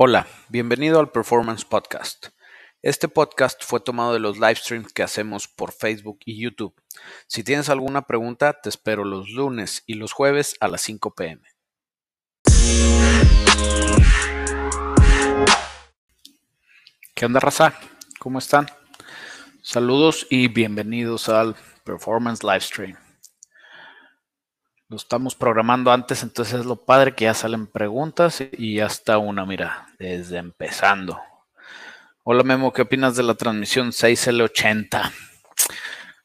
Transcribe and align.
Hola, 0.00 0.28
bienvenido 0.48 1.00
al 1.00 1.10
Performance 1.10 1.64
Podcast. 1.64 2.28
Este 2.82 3.08
podcast 3.08 3.64
fue 3.64 3.80
tomado 3.80 4.12
de 4.12 4.20
los 4.20 4.36
live 4.36 4.54
streams 4.54 4.92
que 4.92 5.02
hacemos 5.02 5.48
por 5.48 5.72
Facebook 5.72 6.20
y 6.24 6.40
YouTube. 6.40 6.72
Si 7.26 7.42
tienes 7.42 7.68
alguna 7.68 8.02
pregunta, 8.02 8.60
te 8.62 8.68
espero 8.68 9.04
los 9.04 9.28
lunes 9.30 9.82
y 9.88 9.94
los 9.94 10.12
jueves 10.12 10.54
a 10.60 10.68
las 10.68 10.82
5 10.82 11.16
pm. 11.16 11.42
¿Qué 17.16 17.26
onda, 17.26 17.40
raza? 17.40 17.74
¿Cómo 18.20 18.38
están? 18.38 18.68
Saludos 19.62 20.28
y 20.30 20.46
bienvenidos 20.46 21.28
al 21.28 21.56
Performance 21.82 22.44
Livestream. 22.44 23.07
Lo 24.90 24.96
estamos 24.96 25.34
programando 25.34 25.92
antes, 25.92 26.22
entonces 26.22 26.60
es 26.60 26.64
lo 26.64 26.76
padre 26.76 27.14
que 27.14 27.26
ya 27.26 27.34
salen 27.34 27.66
preguntas 27.66 28.42
y 28.52 28.76
ya 28.76 28.86
está 28.86 29.18
una, 29.18 29.44
mira, 29.44 29.86
desde 29.98 30.38
empezando. 30.38 31.20
Hola 32.24 32.42
Memo, 32.42 32.72
¿qué 32.72 32.80
opinas 32.80 33.14
de 33.14 33.22
la 33.22 33.34
transmisión 33.34 33.88
6L80? 33.88 35.12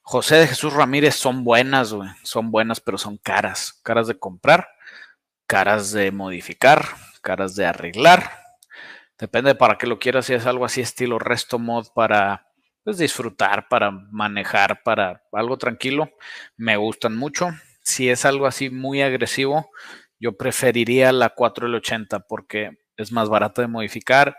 José 0.01 0.35
de 0.35 0.47
Jesús 0.47 0.71
Ramírez 0.71 1.13
son 1.15 1.43
buenas. 1.43 1.93
Son 2.23 2.51
buenas, 2.51 2.79
pero 2.79 2.97
son 2.97 3.17
caras. 3.17 3.81
Caras 3.83 4.07
de 4.07 4.17
comprar, 4.17 4.69
caras 5.45 5.91
de 5.91 6.13
modificar, 6.13 6.85
caras 7.21 7.55
de 7.55 7.65
arreglar. 7.65 8.31
Depende 9.17 9.55
para 9.55 9.77
qué 9.77 9.87
lo 9.87 9.99
quieras, 9.99 10.27
si 10.27 10.35
es 10.35 10.45
algo 10.45 10.63
así 10.63 10.79
estilo 10.79 11.19
resto 11.19 11.59
mod 11.59 11.87
para 11.93 12.47
pues, 12.85 12.97
disfrutar, 12.97 13.67
para 13.67 13.91
manejar, 13.91 14.83
para 14.83 15.21
algo 15.33 15.57
tranquilo. 15.57 16.11
Me 16.55 16.77
gustan 16.77 17.17
mucho 17.17 17.49
si 17.83 18.09
es 18.09 18.25
algo 18.25 18.47
así 18.47 18.69
muy 18.69 19.01
agresivo, 19.01 19.69
yo 20.19 20.37
preferiría 20.37 21.11
la 21.11 21.35
4L80 21.35 22.25
porque 22.27 22.71
es 22.97 23.11
más 23.11 23.29
barata 23.29 23.61
de 23.61 23.67
modificar 23.67 24.37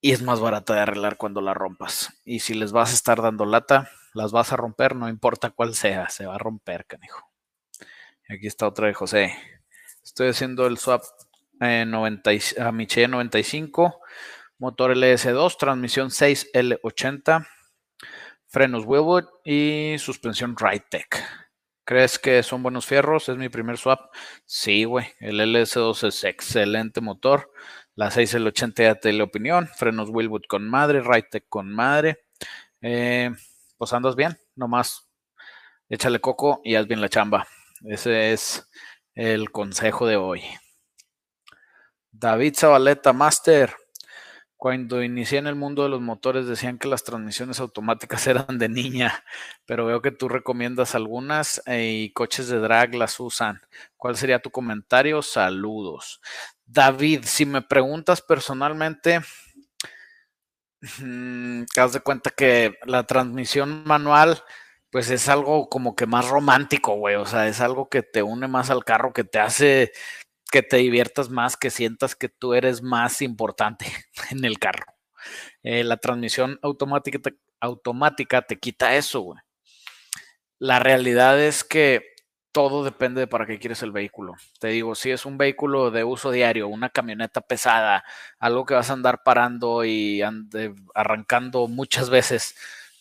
y 0.00 0.12
es 0.12 0.22
más 0.22 0.40
barata 0.40 0.74
de 0.74 0.80
arreglar 0.80 1.16
cuando 1.16 1.40
la 1.40 1.54
rompas. 1.54 2.10
Y 2.24 2.40
si 2.40 2.54
les 2.54 2.72
vas 2.72 2.90
a 2.90 2.94
estar 2.94 3.20
dando 3.22 3.44
lata, 3.44 3.90
las 4.14 4.32
vas 4.32 4.52
a 4.52 4.56
romper, 4.56 4.96
no 4.96 5.08
importa 5.08 5.50
cuál 5.50 5.74
sea, 5.74 6.08
se 6.08 6.26
va 6.26 6.36
a 6.36 6.38
romper, 6.38 6.86
canijo. 6.86 7.30
Aquí 8.28 8.46
está 8.46 8.66
otra 8.66 8.86
de 8.88 8.94
José. 8.94 9.34
Estoy 10.02 10.28
haciendo 10.28 10.66
el 10.66 10.78
swap 10.78 11.02
eh, 11.60 11.84
90, 11.86 12.30
a 12.60 12.72
Miche 12.72 13.06
95, 13.06 14.00
motor 14.58 14.96
LS2, 14.96 15.56
transmisión 15.58 16.08
6L80, 16.08 17.46
frenos 18.46 18.84
Willwood 18.86 19.24
y 19.44 19.96
suspensión 19.98 20.56
Ritec. 20.56 21.45
¿Crees 21.86 22.18
que 22.18 22.42
son 22.42 22.64
buenos 22.64 22.84
fierros? 22.84 23.28
Es 23.28 23.36
mi 23.36 23.48
primer 23.48 23.78
swap. 23.78 24.12
Sí, 24.44 24.82
güey. 24.82 25.06
El 25.20 25.38
LS2 25.38 26.08
es 26.08 26.24
excelente 26.24 27.00
motor. 27.00 27.52
La 27.94 28.10
6L80 28.10 28.98
ya 29.04 29.12
la 29.12 29.22
opinión. 29.22 29.68
Frenos 29.68 30.10
Willwood 30.10 30.46
con 30.48 30.68
madre. 30.68 31.00
Ritec 31.00 31.46
con 31.48 31.72
madre. 31.72 32.24
Eh, 32.80 33.30
pues 33.78 33.92
andas 33.92 34.16
bien. 34.16 34.36
Nomás 34.56 35.08
échale 35.88 36.20
coco 36.20 36.60
y 36.64 36.74
haz 36.74 36.88
bien 36.88 37.00
la 37.00 37.08
chamba. 37.08 37.46
Ese 37.84 38.32
es 38.32 38.68
el 39.14 39.52
consejo 39.52 40.08
de 40.08 40.16
hoy. 40.16 40.42
David 42.10 42.54
Zabaleta, 42.56 43.12
Master. 43.12 43.72
Cuando 44.56 45.02
inicié 45.02 45.38
en 45.38 45.46
el 45.46 45.54
mundo 45.54 45.82
de 45.82 45.90
los 45.90 46.00
motores 46.00 46.46
decían 46.46 46.78
que 46.78 46.88
las 46.88 47.04
transmisiones 47.04 47.60
automáticas 47.60 48.26
eran 48.26 48.58
de 48.58 48.68
niña, 48.68 49.24
pero 49.66 49.86
veo 49.86 50.00
que 50.02 50.10
tú 50.10 50.28
recomiendas 50.28 50.94
algunas 50.94 51.62
eh, 51.66 52.04
y 52.04 52.12
coches 52.12 52.48
de 52.48 52.58
drag 52.58 52.94
las 52.94 53.20
usan. 53.20 53.60
¿Cuál 53.96 54.16
sería 54.16 54.40
tu 54.40 54.50
comentario? 54.50 55.22
Saludos. 55.22 56.20
David, 56.64 57.24
si 57.24 57.46
me 57.46 57.62
preguntas 57.62 58.22
personalmente, 58.22 59.20
mm, 61.00 61.64
te 61.72 61.80
das 61.80 61.92
de 61.92 62.00
cuenta 62.00 62.30
que 62.30 62.74
la 62.86 63.04
transmisión 63.04 63.84
manual 63.84 64.42
pues 64.90 65.10
es 65.10 65.28
algo 65.28 65.68
como 65.68 65.94
que 65.94 66.06
más 66.06 66.28
romántico, 66.28 66.94
güey. 66.94 67.16
O 67.16 67.26
sea, 67.26 67.48
es 67.48 67.60
algo 67.60 67.88
que 67.88 68.02
te 68.02 68.22
une 68.22 68.48
más 68.48 68.70
al 68.70 68.84
carro, 68.84 69.12
que 69.12 69.24
te 69.24 69.38
hace 69.38 69.92
que 70.50 70.62
te 70.62 70.78
diviertas 70.78 71.30
más, 71.30 71.56
que 71.56 71.70
sientas 71.70 72.14
que 72.14 72.28
tú 72.28 72.54
eres 72.54 72.82
más 72.82 73.22
importante 73.22 73.86
en 74.30 74.44
el 74.44 74.58
carro. 74.58 74.84
Eh, 75.62 75.84
la 75.84 75.96
transmisión 75.96 76.58
automática 76.62 77.18
te, 77.18 77.36
automática 77.60 78.42
te 78.42 78.58
quita 78.58 78.96
eso, 78.96 79.20
güey. 79.20 79.40
La 80.58 80.78
realidad 80.78 81.40
es 81.40 81.64
que 81.64 82.16
todo 82.52 82.84
depende 82.84 83.20
de 83.20 83.26
para 83.26 83.44
qué 83.44 83.58
quieres 83.58 83.82
el 83.82 83.92
vehículo. 83.92 84.32
Te 84.58 84.68
digo, 84.68 84.94
si 84.94 85.10
es 85.10 85.26
un 85.26 85.36
vehículo 85.36 85.90
de 85.90 86.04
uso 86.04 86.30
diario, 86.30 86.68
una 86.68 86.88
camioneta 86.88 87.42
pesada, 87.42 88.02
algo 88.38 88.64
que 88.64 88.72
vas 88.72 88.88
a 88.88 88.94
andar 88.94 89.22
parando 89.22 89.84
y 89.84 90.22
arrancando 90.94 91.68
muchas 91.68 92.08
veces, 92.08 92.56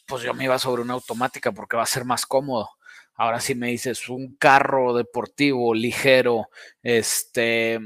pues 0.06 0.24
yo 0.24 0.34
me 0.34 0.44
iba 0.44 0.60
sobre 0.60 0.82
una 0.82 0.94
automática 0.94 1.54
porque 1.54 1.78
va 1.78 1.84
a 1.84 1.86
ser 1.86 2.04
más 2.04 2.26
cómodo. 2.26 2.70
Ahora 3.16 3.40
si 3.40 3.56
me 3.56 3.68
dices 3.68 4.09
un 4.09 4.36
carro 4.36 4.96
deportivo 4.96 5.74
ligero, 5.74 6.50
este, 6.84 7.80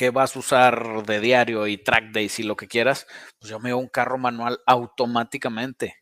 que 0.00 0.10
vas 0.10 0.34
a 0.34 0.38
usar 0.38 1.04
de 1.04 1.20
diario 1.20 1.66
y 1.66 1.76
track 1.76 2.12
days 2.12 2.38
y 2.38 2.42
lo 2.42 2.56
que 2.56 2.68
quieras, 2.68 3.06
pues 3.38 3.50
yo 3.50 3.60
me 3.60 3.74
un 3.74 3.88
carro 3.88 4.16
manual 4.16 4.58
automáticamente. 4.66 5.96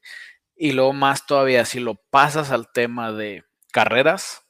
Y 0.56 0.72
luego 0.72 0.93
más 0.93 1.26
todavía, 1.26 1.65
si 1.65 1.81
lo 1.81 1.97
pasas 2.10 2.53
al 2.53 2.71
tema 2.72 3.12
de 3.12 3.44
carreras, 3.72 4.43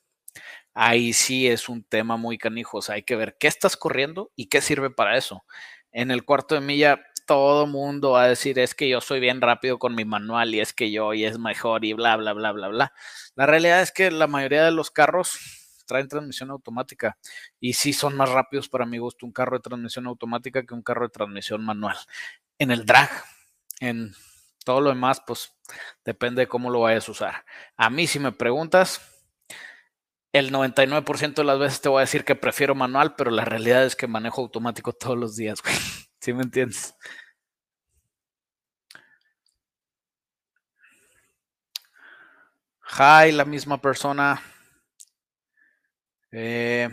ahí 0.74 1.12
sí 1.14 1.48
es 1.48 1.68
un 1.68 1.82
tema 1.84 2.16
muy 2.16 2.38
canijo. 2.38 2.78
O 2.78 2.82
sea, 2.82 2.96
hay 2.96 3.04
que 3.04 3.16
ver 3.16 3.36
qué 3.40 3.48
estás 3.48 3.76
corriendo 3.76 4.30
y 4.36 4.48
qué 4.48 4.60
sirve 4.60 4.90
para 4.90 5.16
eso. 5.16 5.44
En 5.92 6.10
el 6.10 6.24
cuarto 6.24 6.54
de 6.54 6.60
milla, 6.60 7.00
todo 7.28 7.66
mundo 7.66 8.12
va 8.12 8.22
a 8.22 8.28
decir 8.28 8.58
es 8.58 8.74
que 8.74 8.88
yo 8.88 9.02
soy 9.02 9.20
bien 9.20 9.42
rápido 9.42 9.78
con 9.78 9.94
mi 9.94 10.06
manual 10.06 10.54
y 10.54 10.60
es 10.60 10.72
que 10.72 10.90
yo 10.90 11.12
y 11.12 11.26
es 11.26 11.38
mejor 11.38 11.84
y 11.84 11.92
bla, 11.92 12.16
bla, 12.16 12.32
bla, 12.32 12.52
bla, 12.52 12.68
bla. 12.68 12.94
La 13.34 13.44
realidad 13.44 13.82
es 13.82 13.92
que 13.92 14.10
la 14.10 14.26
mayoría 14.26 14.64
de 14.64 14.70
los 14.70 14.90
carros 14.90 15.38
traen 15.86 16.08
transmisión 16.08 16.50
automática 16.50 17.18
y 17.60 17.74
sí 17.74 17.92
son 17.92 18.16
más 18.16 18.30
rápidos 18.30 18.70
para 18.70 18.86
mi 18.86 18.96
gusto 18.96 19.26
un 19.26 19.32
carro 19.32 19.58
de 19.58 19.62
transmisión 19.62 20.06
automática 20.06 20.64
que 20.64 20.72
un 20.72 20.82
carro 20.82 21.02
de 21.06 21.10
transmisión 21.10 21.62
manual. 21.62 21.98
En 22.58 22.70
el 22.70 22.86
drag, 22.86 23.10
en 23.80 24.14
todo 24.64 24.80
lo 24.80 24.88
demás, 24.88 25.22
pues 25.26 25.52
depende 26.06 26.40
de 26.40 26.48
cómo 26.48 26.70
lo 26.70 26.80
vayas 26.80 27.08
a 27.08 27.12
usar. 27.12 27.44
A 27.76 27.90
mí, 27.90 28.06
si 28.06 28.18
me 28.18 28.32
preguntas, 28.32 29.17
el 30.32 30.52
99% 30.52 31.34
de 31.34 31.44
las 31.44 31.58
veces 31.58 31.80
te 31.80 31.88
voy 31.88 31.98
a 31.98 32.00
decir 32.02 32.24
que 32.24 32.34
prefiero 32.34 32.74
manual, 32.74 33.14
pero 33.16 33.30
la 33.30 33.44
realidad 33.44 33.84
es 33.84 33.96
que 33.96 34.06
manejo 34.06 34.42
automático 34.42 34.92
todos 34.92 35.16
los 35.16 35.36
días, 35.36 35.62
güey. 35.62 35.74
¿Sí 36.20 36.32
me 36.32 36.42
entiendes? 36.42 36.94
Hi, 42.98 43.32
la 43.32 43.44
misma 43.44 43.80
persona. 43.80 44.40
Eh, 46.32 46.88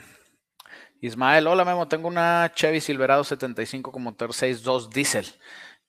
Ismael, 1.02 1.48
hola 1.48 1.66
Memo, 1.66 1.88
tengo 1.88 2.08
una 2.08 2.52
Chevy 2.54 2.80
Silverado 2.80 3.24
75 3.24 3.92
con 3.92 4.04
motor 4.04 4.32
6.2 4.32 4.90
diésel. 4.90 5.26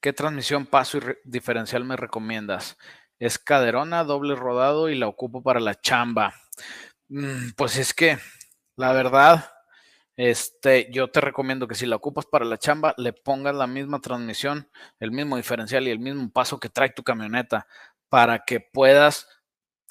¿Qué 0.00 0.12
transmisión 0.12 0.66
paso 0.66 0.98
y 0.98 1.00
diferencial 1.24 1.84
me 1.84 1.96
recomiendas? 1.96 2.76
Es 3.18 3.38
caderona, 3.38 4.04
doble 4.04 4.34
rodado 4.34 4.88
y 4.88 4.94
la 4.94 5.08
ocupo 5.08 5.42
para 5.42 5.60
la 5.60 5.74
chamba. 5.74 6.34
Mm, 7.08 7.50
pues 7.56 7.76
es 7.78 7.94
que, 7.94 8.18
la 8.76 8.92
verdad, 8.92 9.48
este, 10.16 10.90
yo 10.92 11.10
te 11.10 11.20
recomiendo 11.20 11.68
que 11.68 11.74
si 11.74 11.86
la 11.86 11.96
ocupas 11.96 12.26
para 12.26 12.44
la 12.44 12.58
chamba, 12.58 12.94
le 12.98 13.12
pongas 13.12 13.54
la 13.54 13.66
misma 13.66 14.00
transmisión, 14.00 14.70
el 15.00 15.12
mismo 15.12 15.36
diferencial 15.36 15.86
y 15.88 15.90
el 15.90 16.00
mismo 16.00 16.30
paso 16.30 16.58
que 16.60 16.68
trae 16.70 16.90
tu 16.90 17.02
camioneta 17.04 17.66
para 18.08 18.44
que 18.44 18.60
puedas 18.60 19.28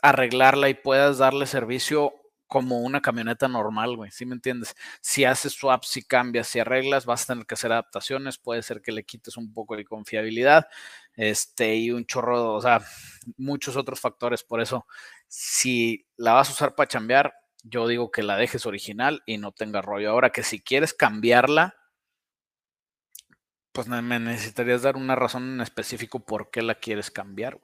arreglarla 0.01 0.69
y 0.69 0.75
puedas 0.75 1.17
darle 1.19 1.47
servicio 1.47 2.13
como 2.47 2.79
una 2.81 3.01
camioneta 3.01 3.47
normal, 3.47 3.95
güey, 3.97 4.11
¿sí 4.11 4.25
me 4.25 4.35
entiendes? 4.35 4.75
Si 5.01 5.25
haces 5.25 5.53
swaps, 5.53 5.87
si 5.89 6.03
cambias, 6.03 6.47
si 6.47 6.59
arreglas, 6.59 7.05
vas 7.05 7.23
a 7.23 7.27
tener 7.33 7.45
que 7.47 7.55
hacer 7.55 7.71
adaptaciones, 7.71 8.37
puede 8.37 8.63
ser 8.63 8.81
que 8.81 8.91
le 8.91 9.03
quites 9.05 9.37
un 9.37 9.53
poco 9.53 9.75
de 9.77 9.85
confiabilidad, 9.85 10.67
este, 11.15 11.75
y 11.77 11.91
un 11.91 12.05
chorro, 12.05 12.53
o 12.55 12.61
sea, 12.61 12.81
muchos 13.37 13.75
otros 13.77 13.99
factores, 13.99 14.43
por 14.43 14.61
eso, 14.61 14.85
si 15.37 16.07
la 16.15 16.31
vas 16.31 16.47
a 16.49 16.53
usar 16.53 16.75
para 16.75 16.87
chambear, 16.87 17.33
yo 17.61 17.89
digo 17.89 18.09
que 18.09 18.23
la 18.23 18.37
dejes 18.37 18.65
original 18.65 19.21
y 19.25 19.37
no 19.37 19.51
tenga 19.51 19.81
rollo. 19.81 20.09
Ahora 20.09 20.29
que 20.29 20.43
si 20.43 20.61
quieres 20.61 20.93
cambiarla, 20.93 21.75
pues 23.73 23.89
me 23.89 24.01
necesitarías 24.17 24.83
dar 24.83 24.95
una 24.95 25.13
razón 25.13 25.55
en 25.55 25.59
específico 25.59 26.21
por 26.23 26.51
qué 26.51 26.61
la 26.61 26.75
quieres 26.75 27.11
cambiar. 27.11 27.59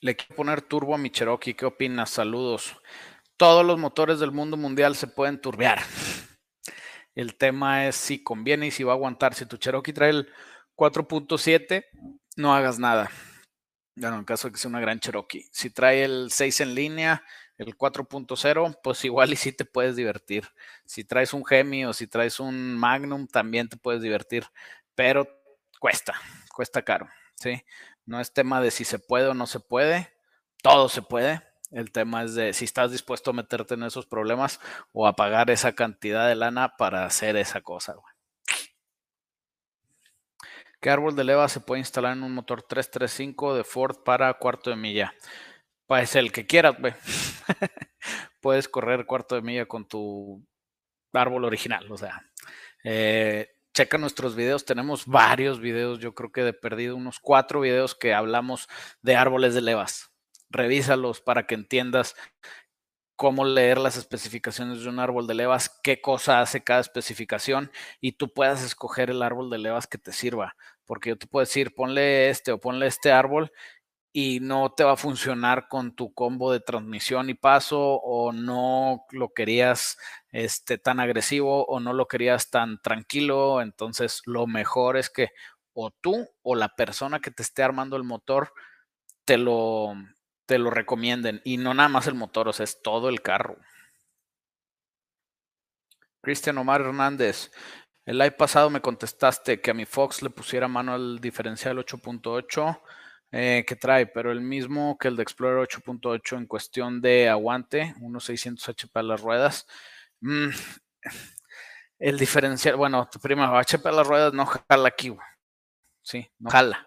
Le 0.00 0.14
quiero 0.14 0.36
poner 0.36 0.62
turbo 0.62 0.94
a 0.94 0.98
mi 0.98 1.10
Cherokee. 1.10 1.54
¿Qué 1.54 1.66
opinas? 1.66 2.10
Saludos. 2.10 2.80
Todos 3.36 3.66
los 3.66 3.80
motores 3.80 4.20
del 4.20 4.30
mundo 4.30 4.56
mundial 4.56 4.94
se 4.94 5.08
pueden 5.08 5.40
turbear. 5.40 5.80
El 7.16 7.34
tema 7.34 7.88
es 7.88 7.96
si 7.96 8.22
conviene 8.22 8.68
y 8.68 8.70
si 8.70 8.84
va 8.84 8.92
a 8.92 8.94
aguantar. 8.94 9.34
Si 9.34 9.44
tu 9.44 9.56
Cherokee 9.56 9.92
trae 9.92 10.10
el 10.10 10.28
4.7, 10.76 11.84
no 12.36 12.54
hagas 12.54 12.78
nada. 12.78 13.10
Bueno, 13.96 14.18
en 14.18 14.24
caso 14.24 14.48
de 14.48 14.52
que 14.52 14.58
sea 14.58 14.68
una 14.68 14.80
gran 14.80 14.98
Cherokee. 14.98 15.48
Si 15.52 15.70
trae 15.70 16.04
el 16.04 16.30
6 16.30 16.60
en 16.60 16.74
línea, 16.74 17.22
el 17.58 17.76
4.0, 17.76 18.80
pues 18.82 19.04
igual 19.04 19.32
y 19.32 19.36
sí 19.36 19.52
te 19.52 19.64
puedes 19.64 19.96
divertir. 19.96 20.48
Si 20.84 21.04
traes 21.04 21.32
un 21.32 21.44
Gemi 21.44 21.84
o 21.84 21.92
si 21.92 22.06
traes 22.08 22.40
un 22.40 22.76
Magnum, 22.76 23.28
también 23.28 23.68
te 23.68 23.76
puedes 23.76 24.02
divertir, 24.02 24.46
pero 24.94 25.28
cuesta, 25.78 26.14
cuesta 26.54 26.82
caro, 26.82 27.08
¿sí? 27.36 27.64
No 28.06 28.20
es 28.20 28.32
tema 28.32 28.60
de 28.60 28.70
si 28.70 28.84
se 28.84 28.98
puede 28.98 29.28
o 29.28 29.34
no 29.34 29.46
se 29.46 29.60
puede, 29.60 30.12
todo 30.62 30.88
se 30.88 31.02
puede. 31.02 31.42
El 31.70 31.92
tema 31.92 32.24
es 32.24 32.34
de 32.34 32.52
si 32.52 32.64
estás 32.64 32.90
dispuesto 32.92 33.30
a 33.30 33.34
meterte 33.34 33.74
en 33.74 33.84
esos 33.84 34.06
problemas 34.06 34.60
o 34.92 35.06
a 35.06 35.16
pagar 35.16 35.50
esa 35.50 35.74
cantidad 35.74 36.28
de 36.28 36.34
lana 36.34 36.76
para 36.76 37.04
hacer 37.06 37.36
esa 37.36 37.60
cosa, 37.62 37.94
güey. 37.94 38.13
¿Qué 40.84 40.90
árbol 40.90 41.16
de 41.16 41.24
leva 41.24 41.48
se 41.48 41.60
puede 41.60 41.78
instalar 41.78 42.14
en 42.14 42.22
un 42.22 42.34
motor 42.34 42.60
335 42.60 43.54
de 43.54 43.64
Ford 43.64 43.96
para 44.04 44.34
cuarto 44.34 44.68
de 44.68 44.76
milla? 44.76 45.14
Pues 45.86 46.14
el 46.14 46.30
que 46.30 46.44
quieras, 46.44 46.78
güey. 46.78 46.92
Puedes 48.42 48.68
correr 48.68 49.06
cuarto 49.06 49.34
de 49.34 49.40
milla 49.40 49.64
con 49.64 49.88
tu 49.88 50.46
árbol 51.14 51.46
original, 51.46 51.90
o 51.90 51.96
sea. 51.96 52.20
Eh, 52.84 53.48
checa 53.72 53.96
nuestros 53.96 54.36
videos, 54.36 54.66
tenemos 54.66 55.06
varios 55.06 55.58
videos, 55.58 56.00
yo 56.00 56.14
creo 56.14 56.30
que 56.30 56.42
de 56.42 56.52
perdido 56.52 56.96
unos 56.96 57.18
cuatro 57.18 57.60
videos 57.60 57.94
que 57.94 58.12
hablamos 58.12 58.68
de 59.00 59.16
árboles 59.16 59.54
de 59.54 59.62
levas. 59.62 60.10
Revísalos 60.50 61.22
para 61.22 61.46
que 61.46 61.54
entiendas 61.54 62.14
cómo 63.16 63.44
leer 63.44 63.78
las 63.78 63.96
especificaciones 63.96 64.82
de 64.82 64.88
un 64.88 64.98
árbol 64.98 65.26
de 65.26 65.34
levas, 65.34 65.80
qué 65.82 66.00
cosa 66.00 66.40
hace 66.40 66.62
cada 66.62 66.80
especificación 66.80 67.70
y 68.00 68.12
tú 68.12 68.32
puedas 68.32 68.62
escoger 68.62 69.10
el 69.10 69.22
árbol 69.22 69.50
de 69.50 69.58
levas 69.58 69.86
que 69.86 69.98
te 69.98 70.12
sirva. 70.12 70.56
Porque 70.86 71.10
yo 71.10 71.18
te 71.18 71.26
puedo 71.26 71.44
decir, 71.44 71.74
ponle 71.74 72.30
este 72.30 72.52
o 72.52 72.58
ponle 72.58 72.86
este 72.86 73.12
árbol 73.12 73.50
y 74.12 74.38
no 74.40 74.72
te 74.72 74.84
va 74.84 74.92
a 74.92 74.96
funcionar 74.96 75.66
con 75.68 75.96
tu 75.96 76.14
combo 76.14 76.52
de 76.52 76.60
transmisión 76.60 77.30
y 77.30 77.34
paso 77.34 77.80
o 77.80 78.32
no 78.32 79.04
lo 79.10 79.34
querías 79.34 79.98
este, 80.30 80.78
tan 80.78 81.00
agresivo 81.00 81.66
o 81.66 81.80
no 81.80 81.92
lo 81.92 82.06
querías 82.06 82.48
tan 82.50 82.80
tranquilo. 82.80 83.60
Entonces 83.60 84.22
lo 84.24 84.46
mejor 84.46 84.96
es 84.96 85.10
que 85.10 85.30
o 85.72 85.90
tú 85.90 86.28
o 86.42 86.54
la 86.54 86.68
persona 86.76 87.20
que 87.20 87.32
te 87.32 87.42
esté 87.42 87.64
armando 87.64 87.96
el 87.96 88.04
motor 88.04 88.52
te 89.24 89.36
lo, 89.36 89.94
te 90.46 90.58
lo 90.58 90.70
recomienden. 90.70 91.40
Y 91.44 91.56
no 91.56 91.74
nada 91.74 91.88
más 91.88 92.06
el 92.06 92.14
motor, 92.14 92.48
o 92.48 92.52
sea, 92.52 92.64
es 92.64 92.82
todo 92.82 93.08
el 93.08 93.20
carro. 93.20 93.56
Cristian 96.22 96.58
Omar 96.58 96.80
Hernández, 96.80 97.50
el 98.06 98.18
live 98.18 98.32
pasado 98.32 98.70
me 98.70 98.80
contestaste 98.80 99.60
que 99.60 99.70
a 99.70 99.74
mi 99.74 99.86
Fox 99.86 100.22
le 100.22 100.30
pusiera 100.30 100.68
mano 100.68 100.94
al 100.94 101.20
diferencial 101.20 101.78
8.8 101.78 102.80
eh, 103.32 103.64
que 103.66 103.76
trae, 103.76 104.06
pero 104.06 104.30
el 104.30 104.40
mismo 104.40 104.96
que 104.98 105.08
el 105.08 105.16
de 105.16 105.22
Explorer 105.22 105.66
8.8 105.66 106.36
en 106.36 106.46
cuestión 106.46 107.00
de 107.00 107.28
aguante, 107.28 107.94
unos 108.00 108.24
600 108.24 108.68
HP 108.68 109.00
a 109.00 109.02
las 109.02 109.20
ruedas. 109.20 109.66
Mm, 110.20 110.50
el 111.98 112.18
diferencial, 112.18 112.76
bueno, 112.76 113.08
primero, 113.22 113.56
HP 113.56 113.88
a 113.88 113.92
las 113.92 114.06
ruedas 114.06 114.32
no 114.34 114.46
jala 114.46 114.88
aquí, 114.88 115.16
Sí, 116.02 116.30
no 116.38 116.50
jala. 116.50 116.86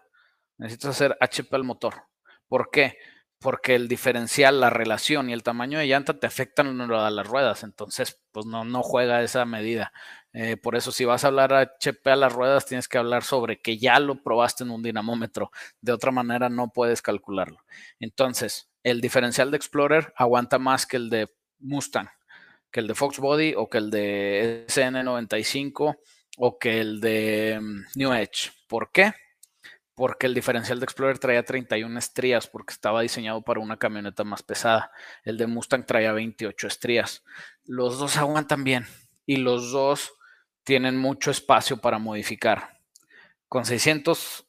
Necesitas 0.57 0.91
hacer 0.91 1.17
HP 1.19 1.55
al 1.55 1.63
motor. 1.63 1.95
¿Por 2.47 2.69
qué? 2.69 2.97
porque 3.39 3.75
el 3.75 3.87
diferencial, 3.87 4.59
la 4.59 4.69
relación 4.69 5.29
y 5.29 5.33
el 5.33 5.43
tamaño 5.43 5.79
de 5.79 5.87
llanta 5.87 6.19
te 6.19 6.27
afectan 6.27 6.79
a 6.79 7.11
las 7.11 7.27
ruedas, 7.27 7.63
entonces 7.63 8.19
pues 8.31 8.45
no, 8.45 8.63
no 8.63 8.81
juega 8.81 9.21
esa 9.21 9.45
medida. 9.45 9.93
Eh, 10.39 10.55
por 10.55 10.75
eso 10.75 10.91
si 10.91 11.03
vas 11.03 11.23
a 11.23 11.29
hablar 11.29 11.51
HP 11.51 12.11
a 12.11 12.15
las 12.15 12.31
ruedas, 12.31 12.67
tienes 12.67 12.87
que 12.87 12.99
hablar 12.99 13.23
sobre 13.23 13.59
que 13.59 13.79
ya 13.79 13.99
lo 13.99 14.21
probaste 14.21 14.63
en 14.63 14.69
un 14.69 14.83
dinamómetro, 14.83 15.49
de 15.81 15.93
otra 15.93 16.11
manera 16.11 16.47
no 16.47 16.69
puedes 16.69 17.01
calcularlo. 17.01 17.57
Entonces, 17.99 18.69
el 18.83 19.01
diferencial 19.01 19.49
de 19.49 19.57
Explorer 19.57 20.13
aguanta 20.15 20.59
más 20.59 20.85
que 20.85 20.97
el 20.97 21.09
de 21.09 21.33
Mustang, 21.57 22.09
que 22.69 22.81
el 22.81 22.87
de 22.87 22.93
Fox 22.93 23.17
Body 23.17 23.55
o 23.57 23.67
que 23.67 23.79
el 23.79 23.89
de 23.89 24.65
SN95 24.67 25.97
o 26.37 26.59
que 26.59 26.81
el 26.81 27.01
de 27.01 27.57
mm, 27.59 27.85
New 27.95 28.13
Edge. 28.13 28.51
¿Por 28.67 28.91
qué? 28.91 29.13
porque 29.95 30.27
el 30.27 30.35
diferencial 30.35 30.79
de 30.79 30.83
Explorer 30.83 31.17
traía 31.17 31.43
31 31.43 31.97
estrías 31.97 32.45
porque 32.45 32.73
estaba 32.73 33.01
diseñado 33.01 33.41
para 33.41 33.59
una 33.59 33.77
camioneta 33.77 34.23
más 34.23 34.43
pesada. 34.43 34.91
El 35.23 35.37
de 35.37 35.47
Mustang 35.47 35.87
traía 35.87 36.11
28 36.11 36.67
estrías. 36.67 37.23
Los 37.65 37.97
dos 37.97 38.15
aguantan 38.17 38.63
bien 38.63 38.85
y 39.25 39.37
los 39.37 39.71
dos 39.71 40.16
tienen 40.67 40.97
mucho 40.97 41.31
espacio 41.31 41.77
para 41.77 41.97
modificar. 41.97 42.81
Con 43.47 43.65
600, 43.65 44.45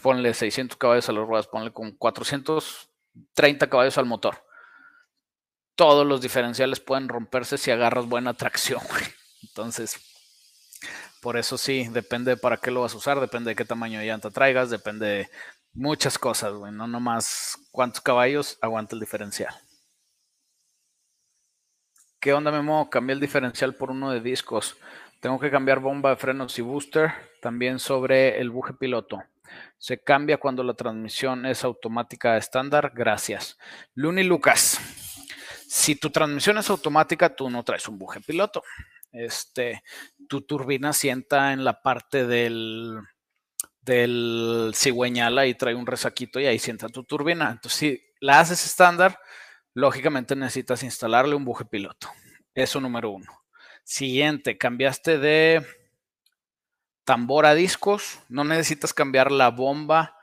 ponle 0.00 0.32
600 0.32 0.78
caballos 0.78 1.10
a 1.10 1.12
las 1.12 1.26
ruedas, 1.28 1.46
ponle 1.46 1.70
con 1.74 1.92
430 1.92 3.68
caballos 3.68 3.98
al 3.98 4.06
motor. 4.06 4.46
Todos 5.74 6.06
los 6.06 6.22
diferenciales 6.22 6.80
pueden 6.80 7.06
romperse 7.06 7.58
si 7.58 7.70
agarras 7.70 8.06
buena 8.06 8.32
tracción. 8.32 8.80
Entonces, 9.42 10.00
por 11.20 11.36
eso 11.36 11.58
sí, 11.58 11.86
depende 11.90 12.30
de 12.30 12.36
para 12.38 12.56
qué 12.56 12.70
lo 12.70 12.80
vas 12.80 12.94
a 12.94 12.96
usar, 12.96 13.20
depende 13.20 13.50
de 13.50 13.54
qué 13.54 13.66
tamaño 13.66 13.98
de 13.98 14.06
llanta 14.06 14.30
traigas, 14.30 14.70
depende 14.70 15.06
de 15.06 15.30
muchas 15.74 16.16
cosas, 16.18 16.54
güey. 16.54 16.72
No 16.72 16.86
nomás 16.86 17.58
cuántos 17.70 18.00
caballos 18.00 18.56
aguanta 18.62 18.96
el 18.96 19.00
diferencial. 19.00 19.54
¿Qué 22.22 22.32
onda, 22.32 22.50
Memo? 22.52 22.88
Cambié 22.88 23.12
el 23.14 23.20
diferencial 23.20 23.74
por 23.74 23.90
uno 23.90 24.12
de 24.12 24.20
discos. 24.20 24.78
Tengo 25.22 25.40
que 25.40 25.50
cambiar 25.50 25.80
bomba 25.80 26.10
de 26.10 26.16
frenos 26.16 26.58
y 26.58 26.62
booster. 26.62 27.10
También 27.40 27.78
sobre 27.78 28.38
el 28.38 28.50
buje 28.50 28.74
piloto. 28.74 29.22
Se 29.78 30.02
cambia 30.02 30.36
cuando 30.36 30.62
la 30.62 30.74
transmisión 30.74 31.46
es 31.46 31.64
automática 31.64 32.36
estándar. 32.36 32.92
Gracias. 32.94 33.56
Luni 33.94 34.22
Lucas. 34.22 34.78
Si 35.66 35.96
tu 35.96 36.10
transmisión 36.10 36.58
es 36.58 36.68
automática, 36.68 37.34
tú 37.34 37.48
no 37.48 37.62
traes 37.62 37.88
un 37.88 37.98
buje 37.98 38.20
piloto 38.20 38.62
este, 39.12 39.82
tu 40.28 40.40
turbina 40.42 40.92
sienta 40.92 41.52
en 41.52 41.64
la 41.64 41.82
parte 41.82 42.26
del, 42.26 42.98
del 43.80 44.72
cigüeñal 44.74 45.46
y 45.46 45.54
trae 45.54 45.74
un 45.74 45.86
resaquito 45.86 46.40
y 46.40 46.46
ahí 46.46 46.58
sienta 46.58 46.88
tu 46.88 47.04
turbina. 47.04 47.50
Entonces, 47.50 47.78
si 47.78 48.02
la 48.20 48.40
haces 48.40 48.64
estándar, 48.64 49.18
lógicamente 49.74 50.34
necesitas 50.34 50.82
instalarle 50.82 51.34
un 51.34 51.44
buje 51.44 51.64
piloto. 51.64 52.08
Eso 52.54 52.80
número 52.80 53.10
uno. 53.10 53.41
Siguiente, 53.84 54.58
cambiaste 54.58 55.18
de 55.18 55.66
tambor 57.04 57.46
a 57.46 57.54
discos, 57.54 58.20
no 58.28 58.44
necesitas 58.44 58.94
cambiar 58.94 59.32
la 59.32 59.50
bomba 59.50 60.16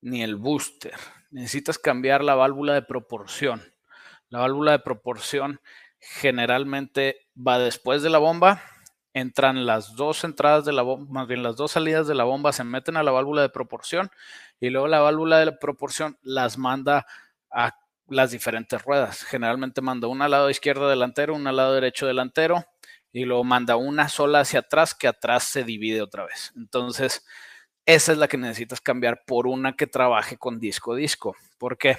ni 0.00 0.22
el 0.22 0.36
booster. 0.36 0.94
Necesitas 1.30 1.78
cambiar 1.78 2.22
la 2.22 2.34
válvula 2.34 2.74
de 2.74 2.82
proporción. 2.82 3.62
La 4.28 4.40
válvula 4.40 4.72
de 4.72 4.78
proporción 4.80 5.60
generalmente 5.98 7.28
va 7.36 7.58
después 7.58 8.02
de 8.02 8.10
la 8.10 8.18
bomba, 8.18 8.62
entran 9.12 9.64
las 9.64 9.94
dos 9.94 10.24
entradas 10.24 10.64
de 10.64 10.72
la 10.72 10.82
bomba, 10.82 11.06
más 11.12 11.28
bien 11.28 11.42
las 11.42 11.56
dos 11.56 11.72
salidas 11.72 12.06
de 12.06 12.14
la 12.14 12.24
bomba 12.24 12.52
se 12.52 12.64
meten 12.64 12.96
a 12.96 13.02
la 13.02 13.12
válvula 13.12 13.42
de 13.42 13.48
proporción 13.48 14.10
y 14.60 14.70
luego 14.70 14.88
la 14.88 15.00
válvula 15.00 15.38
de 15.38 15.52
proporción 15.52 16.18
las 16.22 16.58
manda 16.58 17.06
a 17.50 17.78
las 18.08 18.32
diferentes 18.32 18.82
ruedas. 18.84 19.22
Generalmente 19.22 19.80
manda 19.80 20.08
una 20.08 20.26
al 20.26 20.32
lado 20.32 20.50
izquierdo 20.50 20.88
delantero, 20.88 21.34
una 21.34 21.50
al 21.50 21.56
lado 21.56 21.74
derecho 21.74 22.06
delantero 22.06 22.66
y 23.14 23.24
luego 23.24 23.44
manda 23.44 23.76
una 23.76 24.08
sola 24.08 24.40
hacia 24.40 24.58
atrás 24.58 24.92
que 24.92 25.06
atrás 25.06 25.44
se 25.44 25.62
divide 25.62 26.02
otra 26.02 26.26
vez. 26.26 26.52
Entonces, 26.56 27.24
esa 27.86 28.10
es 28.10 28.18
la 28.18 28.26
que 28.26 28.36
necesitas 28.36 28.80
cambiar 28.80 29.24
por 29.24 29.46
una 29.46 29.76
que 29.76 29.86
trabaje 29.86 30.36
con 30.36 30.58
disco 30.58 30.96
disco. 30.96 31.36
¿Por 31.56 31.78
qué? 31.78 31.96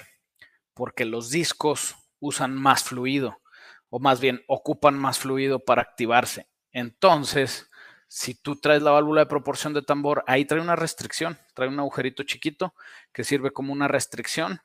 Porque 0.74 1.06
los 1.06 1.30
discos 1.30 1.96
usan 2.20 2.54
más 2.54 2.84
fluido 2.84 3.40
o 3.88 3.98
más 3.98 4.20
bien 4.20 4.44
ocupan 4.46 4.98
más 4.98 5.18
fluido 5.18 5.58
para 5.58 5.80
activarse. 5.80 6.48
Entonces, 6.70 7.70
si 8.08 8.34
tú 8.34 8.56
traes 8.56 8.82
la 8.82 8.90
válvula 8.90 9.22
de 9.22 9.26
proporción 9.26 9.72
de 9.72 9.80
tambor, 9.80 10.22
ahí 10.26 10.44
trae 10.44 10.60
una 10.60 10.76
restricción, 10.76 11.38
trae 11.54 11.68
un 11.68 11.80
agujerito 11.80 12.24
chiquito 12.24 12.74
que 13.14 13.24
sirve 13.24 13.52
como 13.52 13.72
una 13.72 13.88
restricción 13.88 14.60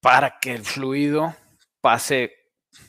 para 0.00 0.40
que 0.40 0.52
el 0.52 0.64
fluido 0.64 1.36
pase, 1.80 2.41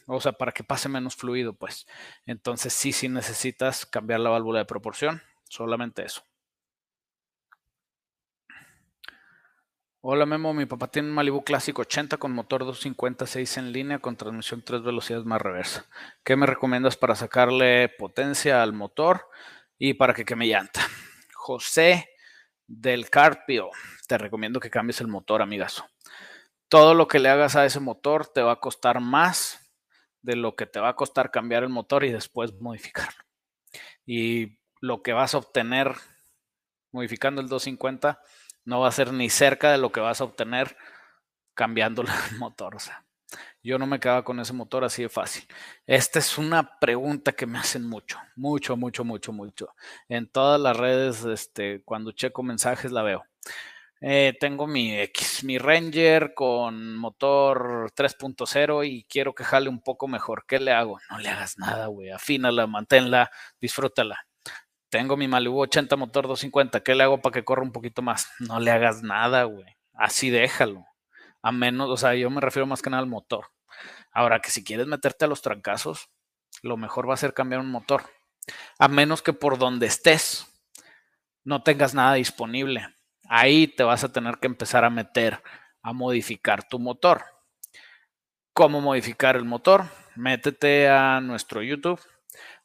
o 0.08 0.22
sea, 0.22 0.34
para 0.34 0.52
que 0.52 0.64
pase 0.64 0.90
menos 0.90 1.16
fluido, 1.16 1.54
pues. 1.54 1.88
Entonces, 2.26 2.74
sí, 2.74 2.92
sí 2.92 3.10
necesitas 3.10 3.86
cambiar 3.86 4.20
la 4.20 4.30
válvula 4.30 4.60
de 4.60 4.66
proporción, 4.66 5.22
solamente 5.50 6.04
eso. 6.04 6.24
Hola 10.06 10.26
Memo, 10.26 10.54
mi 10.54 10.66
papá 10.66 10.88
tiene 10.88 11.08
un 11.08 11.14
Malibu 11.14 11.46
Clásico 11.46 11.84
80 11.84 12.18
con 12.18 12.34
motor 12.34 12.66
256 12.66 13.56
en 13.56 13.72
línea 13.72 14.00
con 14.00 14.18
transmisión 14.18 14.62
3 14.62 14.84
velocidades 14.84 15.26
más 15.26 15.42
reversa. 15.42 15.86
¿Qué 16.26 16.36
me 16.36 16.46
recomiendas 16.46 16.98
para 16.98 17.16
sacarle 17.16 17.88
potencia 17.88 18.62
al 18.62 18.74
motor 18.74 19.30
y 19.78 19.94
para 19.94 20.14
que 20.14 20.26
queme 20.26 20.48
llanta? 20.48 20.82
José 21.34 22.10
del 22.68 23.10
Carpio, 23.10 23.70
te 24.06 24.18
recomiendo 24.18 24.60
que 24.60 24.70
cambies 24.70 25.00
el 25.00 25.08
motor, 25.08 25.42
amigazo. 25.42 25.86
Todo 26.68 26.96
lo 26.96 27.08
que 27.08 27.20
le 27.20 27.30
hagas 27.30 27.56
a 27.56 27.66
ese 27.66 27.80
motor 27.80 28.28
te 28.28 28.42
va 28.42 28.52
a 28.52 28.60
costar 28.60 29.00
más 29.00 29.63
de 30.24 30.36
lo 30.36 30.56
que 30.56 30.66
te 30.66 30.80
va 30.80 30.90
a 30.90 30.96
costar 30.96 31.30
cambiar 31.30 31.64
el 31.64 31.70
motor 31.70 32.04
y 32.04 32.12
después 32.12 32.54
modificarlo. 32.60 33.24
Y 34.06 34.58
lo 34.82 35.04
que 35.04 35.14
vas 35.14 35.36
a 35.36 35.38
obtener 35.38 35.96
modificando 36.92 37.42
el 37.42 37.48
250 37.48 38.22
no 38.66 38.80
va 38.80 38.88
a 38.88 38.92
ser 38.92 39.14
ni 39.14 39.30
cerca 39.30 39.72
de 39.72 39.78
lo 39.78 39.92
que 39.92 40.00
vas 40.00 40.22
a 40.22 40.24
obtener 40.24 40.76
cambiando 41.54 42.02
el 42.32 42.38
motor. 42.38 42.76
O 42.76 42.80
sea, 42.80 43.06
Yo 43.62 43.78
no 43.78 43.86
me 43.86 44.00
quedaba 44.00 44.24
con 44.24 44.40
ese 44.40 44.54
motor 44.54 44.84
así 44.84 45.04
de 45.04 45.10
fácil. 45.10 45.46
Esta 45.86 46.20
es 46.20 46.38
una 46.38 46.80
pregunta 46.80 47.34
que 47.34 47.46
me 47.46 47.60
hacen 47.60 47.88
mucho, 47.88 48.18
mucho, 48.36 48.78
mucho, 48.78 49.04
mucho, 49.04 49.34
mucho. 49.34 49.76
En 50.08 50.28
todas 50.28 50.60
las 50.60 50.78
redes, 50.78 51.24
este, 51.26 51.82
cuando 51.84 52.12
checo 52.12 52.44
mensajes 52.44 52.92
la 52.92 53.04
veo. 53.04 53.26
Eh, 54.06 54.36
tengo 54.38 54.68
mi 54.68 55.00
X, 55.00 55.46
mi 55.46 55.58
Ranger 55.58 56.34
con 56.34 56.98
motor 56.98 57.90
3.0 57.96 58.86
y 58.86 59.06
quiero 59.06 59.34
que 59.34 59.46
jale 59.46 59.70
un 59.70 59.80
poco 59.80 60.10
mejor. 60.10 60.44
¿Qué 60.46 60.60
le 60.60 60.74
hago? 60.74 61.00
No 61.10 61.20
le 61.20 61.30
hagas 61.30 61.58
nada, 61.58 61.88
güey. 61.88 62.10
Afínala, 62.10 62.68
manténla, 62.68 63.32
disfrútala. 63.62 64.28
Tengo 64.90 65.16
mi 65.16 65.30
Malibu 65.30 65.62
80 65.62 65.96
motor 65.96 66.28
250. 66.28 66.84
¿Qué 66.84 66.96
le 66.96 67.04
hago 67.04 67.22
para 67.22 67.34
que 67.34 67.46
corra 67.46 67.62
un 67.62 67.72
poquito 67.72 68.02
más? 68.02 68.30
No 68.40 68.60
le 68.60 68.72
hagas 68.72 69.04
nada, 69.04 69.46
güey. 69.46 69.78
Así 69.94 70.30
déjalo. 70.30 70.86
A 71.42 71.54
menos, 71.54 71.90
o 71.90 71.96
sea, 71.96 72.14
yo 72.14 72.30
me 72.30 72.42
refiero 72.42 72.66
más 72.66 72.82
que 72.82 72.90
nada 72.90 73.02
al 73.02 73.08
motor. 73.08 73.52
Ahora 74.12 74.42
que 74.42 74.52
si 74.52 74.66
quieres 74.66 74.86
meterte 74.86 75.24
a 75.24 75.30
los 75.30 75.42
trancazos, 75.42 76.10
lo 76.62 76.76
mejor 76.76 77.10
va 77.10 77.14
a 77.14 77.18
ser 77.18 77.34
cambiar 77.34 77.62
un 77.62 77.72
motor. 77.72 78.04
A 78.80 78.90
menos 78.90 79.22
que 79.22 79.32
por 79.32 79.58
donde 79.58 79.86
estés 79.86 80.46
no 81.46 81.64
tengas 81.64 81.94
nada 81.94 82.16
disponible 82.16 82.94
Ahí 83.30 83.68
te 83.68 83.84
vas 83.84 84.04
a 84.04 84.12
tener 84.12 84.38
que 84.38 84.48
empezar 84.48 84.84
a 84.86 84.90
meter 84.90 85.42
a 85.82 85.94
modificar 85.94 86.68
tu 86.68 86.80
motor. 86.80 87.24
¿Cómo 88.54 88.82
modificar 88.82 89.36
el 89.36 89.46
motor? 89.46 89.86
Métete 90.16 90.90
a 90.90 91.20
nuestro 91.22 91.62
YouTube. 91.62 92.00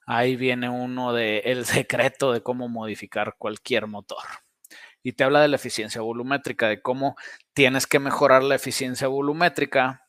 Ahí 0.07 0.37
viene 0.37 0.71
uno 0.71 1.12
de 1.12 1.41
el 1.41 1.67
secreto 1.67 2.33
de 2.33 2.43
cómo 2.43 2.69
modificar 2.69 3.37
cualquier 3.37 3.87
motor. 3.87 4.23
Y 5.03 5.12
te 5.12 5.25
habla 5.25 5.43
de 5.43 5.49
la 5.49 5.57
eficiencia 5.57 6.00
volumétrica, 6.00 6.69
de 6.69 6.83
cómo 6.83 7.17
tienes 7.53 7.87
que 7.87 7.99
mejorar 7.99 8.43
la 8.43 8.55
eficiencia 8.55 9.09
volumétrica, 9.09 10.07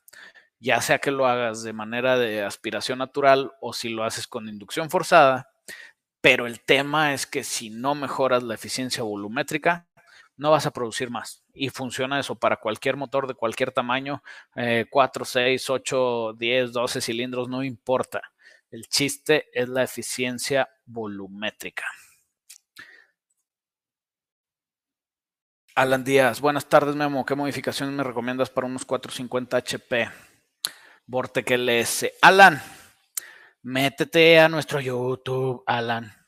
ya 0.60 0.82
sea 0.82 1.00
que 1.00 1.12
lo 1.12 1.28
hagas 1.28 1.64
de 1.64 1.74
manera 1.74 2.18
de 2.18 2.44
aspiración 2.44 3.00
natural 3.00 3.52
o 3.62 3.74
si 3.74 3.90
lo 3.90 4.04
haces 4.04 4.28
con 4.28 4.50
inducción 4.50 4.90
forzada. 4.90 5.50
Pero 6.22 6.48
el 6.48 6.62
tema 6.62 7.14
es 7.14 7.26
que 7.26 7.44
si 7.44 7.70
no 7.70 7.96
mejoras 7.96 8.44
la 8.44 8.56
eficiencia 8.56 9.04
volumétrica, 9.04 9.88
no 10.40 10.52
vas 10.52 10.66
a 10.66 10.72
producir 10.72 11.12
más. 11.12 11.44
Y 11.54 11.70
funciona 11.70 12.20
eso 12.20 12.34
para 12.34 12.56
cualquier 12.56 12.96
motor 12.96 13.28
de 13.28 13.36
cualquier 13.36 13.72
tamaño, 13.72 14.24
4, 14.90 15.26
6, 15.26 15.70
8, 15.70 16.34
10, 16.38 16.72
12 16.72 17.02
cilindros, 17.02 17.50
no 17.50 17.62
importa. 17.64 18.22
El 18.72 18.88
chiste 18.88 19.50
es 19.54 19.68
la 19.68 19.84
eficiencia 19.84 20.70
volumétrica. 20.86 21.86
Alan 25.76 26.04
Díaz, 26.04 26.42
buenas 26.42 26.68
tardes 26.68 26.96
Memo, 26.96 27.26
¿qué 27.26 27.36
modificaciones 27.36 27.96
me 27.96 28.04
recomiendas 28.04 28.50
para 28.50 28.68
unos 28.68 28.86
450 28.86 29.58
HP? 29.58 30.10
Vortec 31.06 31.52
LS. 31.52 32.14
Alan, 32.22 32.62
métete 33.62 34.40
a 34.40 34.50
nuestro 34.50 34.80
YouTube, 34.80 35.64
Alan. 35.66 36.19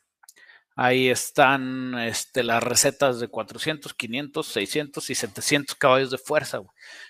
Ahí 0.75 1.09
están 1.09 1.97
este, 1.99 2.43
las 2.43 2.63
recetas 2.63 3.19
de 3.19 3.27
400, 3.27 3.93
500, 3.93 4.47
600 4.47 5.09
y 5.09 5.15
700 5.15 5.75
caballos 5.75 6.11
de 6.11 6.17
fuerza. 6.17 6.61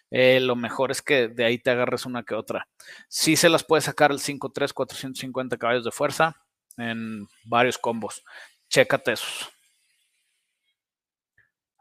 Eh, 0.09 0.39
lo 0.39 0.55
mejor 0.55 0.91
es 0.91 1.01
que 1.01 1.27
de 1.27 1.45
ahí 1.45 1.57
te 1.59 1.69
agarres 1.71 2.05
una 2.05 2.23
que 2.23 2.35
otra. 2.35 2.67
Sí 3.07 3.35
se 3.35 3.49
las 3.49 3.63
puede 3.63 3.81
sacar 3.81 4.11
el 4.11 4.19
5.3, 4.19 4.73
450 4.73 5.57
caballos 5.57 5.85
de 5.85 5.91
fuerza 5.91 6.35
en 6.77 7.27
varios 7.45 7.77
combos. 7.77 8.23
Chécate 8.69 9.13
esos. 9.13 9.49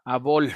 A 0.04 0.18
Bol. 0.18 0.54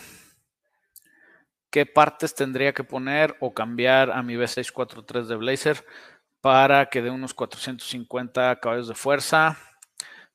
¿Qué 1.71 1.87
partes 1.87 2.35
tendría 2.35 2.73
que 2.73 2.85
poner 2.85 3.37
o 3.41 3.53
cambiar 3.53 4.11
a 4.13 4.23
mi 4.23 4.35
V643 4.35 5.25
de 5.25 5.37
Blazer 5.37 5.85
para 6.41 6.87
que 6.87 7.03
dé 7.03 7.11
unos 7.11 7.35
450 7.35 8.61
caballos 8.61 8.89
de 8.89 8.95
fuerza? 8.95 9.59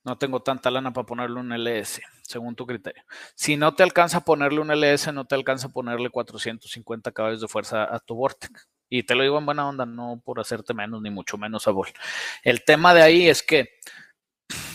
No 0.03 0.17
tengo 0.17 0.41
tanta 0.41 0.71
lana 0.71 0.93
para 0.93 1.05
ponerle 1.05 1.39
un 1.39 1.51
LS, 1.51 2.01
según 2.23 2.55
tu 2.55 2.65
criterio. 2.65 3.03
Si 3.35 3.57
no 3.57 3.75
te 3.75 3.83
alcanza 3.83 4.19
a 4.19 4.25
ponerle 4.25 4.61
un 4.61 4.71
LS, 4.71 5.11
no 5.13 5.25
te 5.25 5.35
alcanza 5.35 5.67
a 5.67 5.71
ponerle 5.71 6.09
450 6.09 7.11
caballos 7.11 7.41
de 7.41 7.47
fuerza 7.47 7.83
a 7.83 7.99
tu 7.99 8.15
Vortex. 8.15 8.67
Y 8.89 9.03
te 9.03 9.13
lo 9.13 9.23
digo 9.23 9.37
en 9.37 9.45
buena 9.45 9.67
onda, 9.67 9.85
no 9.85 10.21
por 10.23 10.39
hacerte 10.39 10.73
menos, 10.73 11.01
ni 11.01 11.11
mucho 11.11 11.37
menos 11.37 11.67
a 11.67 11.71
Vol. 11.71 11.89
El 12.43 12.63
tema 12.63 12.93
de 12.93 13.03
ahí 13.03 13.29
es 13.29 13.43
que 13.43 13.69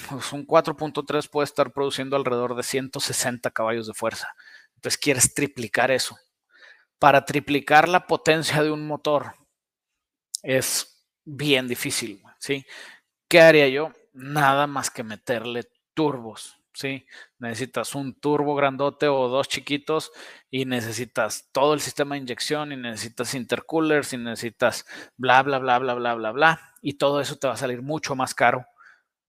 pues, 0.08 0.32
un 0.32 0.46
4.3 0.46 1.28
puede 1.28 1.44
estar 1.44 1.72
produciendo 1.72 2.16
alrededor 2.16 2.54
de 2.54 2.62
160 2.62 3.50
caballos 3.50 3.86
de 3.86 3.94
fuerza. 3.94 4.28
Entonces 4.76 4.98
quieres 4.98 5.34
triplicar 5.34 5.90
eso. 5.90 6.16
Para 6.98 7.24
triplicar 7.24 7.88
la 7.88 8.06
potencia 8.06 8.62
de 8.62 8.70
un 8.70 8.86
motor 8.86 9.34
es 10.42 11.04
bien 11.24 11.66
difícil, 11.66 12.22
¿sí? 12.38 12.64
¿Qué 13.28 13.40
haría 13.40 13.68
yo? 13.68 13.92
Nada 14.14 14.66
más 14.66 14.90
que 14.90 15.02
meterle 15.02 15.64
turbos, 15.92 16.62
¿sí? 16.72 17.06
Necesitas 17.38 17.94
un 17.94 18.18
turbo 18.18 18.54
grandote 18.54 19.08
o 19.08 19.28
dos 19.28 19.48
chiquitos 19.48 20.12
y 20.50 20.64
necesitas 20.64 21.50
todo 21.52 21.74
el 21.74 21.80
sistema 21.80 22.14
de 22.14 22.22
inyección 22.22 22.72
y 22.72 22.76
necesitas 22.76 23.34
intercoolers 23.34 24.12
y 24.12 24.18
necesitas 24.18 24.86
bla, 25.16 25.42
bla, 25.42 25.58
bla, 25.58 25.78
bla, 25.78 25.94
bla, 25.94 26.14
bla, 26.14 26.32
bla. 26.32 26.74
Y 26.80 26.94
todo 26.94 27.20
eso 27.20 27.36
te 27.36 27.46
va 27.46 27.54
a 27.54 27.58
salir 27.58 27.82
mucho 27.82 28.14
más 28.14 28.34
caro 28.34 28.66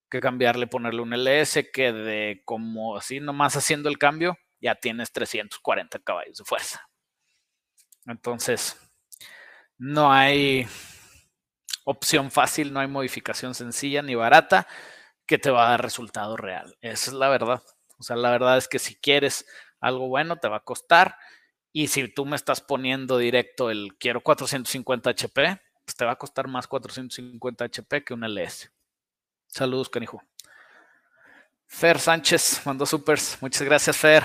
que 0.08 0.20
cambiarle, 0.20 0.66
ponerle 0.66 1.02
un 1.02 1.12
LS 1.12 1.70
que 1.72 1.92
de 1.92 2.42
como 2.44 2.96
así 2.96 3.20
nomás 3.20 3.56
haciendo 3.56 3.88
el 3.88 3.98
cambio 3.98 4.38
ya 4.60 4.74
tienes 4.76 5.12
340 5.12 5.98
caballos 6.00 6.38
de 6.38 6.44
fuerza. 6.44 6.88
Entonces, 8.06 8.78
no 9.78 10.12
hay 10.12 10.66
opción 11.86 12.30
fácil, 12.30 12.72
no 12.72 12.80
hay 12.80 12.88
modificación 12.88 13.54
sencilla 13.54 14.02
ni 14.02 14.14
barata 14.14 14.66
que 15.24 15.38
te 15.38 15.50
va 15.50 15.66
a 15.66 15.70
dar 15.70 15.82
resultado 15.82 16.36
real. 16.36 16.76
Esa 16.80 17.10
es 17.10 17.16
la 17.16 17.28
verdad. 17.28 17.62
O 17.98 18.02
sea, 18.02 18.16
la 18.16 18.30
verdad 18.30 18.58
es 18.58 18.68
que 18.68 18.78
si 18.78 18.96
quieres 18.96 19.46
algo 19.80 20.08
bueno, 20.08 20.36
te 20.36 20.48
va 20.48 20.58
a 20.58 20.64
costar. 20.64 21.16
Y 21.72 21.88
si 21.88 22.08
tú 22.08 22.26
me 22.26 22.36
estás 22.36 22.60
poniendo 22.60 23.18
directo 23.18 23.70
el 23.70 23.96
quiero 23.98 24.20
450 24.20 25.10
HP, 25.10 25.60
pues 25.84 25.96
te 25.96 26.04
va 26.04 26.12
a 26.12 26.16
costar 26.16 26.48
más 26.48 26.66
450 26.66 27.64
HP 27.64 28.04
que 28.04 28.14
un 28.14 28.24
LS. 28.24 28.72
Saludos, 29.46 29.88
canijo. 29.88 30.22
Fer 31.66 32.00
Sánchez 32.00 32.62
mandó 32.64 32.84
supers. 32.84 33.38
Muchas 33.40 33.62
gracias, 33.62 33.96
Fer. 33.96 34.24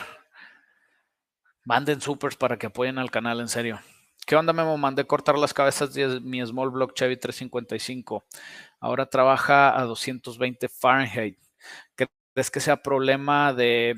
Manden 1.63 2.01
supers 2.01 2.35
para 2.35 2.57
que 2.57 2.67
apoyen 2.67 2.97
al 2.97 3.11
canal, 3.11 3.39
en 3.39 3.49
serio. 3.49 3.79
¿Qué 4.31 4.37
onda, 4.37 4.53
Memo? 4.53 4.77
Mandé 4.77 5.05
cortar 5.05 5.37
las 5.37 5.53
cabezas 5.53 5.93
de 5.93 6.21
mi 6.21 6.41
Small 6.45 6.69
Block 6.69 6.93
Chevy 6.93 7.17
355. 7.17 8.23
Ahora 8.79 9.05
trabaja 9.05 9.77
a 9.77 9.83
220 9.83 10.69
Fahrenheit. 10.69 11.37
¿Crees 11.97 12.49
que 12.49 12.61
sea 12.61 12.81
problema 12.81 13.51
de 13.51 13.93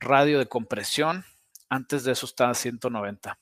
radio 0.00 0.38
de 0.38 0.46
compresión? 0.46 1.26
Antes 1.68 2.02
de 2.04 2.12
eso 2.12 2.24
estaba 2.24 2.52
a 2.52 2.54
190. 2.54 3.38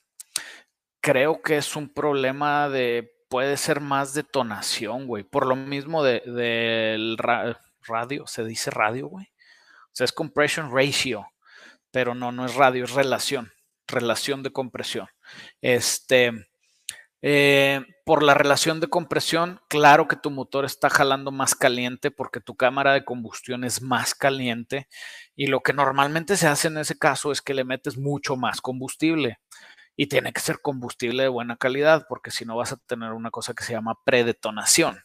Creo 1.01 1.43
que 1.43 1.59
es 1.59 1.77
un 1.77 1.89
problema 1.89 2.69
de, 2.69 3.09
puede 3.29 3.57
ser 3.57 3.79
más 3.79 4.13
detonación, 4.13 5.07
güey. 5.07 5.23
Por 5.23 5.47
lo 5.47 5.55
mismo 5.55 6.03
del 6.03 6.35
de, 6.35 7.57
radio, 7.83 8.27
se 8.27 8.45
dice 8.45 8.73
radio, 8.73 9.07
güey. 9.07 9.27
O 9.27 9.93
sea, 9.93 10.07
es 10.07 10.13
compression 10.13 10.75
ratio, 10.75 11.29
pero 11.93 12.17
no, 12.17 12.33
no 12.33 12.47
es 12.47 12.57
radio, 12.57 12.83
es 12.83 12.95
relación 12.95 13.53
relación 13.91 14.43
de 14.43 14.51
compresión. 14.51 15.09
Este, 15.61 16.33
eh, 17.23 17.83
por 18.07 18.23
la 18.23 18.35
relación 18.35 18.81
de 18.81 18.89
compresión, 18.89 19.61
claro 19.69 20.09
que 20.09 20.17
tu 20.17 20.31
motor 20.31 20.65
está 20.65 20.89
jalando 20.89 21.31
más 21.31 21.55
caliente 21.55 22.11
porque 22.11 22.41
tu 22.41 22.57
cámara 22.57 22.95
de 22.95 23.05
combustión 23.05 23.63
es 23.65 23.83
más 23.83 24.15
caliente 24.15 24.89
y 25.37 25.49
lo 25.49 25.61
que 25.61 25.75
normalmente 25.75 26.37
se 26.39 26.47
hace 26.47 26.69
en 26.69 26.79
ese 26.79 26.99
caso 26.99 27.31
es 27.31 27.43
que 27.43 27.55
le 27.55 27.65
metes 27.65 27.99
mucho 27.99 28.37
más 28.37 28.63
combustible 28.63 29.39
y 29.97 30.07
tiene 30.07 30.33
que 30.33 30.41
ser 30.41 30.61
combustible 30.63 31.25
de 31.25 31.29
buena 31.29 31.57
calidad 31.57 32.07
porque 32.09 32.31
si 32.31 32.47
no 32.47 32.57
vas 32.57 32.73
a 32.73 32.79
tener 32.79 33.13
una 33.13 33.31
cosa 33.31 33.53
que 33.53 33.65
se 33.65 33.73
llama 33.75 33.99
predetonación. 34.05 34.99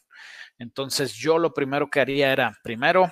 Entonces 0.58 1.14
yo 1.16 1.38
lo 1.38 1.54
primero 1.54 1.90
que 1.90 2.00
haría 2.00 2.32
era, 2.32 2.58
primero, 2.64 3.12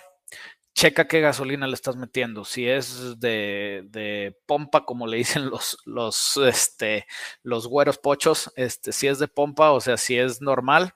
checa 0.83 1.07
qué 1.07 1.21
gasolina 1.21 1.65
le 1.65 1.75
estás 1.75 1.95
metiendo. 1.95 2.43
Si 2.43 2.67
es 2.67 3.17
de, 3.17 4.35
pompa, 4.45 4.83
como 4.83 5.07
le 5.07 5.15
dicen 5.15 5.49
los, 5.49 5.77
los, 5.85 6.35
este, 6.45 7.05
los 7.41 7.67
güeros 7.67 7.97
pochos, 7.97 8.51
este, 8.57 8.91
si 8.91 9.07
es 9.07 9.17
de 9.17 9.29
pompa, 9.29 9.71
o 9.71 9.79
sea, 9.79 9.95
si 9.95 10.17
es 10.17 10.41
normal, 10.41 10.93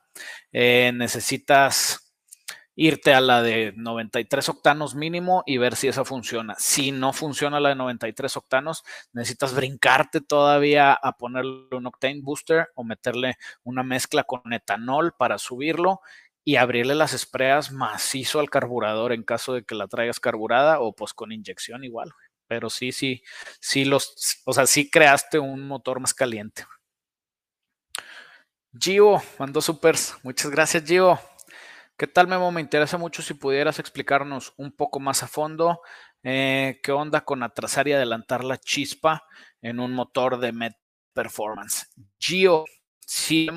eh, 0.52 0.92
necesitas 0.94 2.04
irte 2.76 3.14
a 3.14 3.22
la 3.22 3.42
de 3.42 3.74
93 3.78 4.50
octanos 4.50 4.94
mínimo 4.94 5.44
y 5.46 5.58
ver 5.58 5.78
si 5.78 5.88
esa 5.88 6.04
funciona. 6.04 6.56
Si 6.60 6.92
no 6.92 7.14
funciona 7.14 7.62
la 7.62 7.70
de 7.70 7.76
93 7.76 8.36
octanos, 8.36 8.84
necesitas 9.14 9.56
brincarte 9.56 10.20
todavía 10.20 10.94
a 10.94 11.14
ponerle 11.14 11.70
un 11.72 11.88
octane 11.88 12.20
booster 12.22 12.68
o 12.76 12.84
meterle 12.84 13.38
una 13.64 13.84
mezcla 13.84 14.26
con 14.26 14.52
etanol 14.52 15.14
para 15.18 15.38
subirlo 15.38 16.02
y 16.48 16.56
abrirle 16.56 16.96
las 16.96 17.12
espreas 17.12 17.74
macizo 17.74 18.40
al 18.40 18.50
carburador 18.50 19.12
en 19.12 19.24
caso 19.24 19.54
de 19.54 19.66
que 19.66 19.76
la 19.76 19.90
traigas 19.90 20.22
carburada 20.22 20.80
o 20.80 20.96
pues 20.96 21.14
con 21.14 21.34
inyección 21.34 21.84
igual. 21.84 22.14
Pero 22.48 22.70
sí, 22.70 22.94
sí, 22.94 23.22
sí 23.60 23.84
los, 23.84 24.42
o 24.46 24.54
sea, 24.54 24.66
sí 24.66 24.90
creaste 24.90 25.40
un 25.40 25.68
motor 25.68 26.00
más 26.00 26.14
caliente. 26.14 26.66
Gio 28.80 29.22
mandó 29.38 29.60
supers. 29.60 30.16
Muchas 30.24 30.50
gracias, 30.50 30.86
Gio. 30.86 31.20
¿Qué 31.98 32.08
tal, 32.08 32.30
Memo? 32.30 32.50
Me 32.54 32.62
interesa 32.62 32.98
mucho 32.98 33.22
si 33.22 33.34
pudieras 33.34 33.78
explicarnos 33.80 34.54
un 34.56 34.72
poco 34.72 35.02
más 35.02 35.24
a 35.24 35.28
fondo 35.28 35.82
eh, 36.24 36.80
qué 36.82 36.94
onda 36.94 37.26
con 37.26 37.44
atrasar 37.44 37.90
y 37.90 37.92
adelantar 37.92 38.46
la 38.46 38.58
chispa 38.58 39.26
en 39.62 39.82
un 39.82 39.92
motor 39.92 40.40
de 40.40 40.54
Met 40.54 40.78
Performance. 41.12 41.88
Gio, 42.18 42.64
sí, 43.06 43.50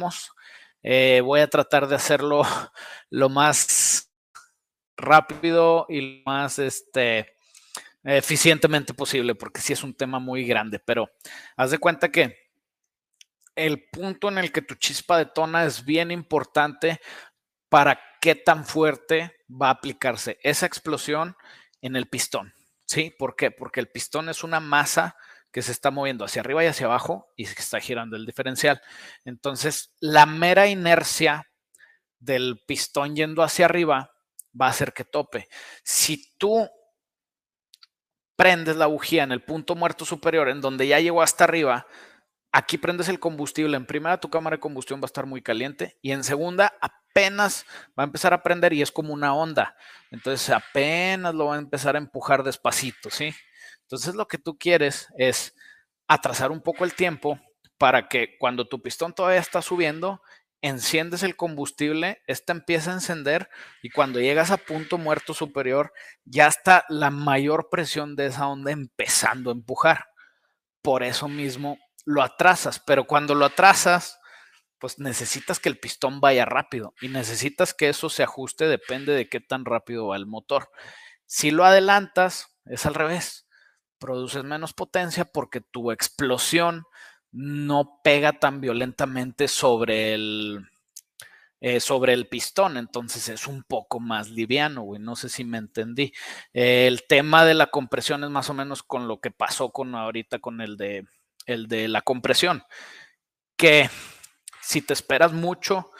eh, 0.82 1.20
voy 1.22 1.40
a 1.40 1.48
tratar 1.48 1.86
de 1.86 1.96
hacerlo 1.96 2.42
lo 3.10 3.28
más 3.28 4.12
rápido 4.96 5.86
y 5.88 6.00
lo 6.00 6.22
más 6.26 6.58
este, 6.58 7.36
eficientemente 8.04 8.94
posible, 8.94 9.34
porque 9.34 9.60
sí 9.60 9.72
es 9.72 9.82
un 9.82 9.94
tema 9.94 10.18
muy 10.18 10.44
grande, 10.44 10.78
pero 10.78 11.10
haz 11.56 11.70
de 11.70 11.78
cuenta 11.78 12.10
que 12.10 12.50
el 13.54 13.88
punto 13.90 14.28
en 14.28 14.38
el 14.38 14.52
que 14.52 14.62
tu 14.62 14.74
chispa 14.74 15.18
detona 15.18 15.64
es 15.64 15.84
bien 15.84 16.10
importante 16.10 17.00
para 17.68 18.00
qué 18.20 18.34
tan 18.34 18.64
fuerte 18.64 19.36
va 19.50 19.68
a 19.68 19.72
aplicarse 19.72 20.38
esa 20.42 20.66
explosión 20.66 21.36
en 21.80 21.96
el 21.96 22.08
pistón. 22.08 22.52
¿Sí? 22.86 23.14
¿Por 23.16 23.36
qué? 23.36 23.52
Porque 23.52 23.80
el 23.80 23.88
pistón 23.88 24.28
es 24.28 24.42
una 24.42 24.58
masa 24.58 25.16
que 25.52 25.62
se 25.62 25.72
está 25.72 25.90
moviendo 25.90 26.24
hacia 26.24 26.40
arriba 26.40 26.64
y 26.64 26.68
hacia 26.68 26.86
abajo 26.86 27.32
y 27.36 27.46
se 27.46 27.58
está 27.58 27.80
girando 27.80 28.16
el 28.16 28.26
diferencial. 28.26 28.80
Entonces, 29.24 29.92
la 30.00 30.26
mera 30.26 30.66
inercia 30.66 31.50
del 32.18 32.60
pistón 32.66 33.16
yendo 33.16 33.42
hacia 33.42 33.64
arriba 33.64 34.12
va 34.58 34.66
a 34.66 34.70
hacer 34.70 34.92
que 34.92 35.04
tope. 35.04 35.48
Si 35.82 36.36
tú 36.38 36.68
prendes 38.36 38.76
la 38.76 38.86
bujía 38.86 39.22
en 39.22 39.32
el 39.32 39.42
punto 39.42 39.74
muerto 39.74 40.04
superior, 40.04 40.48
en 40.48 40.60
donde 40.60 40.86
ya 40.86 41.00
llegó 41.00 41.22
hasta 41.22 41.44
arriba, 41.44 41.86
aquí 42.52 42.78
prendes 42.78 43.08
el 43.08 43.20
combustible. 43.20 43.76
En 43.76 43.86
primera, 43.86 44.18
tu 44.18 44.30
cámara 44.30 44.56
de 44.56 44.60
combustión 44.60 45.00
va 45.00 45.04
a 45.04 45.06
estar 45.06 45.26
muy 45.26 45.42
caliente 45.42 45.98
y 46.00 46.12
en 46.12 46.24
segunda, 46.24 46.72
apenas 46.80 47.66
va 47.98 48.04
a 48.04 48.06
empezar 48.06 48.32
a 48.32 48.42
prender 48.42 48.72
y 48.72 48.82
es 48.82 48.92
como 48.92 49.12
una 49.12 49.34
onda. 49.34 49.76
Entonces, 50.10 50.48
apenas 50.50 51.34
lo 51.34 51.46
va 51.46 51.56
a 51.56 51.58
empezar 51.58 51.96
a 51.96 51.98
empujar 51.98 52.42
despacito, 52.42 53.10
¿sí? 53.10 53.34
Entonces, 53.90 54.14
lo 54.14 54.28
que 54.28 54.38
tú 54.38 54.56
quieres 54.56 55.08
es 55.18 55.52
atrasar 56.06 56.52
un 56.52 56.60
poco 56.60 56.84
el 56.84 56.94
tiempo 56.94 57.40
para 57.76 58.06
que 58.06 58.36
cuando 58.38 58.68
tu 58.68 58.80
pistón 58.80 59.12
todavía 59.12 59.40
está 59.40 59.62
subiendo, 59.62 60.22
enciendes 60.62 61.24
el 61.24 61.34
combustible, 61.34 62.22
esta 62.28 62.52
empieza 62.52 62.92
a 62.92 62.94
encender 62.94 63.48
y 63.82 63.90
cuando 63.90 64.20
llegas 64.20 64.52
a 64.52 64.58
punto 64.58 64.96
muerto 64.96 65.34
superior, 65.34 65.92
ya 66.24 66.46
está 66.46 66.84
la 66.88 67.10
mayor 67.10 67.68
presión 67.68 68.14
de 68.14 68.26
esa 68.26 68.46
onda 68.46 68.70
empezando 68.70 69.50
a 69.50 69.54
empujar. 69.54 70.04
Por 70.82 71.02
eso 71.02 71.26
mismo 71.26 71.76
lo 72.04 72.22
atrasas, 72.22 72.78
pero 72.78 73.08
cuando 73.08 73.34
lo 73.34 73.44
atrasas, 73.44 74.20
pues 74.78 75.00
necesitas 75.00 75.58
que 75.58 75.68
el 75.68 75.80
pistón 75.80 76.20
vaya 76.20 76.44
rápido 76.44 76.94
y 77.00 77.08
necesitas 77.08 77.74
que 77.74 77.88
eso 77.88 78.08
se 78.08 78.22
ajuste, 78.22 78.68
depende 78.68 79.14
de 79.14 79.28
qué 79.28 79.40
tan 79.40 79.64
rápido 79.64 80.06
va 80.06 80.16
el 80.16 80.26
motor. 80.26 80.70
Si 81.26 81.50
lo 81.50 81.64
adelantas, 81.64 82.56
es 82.66 82.86
al 82.86 82.94
revés, 82.94 83.48
produces 84.00 84.42
menos 84.42 84.72
potencia 84.72 85.24
porque 85.24 85.60
tu 85.60 85.92
explosión 85.92 86.84
no 87.30 88.00
pega 88.02 88.32
tan 88.32 88.60
violentamente 88.60 89.46
sobre 89.46 90.14
el, 90.14 90.66
eh, 91.60 91.78
sobre 91.78 92.14
el 92.14 92.26
pistón, 92.26 92.76
entonces 92.76 93.28
es 93.28 93.46
un 93.46 93.62
poco 93.62 94.00
más 94.00 94.30
liviano, 94.30 94.82
güey, 94.82 95.00
no 95.00 95.14
sé 95.14 95.28
si 95.28 95.44
me 95.44 95.58
entendí. 95.58 96.12
el 96.52 97.06
tema 97.06 97.44
de 97.44 97.54
la 97.54 97.66
compresión 97.66 98.24
es 98.24 98.30
más 98.30 98.50
o 98.50 98.54
menos 98.54 98.82
con 98.82 99.06
lo 99.06 99.20
que 99.20 99.30
pasó 99.30 99.70
con 99.70 99.94
ahorita 99.94 100.40
con 100.40 100.60
el 100.60 100.76
de 100.76 101.06
el 101.46 101.68
de 101.68 101.88
la 101.88 102.02
compresión, 102.02 102.64
que 103.56 103.90
si 104.60 104.82
te 104.82 104.92
esperas 104.92 105.32
mucho 105.32 105.90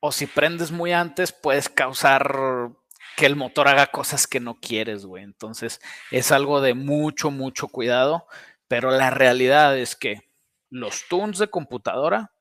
o 0.00 0.12
si 0.12 0.26
prendes 0.26 0.70
muy 0.72 0.92
antes, 0.92 1.32
puedes 1.32 1.68
causar 1.68 2.70
que 3.16 3.26
el 3.26 3.36
motor 3.36 3.68
haga 3.68 3.88
cosas 3.88 4.26
que 4.26 4.40
no 4.40 4.58
quieres, 4.60 5.06
güey. 5.06 5.24
Entonces 5.24 5.80
es 6.10 6.32
algo 6.32 6.60
de 6.60 6.74
mucho, 6.74 7.30
mucho 7.30 7.68
cuidado, 7.68 8.26
pero 8.68 8.90
la 8.90 9.10
realidad 9.10 9.76
es 9.76 9.96
que 9.96 10.30
los 10.70 11.08
tunes 11.08 11.38
de 11.38 11.48
computadora, 11.48 12.32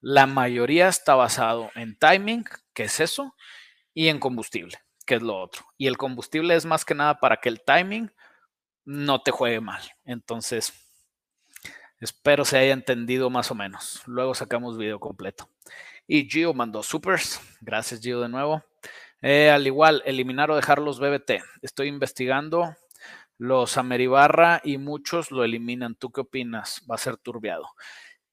la 0.00 0.26
mayoría 0.26 0.88
está 0.88 1.14
basado 1.14 1.70
en 1.74 1.96
timing, 1.96 2.44
que 2.74 2.84
es 2.84 3.00
eso, 3.00 3.34
y 3.94 4.08
en 4.08 4.18
combustible, 4.18 4.78
que 5.06 5.16
es 5.16 5.22
lo 5.22 5.38
otro. 5.38 5.64
Y 5.76 5.86
el 5.86 5.96
combustible 5.96 6.54
es 6.54 6.64
más 6.64 6.84
que 6.84 6.94
nada 6.94 7.20
para 7.20 7.38
que 7.38 7.48
el 7.48 7.62
timing 7.62 8.12
no 8.84 9.22
te 9.22 9.30
juegue 9.30 9.60
mal. 9.60 9.82
Entonces, 10.04 10.72
Espero 12.00 12.46
se 12.46 12.56
haya 12.56 12.72
entendido 12.72 13.28
más 13.28 13.50
o 13.50 13.54
menos. 13.54 14.02
Luego 14.06 14.34
sacamos 14.34 14.78
video 14.78 14.98
completo. 14.98 15.50
Y 16.06 16.26
Gio 16.30 16.54
mandó 16.54 16.82
supers. 16.82 17.38
Gracias, 17.60 18.00
Gio, 18.00 18.22
de 18.22 18.28
nuevo. 18.30 18.64
Eh, 19.22 19.50
al 19.50 19.66
igual, 19.66 20.02
eliminar 20.06 20.50
o 20.50 20.56
dejar 20.56 20.78
los 20.78 20.98
BBT. 20.98 21.42
Estoy 21.62 21.88
investigando 21.88 22.74
los 23.38 23.76
Ameribarra 23.76 24.60
y 24.64 24.78
muchos 24.78 25.30
lo 25.30 25.44
eliminan. 25.44 25.94
¿Tú 25.94 26.10
qué 26.10 26.22
opinas? 26.22 26.82
Va 26.90 26.94
a 26.94 26.98
ser 26.98 27.16
turbiado. 27.16 27.68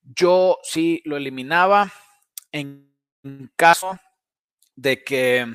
Yo 0.02 0.60
sí 0.64 1.02
lo 1.06 1.18
eliminaba 1.18 1.92
en 2.52 2.94
caso 3.56 4.00
de 4.76 5.04
que 5.04 5.48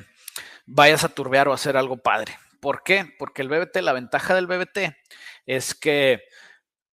vayas 0.65 1.03
a 1.03 1.09
turbear 1.09 1.47
o 1.47 1.53
hacer 1.53 1.77
algo 1.77 1.97
padre. 1.97 2.37
¿Por 2.59 2.83
qué? 2.83 3.13
Porque 3.17 3.41
el 3.41 3.49
BBT, 3.49 3.77
la 3.81 3.93
ventaja 3.93 4.35
del 4.35 4.47
BBT 4.47 4.95
es 5.45 5.75
que 5.75 6.23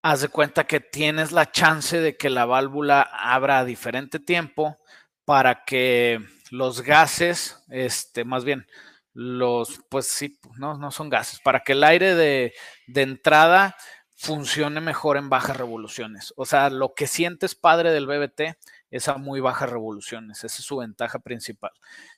haz 0.02 0.22
de 0.22 0.28
cuenta 0.28 0.66
que 0.66 0.80
tienes 0.80 1.32
la 1.32 1.50
chance 1.50 2.00
de 2.00 2.16
que 2.16 2.30
la 2.30 2.46
válvula 2.46 3.02
abra 3.02 3.58
a 3.60 3.64
diferente 3.64 4.18
tiempo 4.18 4.78
para 5.24 5.64
que 5.64 6.20
los 6.50 6.82
gases, 6.82 7.62
este, 7.68 8.24
más 8.24 8.44
bien, 8.44 8.66
los, 9.12 9.80
pues 9.88 10.06
sí, 10.06 10.38
no, 10.58 10.74
no 10.74 10.90
son 10.90 11.10
gases, 11.10 11.40
para 11.40 11.60
que 11.60 11.72
el 11.72 11.84
aire 11.84 12.14
de, 12.14 12.54
de 12.86 13.02
entrada 13.02 13.76
funcione 14.16 14.82
mejor 14.82 15.16
en 15.16 15.30
bajas 15.30 15.56
revoluciones. 15.56 16.34
O 16.36 16.44
sea, 16.44 16.68
lo 16.68 16.92
que 16.94 17.06
sientes 17.06 17.54
padre 17.54 17.90
del 17.90 18.06
BBT 18.06 18.58
es 18.90 19.08
a 19.08 19.16
muy 19.16 19.40
bajas 19.40 19.70
revoluciones, 19.70 20.44
esa 20.44 20.58
es 20.58 20.64
su 20.64 20.76
ventaja 20.76 21.20
principal. 21.20 21.70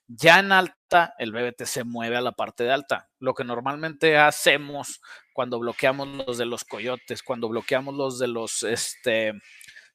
Ya 0.09 0.41
en 0.41 0.51
alta, 0.51 1.15
el 1.19 1.31
BBT 1.31 1.63
se 1.65 1.85
mueve 1.85 2.17
a 2.17 2.21
la 2.21 2.33
parte 2.33 2.65
de 2.65 2.73
alta. 2.73 3.09
Lo 3.21 3.35
que 3.35 3.45
normalmente 3.45 4.19
hacemos 4.19 5.01
cuando 5.33 5.61
bloqueamos 5.61 6.09
los 6.09 6.39
de 6.39 6.47
los 6.47 6.65
coyotes, 6.65 7.23
cuando 7.23 7.49
bloqueamos 7.49 7.95
los 7.95 8.19
de 8.19 8.27
los, 8.27 8.65
este, 8.65 9.35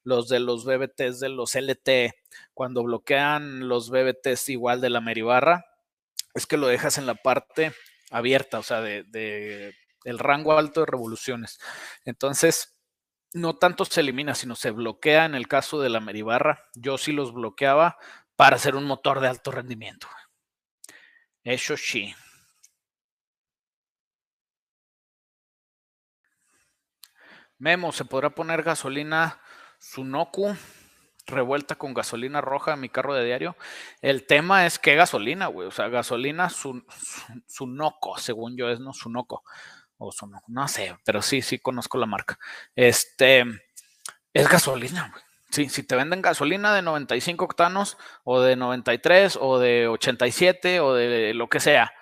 los 0.07 0.29
de 0.29 0.39
los 0.39 0.63
BBTs 0.63 1.19
de 1.19 1.27
los 1.27 1.53
LT, 1.53 2.15
cuando 2.53 2.81
bloquean 2.81 3.67
los 3.67 3.89
BBTs 3.89 4.47
igual 4.47 4.79
de 4.79 4.89
la 4.89 5.01
Meribarra, 5.01 5.65
es 6.33 6.47
que 6.47 6.55
lo 6.55 6.67
dejas 6.67 6.97
en 6.97 7.05
la 7.05 7.15
parte 7.15 7.73
abierta, 8.09 8.59
o 8.59 8.63
sea, 8.63 8.79
de, 8.79 9.03
de 9.03 9.75
el 10.05 10.17
rango 10.17 10.57
alto 10.57 10.79
de 10.79 10.85
revoluciones. 10.85 11.59
Entonces, 12.05 12.79
no 13.33 13.57
tanto 13.57 13.83
se 13.83 13.99
elimina, 13.99 14.33
sino 14.33 14.55
se 14.55 14.71
bloquea 14.71 15.25
en 15.25 15.35
el 15.35 15.49
caso 15.49 15.81
de 15.81 15.89
la 15.89 15.99
Meribarra. 15.99 16.69
Yo 16.73 16.97
sí 16.97 17.11
los 17.11 17.33
bloqueaba 17.33 17.97
para 18.37 18.55
hacer 18.55 18.77
un 18.77 18.85
motor 18.85 19.19
de 19.19 19.27
alto 19.27 19.51
rendimiento. 19.51 20.07
Eso 21.43 21.75
sí. 21.75 22.15
Memo, 27.57 27.91
¿se 27.91 28.05
podrá 28.05 28.29
poner 28.29 28.63
gasolina 28.63 29.41
Sunoku 29.77 30.55
revuelta 31.25 31.75
con 31.75 31.93
gasolina 31.93 32.41
roja 32.41 32.73
a 32.73 32.77
mi 32.77 32.89
carro 32.89 33.13
de 33.13 33.25
diario? 33.25 33.57
El 34.01 34.25
tema 34.25 34.65
es 34.65 34.79
que 34.79 34.95
gasolina, 34.95 35.47
güey. 35.47 35.67
O 35.67 35.71
sea, 35.71 35.89
gasolina 35.89 36.49
Sunoco, 36.49 38.17
según 38.17 38.57
yo 38.57 38.69
es, 38.69 38.79
¿no? 38.79 38.93
Sunoco. 38.93 39.43
O 39.97 40.11
Sunoco, 40.11 40.45
no 40.49 40.67
sé, 40.67 40.95
pero 41.03 41.21
sí, 41.21 41.41
sí 41.41 41.59
conozco 41.59 41.97
la 41.97 42.05
marca. 42.05 42.37
Este, 42.75 43.43
es 44.33 44.47
gasolina, 44.47 45.09
güey. 45.11 45.23
Sí, 45.49 45.69
si 45.69 45.83
te 45.83 45.95
venden 45.95 46.21
gasolina 46.21 46.73
de 46.73 46.81
95 46.81 47.45
octanos 47.45 47.97
o 48.25 48.41
de 48.41 48.57
93 48.57 49.37
o 49.39 49.59
de 49.59 49.87
87 49.87 50.81
o 50.81 50.93
de 50.93 51.33
lo 51.33 51.47
que 51.47 51.61
sea, 51.61 51.93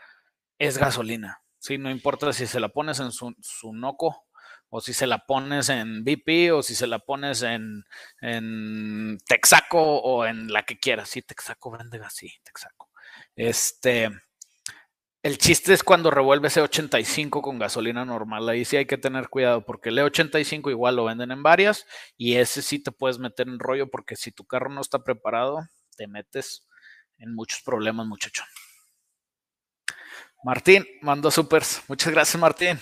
es 0.58 0.78
gasolina. 0.78 1.42
Sí, 1.60 1.78
no 1.78 1.90
importa 1.90 2.34
si 2.34 2.48
se 2.48 2.60
la 2.60 2.70
pones 2.70 3.00
en 3.00 3.12
su, 3.12 3.36
su 3.40 3.72
noco 3.74 4.25
o 4.76 4.82
si 4.82 4.92
se 4.92 5.08
la 5.08 5.20
pones 5.20 5.70
en 5.70 6.04
BP 6.04 6.52
o 6.54 6.62
si 6.62 6.76
se 6.76 6.86
la 6.86 7.00
pones 7.00 7.44
en, 7.44 7.86
en 8.20 9.18
Texaco 9.26 9.80
o 9.82 10.26
en 10.26 10.52
la 10.52 10.64
que 10.64 10.78
quieras. 10.78 11.08
Sí, 11.08 11.22
Texaco 11.22 11.72
vende 11.72 11.98
así, 12.04 12.30
Texaco. 12.44 12.92
Este, 13.38 14.10
el 15.24 15.38
chiste 15.38 15.74
es 15.74 15.82
cuando 15.82 16.12
revuelves 16.12 16.58
E85 16.58 17.42
con 17.42 17.58
gasolina 17.58 18.04
normal. 18.04 18.50
Ahí 18.50 18.66
sí 18.66 18.76
hay 18.76 18.86
que 18.86 18.98
tener 18.98 19.30
cuidado 19.30 19.66
porque 19.66 19.90
el 19.90 19.98
E85 19.98 20.70
igual 20.72 20.98
lo 20.98 21.06
venden 21.06 21.32
en 21.32 21.42
varias 21.42 21.86
y 22.18 22.36
ese 22.36 22.62
sí 22.62 22.84
te 22.84 22.92
puedes 22.92 23.18
meter 23.18 23.48
en 23.48 23.60
rollo 23.60 23.90
porque 23.90 24.18
si 24.18 24.34
tu 24.34 24.46
carro 24.46 24.70
no 24.70 24.82
está 24.82 25.06
preparado, 25.06 25.60
te 25.96 26.08
metes 26.08 26.68
en 27.18 27.34
muchos 27.34 27.62
problemas, 27.62 28.06
muchacho. 28.08 28.44
Martín 30.44 30.86
mandó 31.02 31.32
supers. 31.32 31.82
Muchas 31.88 32.12
gracias, 32.12 32.42
Martín. 32.42 32.78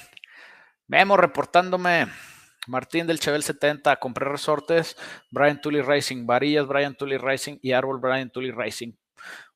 Memo 0.87 1.17
reportándome. 1.17 2.07
Martín 2.67 3.07
del 3.07 3.19
Chevel 3.19 3.43
70, 3.43 3.97
compré 3.97 4.25
resortes, 4.25 4.95
Brian 5.29 5.59
Tully 5.59 5.81
Racing, 5.81 6.25
varillas 6.25 6.65
Brian 6.65 6.95
Tully 6.95 7.17
Racing 7.17 7.57
y 7.61 7.73
árbol 7.73 7.99
Brian 7.99 8.29
Tully 8.29 8.51
Racing. 8.51 8.93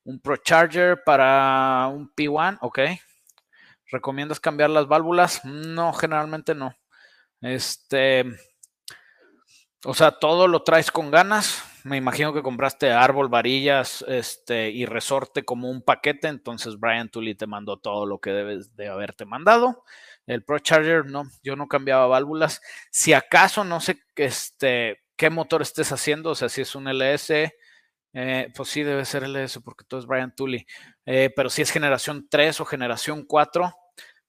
Un 0.03 0.19
Pro 0.19 0.37
Charger 0.37 1.03
para 1.05 1.87
un 1.87 2.13
P1, 2.13 2.57
ok. 2.61 2.79
¿Recomiendas 3.89 4.41
cambiar 4.41 4.69
las 4.69 4.87
válvulas? 4.87 5.45
No, 5.45 5.93
generalmente 5.93 6.53
no. 6.53 6.75
Este, 7.39 8.25
o 9.85 9.93
sea, 9.93 10.11
todo 10.11 10.47
lo 10.47 10.63
traes 10.63 10.91
con 10.91 11.11
ganas. 11.11 11.63
Me 11.83 11.95
imagino 11.95 12.33
que 12.33 12.43
compraste 12.43 12.91
árbol, 12.91 13.29
varillas, 13.29 14.03
este, 14.07 14.69
y 14.69 14.85
resorte 14.85 15.45
como 15.45 15.69
un 15.69 15.81
paquete. 15.81 16.27
Entonces 16.27 16.77
Brian 16.77 17.09
Tully 17.09 17.35
te 17.35 17.47
mandó 17.47 17.77
todo 17.77 18.05
lo 18.05 18.19
que 18.19 18.31
debes 18.31 18.75
de 18.75 18.89
haberte 18.89 19.23
mandado. 19.23 19.85
El 20.27 20.43
Pro 20.43 20.59
Charger, 20.59 21.05
no, 21.05 21.23
yo 21.41 21.55
no 21.55 21.67
cambiaba 21.67 22.05
válvulas. 22.07 22.61
Si 22.91 23.13
acaso, 23.13 23.63
no 23.63 23.79
sé 23.79 23.97
este, 24.15 24.99
qué 25.15 25.29
motor 25.29 25.61
estés 25.61 25.91
haciendo, 25.91 26.31
o 26.31 26.35
sea, 26.35 26.49
si 26.49 26.61
es 26.61 26.75
un 26.75 26.87
LS, 26.87 27.55
eh, 28.13 28.51
pues 28.55 28.69
sí 28.69 28.83
debe 28.83 29.05
ser 29.05 29.23
LS 29.23 29.61
porque 29.61 29.85
todo 29.85 29.99
es 29.99 30.05
Brian 30.05 30.35
Tully. 30.35 30.65
Eh, 31.05 31.31
pero 31.35 31.49
si 31.49 31.61
es 31.61 31.71
generación 31.71 32.27
3 32.29 32.61
o 32.61 32.65
generación 32.65 33.25
4, 33.25 33.73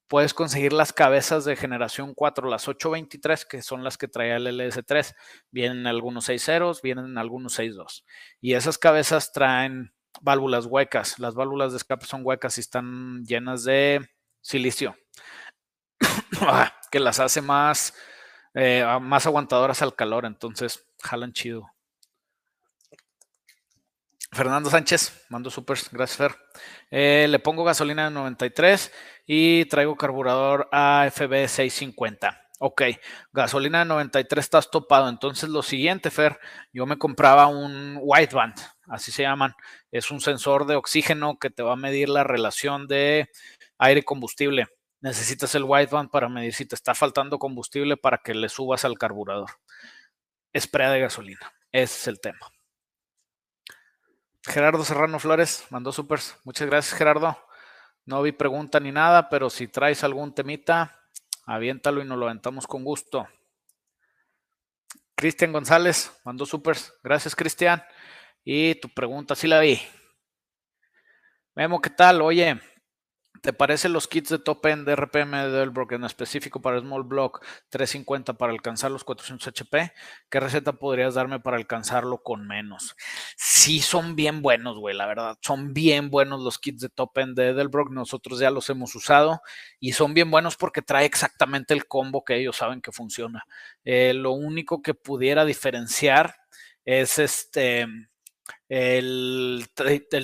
puedes 0.09 0.35
conseguir 0.35 0.73
las 0.73 0.93
cabezas 0.93 1.45
de 1.45 1.57
generación 1.57 2.15
4, 2.15 2.49
las 2.49 2.69
823, 2.69 3.45
que 3.45 3.63
son 3.63 3.85
las 3.85 3.99
que 3.99 4.09
trae 4.09 4.35
el 4.35 4.47
LS3. 4.47 5.15
Vienen 5.51 5.87
algunos 5.87 6.25
6 6.25 6.43
ceros, 6.43 6.83
vienen 6.83 7.19
algunos 7.19 7.55
6 7.55 7.75
2. 7.75 8.05
Y 8.41 8.55
esas 8.55 8.79
cabezas 8.79 9.33
traen 9.33 9.93
válvulas 10.21 10.67
huecas. 10.67 11.19
Las 11.19 11.35
válvulas 11.35 11.73
de 11.73 11.79
escape 11.79 12.07
son 12.07 12.23
huecas 12.25 12.59
y 12.59 12.61
están 12.61 13.25
llenas 13.25 13.65
de 13.65 14.09
silicio. 14.41 14.97
Ah, 16.41 16.73
que 16.91 17.01
las 17.01 17.21
hace 17.21 17.43
más, 17.43 17.95
eh, 18.55 18.85
más 19.01 19.27
aguantadoras 19.27 19.83
al 19.83 19.95
calor, 19.95 20.25
entonces 20.25 20.85
jalan 21.03 21.33
chido. 21.33 21.71
Fernando 24.31 24.71
Sánchez, 24.71 25.25
mando 25.31 25.51
super, 25.51 25.79
gracias 25.91 26.17
Fer. 26.17 26.37
Eh, 26.91 27.27
le 27.29 27.39
pongo 27.39 27.65
gasolina 27.65 28.05
de 28.05 28.11
93 28.11 28.93
y 29.27 29.65
traigo 29.67 29.97
carburador 29.97 30.69
AFB 30.71 31.49
650. 31.49 32.41
Ok, 32.61 32.83
gasolina 33.33 33.81
de 33.81 33.85
93 33.87 34.45
estás 34.45 34.71
topado. 34.71 35.09
Entonces 35.09 35.49
lo 35.49 35.63
siguiente, 35.63 36.11
Fer, 36.11 36.39
yo 36.73 36.87
me 36.87 36.99
compraba 36.99 37.47
un 37.47 37.99
wideband, 38.03 38.55
así 38.89 39.13
se 39.13 39.23
llaman. 39.23 39.55
Es 39.91 40.11
un 40.11 40.21
sensor 40.21 40.67
de 40.67 40.77
oxígeno 40.77 41.39
que 41.39 41.51
te 41.51 41.63
va 41.63 41.73
a 41.73 41.77
medir 41.77 42.09
la 42.09 42.25
relación 42.25 42.87
de 42.87 43.31
aire-combustible 43.79 44.67
necesitas 45.01 45.55
el 45.55 45.65
wideband 45.65 46.11
para 46.11 46.29
medir 46.29 46.55
si 46.55 46.67
te 46.67 46.75
está 46.75 46.95
faltando 46.95 47.39
combustible 47.39 47.97
para 47.97 48.19
que 48.19 48.35
le 48.35 48.49
subas 48.49 48.85
al 48.85 48.99
carburador. 48.99 49.51
Esprea 50.53 50.91
de 50.91 51.01
gasolina. 51.01 51.53
Ese 51.73 51.97
es 51.97 52.07
el 52.09 52.21
tema. 52.21 52.51
Gerardo 54.45 54.85
Serrano 54.85 55.19
Flores 55.19 55.67
mandó 55.71 55.93
supers. 55.93 56.37
Muchas 56.45 56.69
gracias, 56.69 56.97
Gerardo. 56.97 57.39
No 58.07 58.23
vi 58.23 58.33
pregunta 58.33 58.81
ni 58.81 58.91
nada, 58.91 59.29
pero 59.29 59.51
si 59.51 59.69
traes 59.69 60.03
algún 60.03 60.35
temita, 60.35 60.99
aviéntalo 61.45 62.01
y 62.01 62.07
nos 62.07 62.19
lo 62.19 62.25
aventamos 62.27 62.67
con 62.67 62.83
gusto. 62.83 63.29
Cristian 65.15 65.53
González 65.53 66.19
mandó 66.25 66.47
supers. 66.47 66.95
Gracias, 67.03 67.37
Cristian. 67.37 67.83
Y 68.45 68.77
tu 68.77 68.89
pregunta 68.89 69.35
sí 69.35 69.47
la 69.47 69.61
vi. 69.61 69.79
Memo, 71.55 71.81
¿qué 71.83 71.91
tal? 71.91 72.23
Oye, 72.23 72.59
¿Te 73.43 73.53
parecen 73.53 73.93
los 73.93 74.09
kits 74.09 74.31
de 74.31 74.39
top 74.39 74.67
end 74.67 74.87
de 74.87 74.97
RPM 74.97 75.37
de 75.37 75.51
Delbrook 75.51 75.93
en 75.93 76.05
específico 76.05 76.61
para 76.61 76.81
Small 76.81 77.03
Block 77.03 77.45
350 77.69 78.35
para 78.35 78.53
alcanzar 78.53 78.91
los 78.91 79.05
400 79.05 79.49
HP? 79.49 79.93
¿Qué 80.29 80.41
receta 80.41 80.73
podrías 80.73 81.15
darme 81.15 81.41
para 81.41 81.57
alcanzarlo 81.57 82.23
con 82.23 82.47
menos? 82.47 82.97
Sí, 83.37 83.81
son 83.81 84.17
bien 84.17 84.43
buenos, 84.43 84.79
güey, 84.79 84.97
la 84.97 85.07
verdad. 85.07 85.39
Son 85.41 85.75
bien 85.75 86.11
buenos 86.11 86.41
los 86.41 86.59
kits 86.59 86.81
de 86.81 86.89
top 86.89 87.19
end 87.19 87.37
de 87.37 87.49
Edelbrock. 87.49 87.91
Nosotros 87.91 88.39
ya 88.39 88.51
los 88.51 88.69
hemos 88.71 88.95
usado 88.95 89.41
y 89.81 89.93
son 89.93 90.15
bien 90.15 90.31
buenos 90.31 90.57
porque 90.57 90.83
trae 90.83 91.05
exactamente 91.05 91.75
el 91.75 91.87
combo 91.87 92.25
que 92.25 92.37
ellos 92.37 92.57
saben 92.57 92.81
que 92.81 92.93
funciona. 92.93 93.45
Eh, 93.85 94.15
lo 94.15 94.33
único 94.33 94.83
que 94.83 94.95
pudiera 94.95 95.45
diferenciar 95.45 96.35
es 96.85 97.19
este. 97.19 97.87
El 98.69 99.67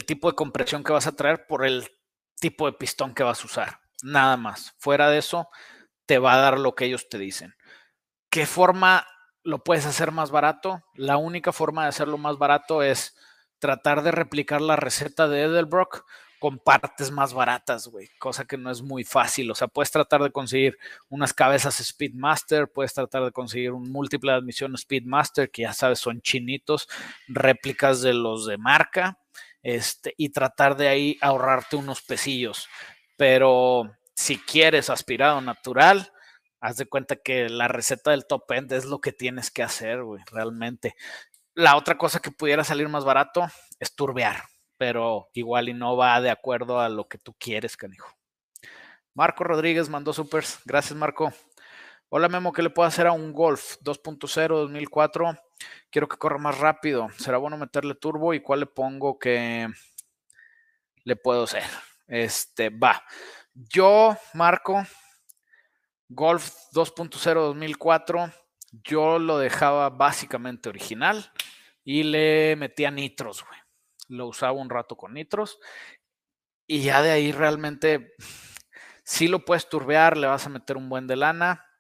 tipo 0.07 0.31
de 0.31 0.37
compresión 0.37 0.83
que 0.85 0.93
vas 0.93 1.07
a 1.07 1.17
traer 1.17 1.47
por 1.47 1.67
el 1.67 1.89
tipo 2.41 2.67
de 2.67 2.73
pistón 2.73 3.15
que 3.15 3.23
vas 3.23 3.43
a 3.43 3.47
usar. 3.47 3.81
Nada 4.03 4.37
más. 4.37 4.75
Fuera 4.79 5.09
de 5.11 5.19
eso, 5.19 5.49
te 6.07 6.19
va 6.19 6.35
a 6.35 6.39
dar 6.39 6.59
lo 6.59 6.75
que 6.75 6.87
ellos 6.87 7.09
te 7.09 7.19
dicen. 7.19 7.55
¿Qué 8.31 8.47
forma 8.47 9.07
lo 9.43 9.63
puedes 9.63 9.87
hacer 9.87 10.11
más 10.11 10.31
barato? 10.31 10.83
La 10.95 11.17
única 11.17 11.53
forma 11.53 11.83
de 11.83 11.89
hacerlo 11.89 12.19
más 12.19 12.39
barato 12.39 12.83
es 12.83 13.17
tratar 13.59 14.03
de 14.03 14.11
replicar 14.11 14.61
la 14.61 14.77
receta 14.77 15.29
de 15.29 15.45
Edelbrock 15.45 16.05
con 16.45 16.59
partes 16.59 17.11
más 17.11 17.33
baratas, 17.33 17.89
güey, 17.89 18.11
cosa 18.19 18.45
que 18.45 18.59
no 18.59 18.71
es 18.71 18.83
muy 18.83 19.03
fácil. 19.05 19.51
O 19.51 19.55
sea, 19.55 19.67
puedes 19.67 19.91
tratar 19.91 20.23
de 20.23 20.31
conseguir 20.31 20.77
unas 21.09 21.33
cabezas 21.33 21.77
Speedmaster, 21.77 22.71
puedes 22.71 22.93
tratar 22.93 23.25
de 23.25 23.33
conseguir 23.33 23.73
un 23.73 23.91
múltiple 23.91 24.33
de 24.33 24.39
admisión 24.39 24.77
Speedmaster, 24.77 25.51
que 25.51 25.63
ya 25.63 25.73
sabes, 25.73 26.01
son 26.01 26.21
chinitos, 26.21 26.87
réplicas 27.29 28.03
de 28.03 28.13
los 28.13 28.45
de 28.45 28.59
marca, 28.59 29.19
este, 29.65 30.15
y 30.17 30.29
tratar 30.29 30.77
de 30.77 30.87
ahí 30.87 31.19
ahorrarte 31.21 31.75
unos 31.75 32.03
pesillos. 32.03 32.69
Pero 33.17 33.91
si 34.15 34.39
quieres 34.39 34.91
aspirado 34.91 35.41
natural, 35.41 36.13
haz 36.61 36.77
de 36.77 36.87
cuenta 36.87 37.17
que 37.17 37.49
la 37.49 37.67
receta 37.67 38.13
del 38.13 38.27
top 38.27 38.53
end 38.53 38.73
es 38.73 38.85
lo 38.85 39.01
que 39.01 39.13
tienes 39.13 39.51
que 39.51 39.63
hacer, 39.65 40.05
güey, 40.05 40.23
realmente. 40.31 40.95
La 41.55 41.77
otra 41.77 41.99
cosa 41.99 42.21
que 42.21 42.31
pudiera 42.31 42.63
salir 42.63 42.89
más 42.89 43.05
barato 43.05 43.47
es 43.81 43.95
turbear, 43.97 44.45
pero 44.77 45.29
igual 45.33 45.69
y 45.69 45.75
no 45.75 45.97
va 45.97 46.21
de 46.21 46.31
acuerdo 46.31 46.81
a 46.81 46.89
lo 46.89 47.09
que 47.09 47.19
tú 47.19 47.35
quieres, 47.39 47.77
canijo. 47.77 48.09
Marco 49.15 49.45
Rodríguez 49.45 49.89
mandó 49.89 50.13
supers. 50.13 50.59
Gracias, 50.65 50.99
Marco. 50.99 51.33
Hola, 52.17 52.29
Memo, 52.29 52.53
¿qué 52.53 52.63
le 52.63 52.71
puedo 52.71 52.87
hacer 52.87 53.09
a 53.09 53.13
un 53.13 53.33
Golf 53.33 53.79
2.0 53.83 54.47
2004? 54.47 55.37
quiero 55.91 56.09
que 56.09 56.17
corra 56.17 56.39
más 56.39 56.57
rápido. 56.59 57.09
¿Será 57.19 57.39
bueno 57.39 57.59
meterle 57.59 57.97
turbo? 57.97 58.33
¿Y 58.33 58.41
cuál 58.41 58.61
le 58.61 58.67
pongo 58.67 59.19
que 59.19 59.67
le 61.03 61.17
puedo 61.17 61.43
hacer? 61.43 61.65
Este, 62.07 62.71
va. 62.71 63.03
Yo, 63.53 64.17
Marco, 64.33 64.87
Golf 66.09 66.53
2.0 66.73 67.35
2004, 67.35 68.31
yo 68.71 69.19
lo 69.19 69.39
dejaba 69.39 69.91
básicamente 69.91 70.69
original 70.69 71.33
y 71.83 72.05
le 72.05 72.55
metía 72.55 72.93
nitros, 72.93 73.45
güey. 73.45 73.59
Lo 74.07 74.29
usaba 74.29 74.53
un 74.53 74.71
rato 74.71 74.97
con 74.97 75.15
nitros 75.15 75.59
y 76.69 76.83
ya 76.83 77.03
de 77.03 77.11
ahí 77.11 77.33
realmente 77.33 78.15
sí 79.03 79.27
lo 79.27 79.45
puedes 79.45 79.69
turbear, 79.69 80.17
le 80.17 80.29
vas 80.29 80.47
a 80.47 80.51
meter 80.51 80.77
un 80.77 80.89
buen 80.89 81.09
de 81.09 81.17
lana 81.17 81.73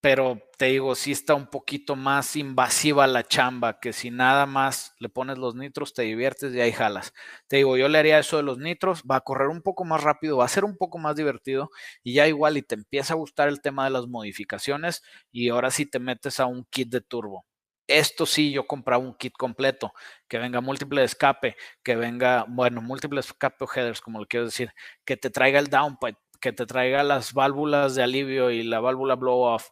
pero 0.00 0.40
te 0.56 0.66
digo, 0.66 0.94
sí 0.94 1.12
está 1.12 1.34
un 1.34 1.46
poquito 1.48 1.94
más 1.96 2.34
invasiva 2.36 3.06
la 3.06 3.22
chamba, 3.22 3.80
que 3.80 3.92
si 3.92 4.10
nada 4.10 4.46
más 4.46 4.94
le 4.98 5.08
pones 5.10 5.36
los 5.38 5.54
nitros, 5.54 5.92
te 5.94 6.02
diviertes 6.02 6.54
y 6.54 6.60
ahí 6.60 6.72
jalas. 6.72 7.12
Te 7.48 7.56
digo, 7.58 7.76
yo 7.76 7.88
le 7.88 7.98
haría 7.98 8.18
eso 8.18 8.38
de 8.38 8.42
los 8.42 8.58
nitros, 8.58 9.02
va 9.10 9.16
a 9.16 9.20
correr 9.20 9.48
un 9.48 9.62
poco 9.62 9.84
más 9.84 10.02
rápido, 10.02 10.38
va 10.38 10.46
a 10.46 10.48
ser 10.48 10.64
un 10.64 10.76
poco 10.76 10.98
más 10.98 11.16
divertido 11.16 11.70
y 12.02 12.14
ya 12.14 12.26
igual 12.28 12.56
y 12.56 12.62
te 12.62 12.74
empieza 12.76 13.12
a 13.14 13.16
gustar 13.16 13.48
el 13.48 13.60
tema 13.60 13.84
de 13.84 13.90
las 13.90 14.06
modificaciones 14.06 15.02
y 15.30 15.48
ahora 15.50 15.70
sí 15.70 15.84
te 15.86 15.98
metes 15.98 16.40
a 16.40 16.46
un 16.46 16.64
kit 16.70 16.88
de 16.90 17.00
turbo. 17.02 17.44
Esto 17.86 18.24
sí, 18.24 18.52
yo 18.52 18.66
compraba 18.66 19.02
un 19.02 19.14
kit 19.16 19.32
completo, 19.36 19.92
que 20.28 20.38
venga 20.38 20.60
múltiple 20.60 21.00
de 21.00 21.06
escape, 21.06 21.56
que 21.82 21.96
venga, 21.96 22.44
bueno, 22.48 22.80
múltiple 22.80 23.18
escape 23.20 23.64
o 23.64 23.68
headers, 23.74 24.00
como 24.00 24.20
lo 24.20 24.26
quiero 24.26 24.46
decir, 24.46 24.70
que 25.04 25.16
te 25.16 25.28
traiga 25.30 25.58
el 25.58 25.66
downpipe, 25.68 26.18
que 26.40 26.52
te 26.52 26.66
traiga 26.66 27.02
las 27.02 27.32
válvulas 27.32 27.94
de 27.94 28.02
alivio 28.02 28.50
y 28.50 28.62
la 28.62 28.80
válvula 28.80 29.14
blow 29.14 29.40
off, 29.42 29.68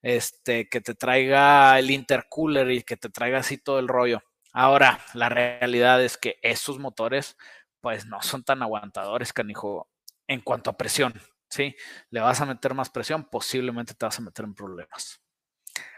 este, 0.00 0.68
que 0.68 0.80
te 0.80 0.94
traiga 0.94 1.78
el 1.78 1.90
intercooler 1.90 2.70
y 2.70 2.82
que 2.82 2.96
te 2.96 3.10
traiga 3.10 3.38
así 3.38 3.58
todo 3.58 3.78
el 3.78 3.88
rollo. 3.88 4.22
Ahora, 4.52 4.98
la 5.14 5.28
realidad 5.28 6.02
es 6.02 6.18
que 6.18 6.38
esos 6.42 6.78
motores, 6.78 7.36
pues 7.80 8.06
no 8.06 8.22
son 8.22 8.44
tan 8.44 8.62
aguantadores, 8.62 9.32
canijo, 9.32 9.88
en 10.26 10.40
cuanto 10.40 10.70
a 10.70 10.76
presión, 10.76 11.14
¿sí? 11.48 11.74
Le 12.10 12.20
vas 12.20 12.40
a 12.40 12.46
meter 12.46 12.74
más 12.74 12.90
presión, 12.90 13.24
posiblemente 13.24 13.94
te 13.94 14.06
vas 14.06 14.18
a 14.18 14.22
meter 14.22 14.44
en 14.44 14.54
problemas. 14.54 15.20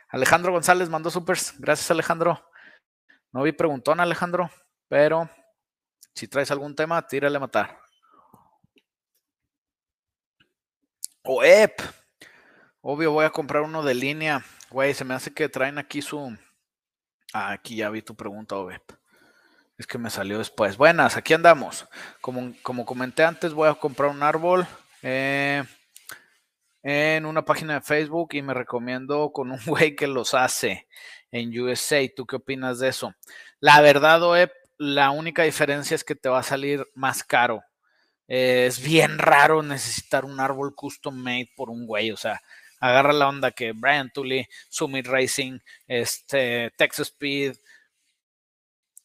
Alejandro 0.08 0.52
González 0.52 0.88
mandó 0.88 1.10
supers. 1.10 1.54
Gracias, 1.58 1.90
Alejandro. 1.90 2.48
No 3.32 3.42
vi 3.42 3.50
preguntón, 3.52 3.98
Alejandro, 3.98 4.48
pero 4.88 5.28
si 6.14 6.28
traes 6.28 6.52
algún 6.52 6.76
tema, 6.76 7.04
tírale 7.06 7.36
a 7.36 7.40
matar. 7.40 7.83
OEP. 11.24 11.80
Obvio, 12.82 13.12
voy 13.12 13.24
a 13.24 13.30
comprar 13.30 13.62
uno 13.62 13.82
de 13.82 13.94
línea. 13.94 14.44
Güey, 14.70 14.92
se 14.92 15.04
me 15.04 15.14
hace 15.14 15.32
que 15.32 15.48
traen 15.48 15.78
aquí 15.78 16.02
su. 16.02 16.36
Ah, 17.32 17.52
aquí 17.52 17.76
ya 17.76 17.88
vi 17.88 18.02
tu 18.02 18.14
pregunta, 18.14 18.56
OEP. 18.56 18.92
Es 19.78 19.86
que 19.86 19.96
me 19.96 20.10
salió 20.10 20.36
después. 20.36 20.76
Buenas, 20.76 21.16
aquí 21.16 21.32
andamos. 21.32 21.88
Como, 22.20 22.52
como 22.62 22.84
comenté 22.84 23.24
antes, 23.24 23.54
voy 23.54 23.70
a 23.70 23.74
comprar 23.74 24.10
un 24.10 24.22
árbol. 24.22 24.66
Eh, 25.02 25.64
en 26.82 27.24
una 27.24 27.42
página 27.46 27.74
de 27.74 27.80
Facebook 27.80 28.34
y 28.34 28.42
me 28.42 28.52
recomiendo 28.52 29.32
con 29.32 29.50
un 29.50 29.58
güey 29.66 29.96
que 29.96 30.06
los 30.06 30.34
hace 30.34 30.86
en 31.30 31.58
USA. 31.58 32.06
¿Tú 32.14 32.26
qué 32.26 32.36
opinas 32.36 32.78
de 32.80 32.88
eso? 32.88 33.14
La 33.60 33.80
verdad, 33.80 34.22
Oep, 34.22 34.52
la 34.76 35.10
única 35.10 35.42
diferencia 35.44 35.94
es 35.94 36.04
que 36.04 36.14
te 36.14 36.28
va 36.28 36.40
a 36.40 36.42
salir 36.42 36.86
más 36.94 37.24
caro. 37.24 37.62
Es 38.26 38.82
bien 38.82 39.18
raro 39.18 39.62
necesitar 39.62 40.24
un 40.24 40.40
árbol 40.40 40.74
custom 40.74 41.16
made 41.16 41.50
por 41.56 41.70
un 41.70 41.86
güey, 41.86 42.10
o 42.10 42.16
sea, 42.16 42.40
agarra 42.80 43.12
la 43.12 43.28
onda 43.28 43.50
que 43.50 43.72
Brian 43.72 44.10
Tully, 44.12 44.46
Summit 44.68 45.06
Racing, 45.06 45.58
este, 45.86 46.72
Texas 46.76 47.08
Speed, 47.08 47.56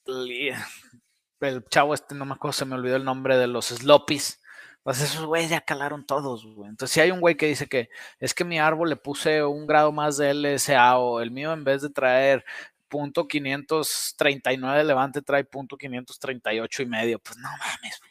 el 0.05 1.65
chavo 1.69 1.93
este, 1.93 2.15
no 2.15 2.25
me 2.25 2.33
acuerdo, 2.33 2.53
se 2.53 2.65
me 2.65 2.75
olvidó 2.75 2.95
el 2.95 3.05
nombre 3.05 3.37
de 3.37 3.47
los 3.47 3.67
Sloppies. 3.67 4.41
Pues 4.83 5.01
esos 5.01 5.25
güeyes 5.25 5.49
ya 5.49 5.61
calaron 5.61 6.05
todos, 6.05 6.45
güey. 6.45 6.69
Entonces, 6.69 6.93
si 6.93 7.01
hay 7.01 7.11
un 7.11 7.19
güey 7.19 7.35
que 7.35 7.47
dice 7.47 7.67
que 7.67 7.89
es 8.19 8.33
que 8.33 8.45
mi 8.45 8.59
árbol 8.59 8.89
le 8.89 8.95
puse 8.95 9.43
un 9.43 9.67
grado 9.67 9.91
más 9.91 10.17
de 10.17 10.33
LSA 10.33 10.97
o 10.97 11.19
el 11.21 11.31
mío 11.31 11.53
en 11.53 11.63
vez 11.63 11.81
de 11.81 11.89
traer 11.89 12.45
punto 12.87 13.27
539 13.27 14.79
de 14.79 14.83
levante 14.83 15.21
trae 15.21 15.43
punto 15.43 15.77
538 15.77 16.81
y 16.83 16.85
medio, 16.87 17.19
pues 17.19 17.37
no 17.37 17.49
mames, 17.49 17.99
güey. 17.99 18.08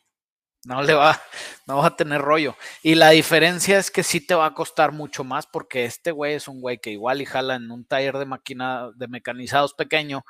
No 0.69 0.83
le 0.83 0.93
va, 0.93 1.19
no 1.67 1.79
va 1.79 1.87
a 1.87 1.97
tener 1.97 2.21
rollo. 2.21 2.55
Y 2.83 2.95
la 2.95 3.09
diferencia 3.09 3.79
es 3.79 3.91
que 3.91 4.03
sí 4.03 4.21
te 4.21 4.35
va 4.35 4.45
a 4.45 4.53
costar 4.53 4.93
mucho 4.93 5.25
más 5.25 5.47
porque 5.47 5.87
este 5.87 6.11
güey 6.11 6.35
es 6.35 6.47
un 6.47 6.61
güey 6.61 6.77
que 6.79 6.91
igual 6.91 7.23
y 7.23 7.25
jala 7.25 7.55
en 7.55 7.71
un 7.71 7.87
taller 7.87 8.19
de 8.19 8.27
máquina 8.27 8.91
de 8.95 9.09
mecanizados 9.09 9.73
pequeño 9.73 10.27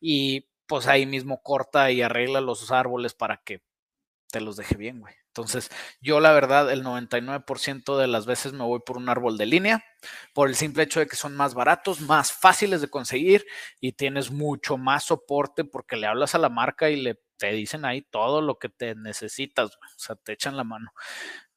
y 0.00 0.46
pues 0.68 0.86
ahí 0.86 1.06
mismo 1.06 1.42
corta 1.42 1.90
y 1.90 2.02
arregla 2.02 2.40
los 2.40 2.70
árboles 2.70 3.14
para 3.14 3.38
que 3.38 3.62
te 4.30 4.40
los 4.40 4.56
deje 4.56 4.76
bien, 4.76 5.00
güey. 5.00 5.12
Entonces, 5.26 5.70
yo 6.00 6.20
la 6.20 6.30
verdad, 6.32 6.70
el 6.70 6.84
99% 6.84 7.98
de 7.98 8.06
las 8.06 8.26
veces 8.26 8.52
me 8.52 8.62
voy 8.62 8.78
por 8.86 8.96
un 8.96 9.08
árbol 9.08 9.38
de 9.38 9.46
línea, 9.46 9.84
por 10.32 10.48
el 10.48 10.54
simple 10.54 10.84
hecho 10.84 11.00
de 11.00 11.08
que 11.08 11.16
son 11.16 11.36
más 11.36 11.54
baratos, 11.54 12.00
más 12.00 12.30
fáciles 12.32 12.80
de 12.80 12.90
conseguir 12.90 13.44
y 13.80 13.94
tienes 13.94 14.30
mucho 14.30 14.76
más 14.78 15.02
soporte 15.06 15.64
porque 15.64 15.96
le 15.96 16.06
hablas 16.06 16.36
a 16.36 16.38
la 16.38 16.48
marca 16.48 16.90
y 16.90 16.96
le 17.00 17.18
te 17.40 17.48
dicen 17.52 17.84
ahí 17.84 18.02
todo 18.02 18.40
lo 18.40 18.60
que 18.60 18.68
te 18.68 18.94
necesitas, 18.94 19.70
o 19.74 19.98
sea, 19.98 20.14
te 20.14 20.34
echan 20.34 20.56
la 20.56 20.62
mano. 20.62 20.92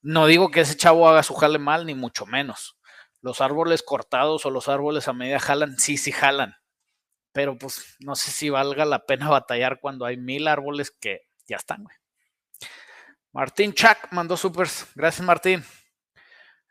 No 0.02 0.26
digo 0.26 0.50
que 0.50 0.62
ese 0.62 0.76
chavo 0.76 1.08
haga 1.08 1.22
su 1.22 1.36
jale 1.36 1.60
mal, 1.60 1.86
ni 1.86 1.94
mucho 1.94 2.26
menos. 2.26 2.80
Los 3.22 3.42
árboles 3.42 3.84
cortados 3.84 4.48
o 4.48 4.50
los 4.50 4.68
árboles 4.68 5.08
a 5.08 5.14
media 5.14 5.40
jalan, 5.40 5.78
sí, 5.78 5.98
sí 5.98 6.12
jalan 6.12 6.56
pero 7.34 7.58
pues 7.58 7.98
no 8.00 8.16
sé 8.16 8.32
si 8.32 8.50
valga 8.50 8.86
la 8.86 9.06
pena 9.06 9.28
batallar 9.30 9.82
cuando 9.82 10.06
hay 10.06 10.16
mil 10.16 10.48
árboles 10.48 10.92
que 10.92 11.28
ya 11.46 11.58
están, 11.58 11.84
güey. 11.84 11.96
Martín 13.34 13.74
Chak 13.74 14.14
mandó 14.14 14.38
supers. 14.38 14.88
Gracias, 14.94 15.26
Martín. 15.26 15.66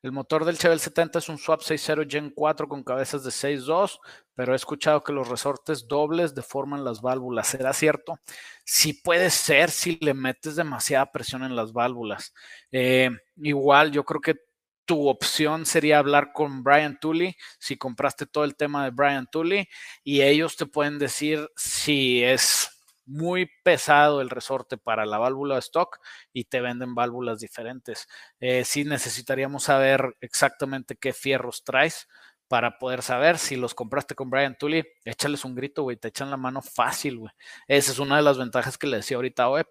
El 0.02 0.10
motor 0.10 0.44
del 0.44 0.58
Chevelle 0.58 0.80
70 0.80 1.20
es 1.20 1.28
un 1.28 1.38
Swap 1.38 1.60
6.0 1.60 2.10
Gen 2.10 2.30
4 2.30 2.68
con 2.68 2.82
cabezas 2.82 3.22
de 3.22 3.30
6.2, 3.30 4.00
pero 4.34 4.52
he 4.52 4.56
escuchado 4.56 5.04
que 5.04 5.12
los 5.12 5.28
resortes 5.28 5.86
dobles 5.86 6.34
deforman 6.34 6.84
las 6.84 7.00
válvulas. 7.00 7.46
¿Será 7.46 7.72
cierto? 7.72 8.18
Sí 8.64 8.94
puede 8.94 9.30
ser 9.30 9.70
si 9.70 9.98
le 10.00 10.12
metes 10.12 10.56
demasiada 10.56 11.12
presión 11.12 11.44
en 11.44 11.54
las 11.54 11.72
válvulas. 11.72 12.34
Eh, 12.72 13.10
igual, 13.36 13.92
yo 13.92 14.04
creo 14.04 14.20
que 14.20 14.40
tu 14.84 15.08
opción 15.08 15.66
sería 15.66 15.98
hablar 15.98 16.32
con 16.32 16.64
Brian 16.64 16.98
Tully, 16.98 17.36
si 17.60 17.76
compraste 17.76 18.26
todo 18.26 18.42
el 18.42 18.56
tema 18.56 18.84
de 18.84 18.90
Brian 18.90 19.28
Tully, 19.30 19.68
y 20.02 20.22
ellos 20.22 20.56
te 20.56 20.66
pueden 20.66 20.98
decir 20.98 21.48
si 21.56 22.24
es 22.24 22.71
muy 23.04 23.50
pesado 23.64 24.20
el 24.20 24.30
resorte 24.30 24.76
para 24.78 25.06
la 25.06 25.18
válvula 25.18 25.54
de 25.54 25.60
stock 25.60 25.98
y 26.32 26.44
te 26.44 26.60
venden 26.60 26.94
válvulas 26.94 27.40
diferentes. 27.40 28.06
Eh, 28.40 28.64
sí 28.64 28.84
necesitaríamos 28.84 29.64
saber 29.64 30.16
exactamente 30.20 30.96
qué 30.96 31.12
fierros 31.12 31.64
traes 31.64 32.08
para 32.48 32.78
poder 32.78 33.02
saber 33.02 33.38
si 33.38 33.56
los 33.56 33.74
compraste 33.74 34.14
con 34.14 34.28
Brian 34.28 34.56
Tully, 34.58 34.84
échales 35.04 35.44
un 35.44 35.54
grito, 35.54 35.84
güey, 35.84 35.96
te 35.96 36.08
echan 36.08 36.30
la 36.30 36.36
mano 36.36 36.60
fácil, 36.60 37.18
güey. 37.18 37.32
Esa 37.66 37.92
es 37.92 37.98
una 37.98 38.16
de 38.16 38.22
las 38.22 38.38
ventajas 38.38 38.76
que 38.76 38.86
le 38.86 38.98
decía 38.98 39.16
ahorita 39.16 39.44
a 39.44 39.50
Web 39.50 39.68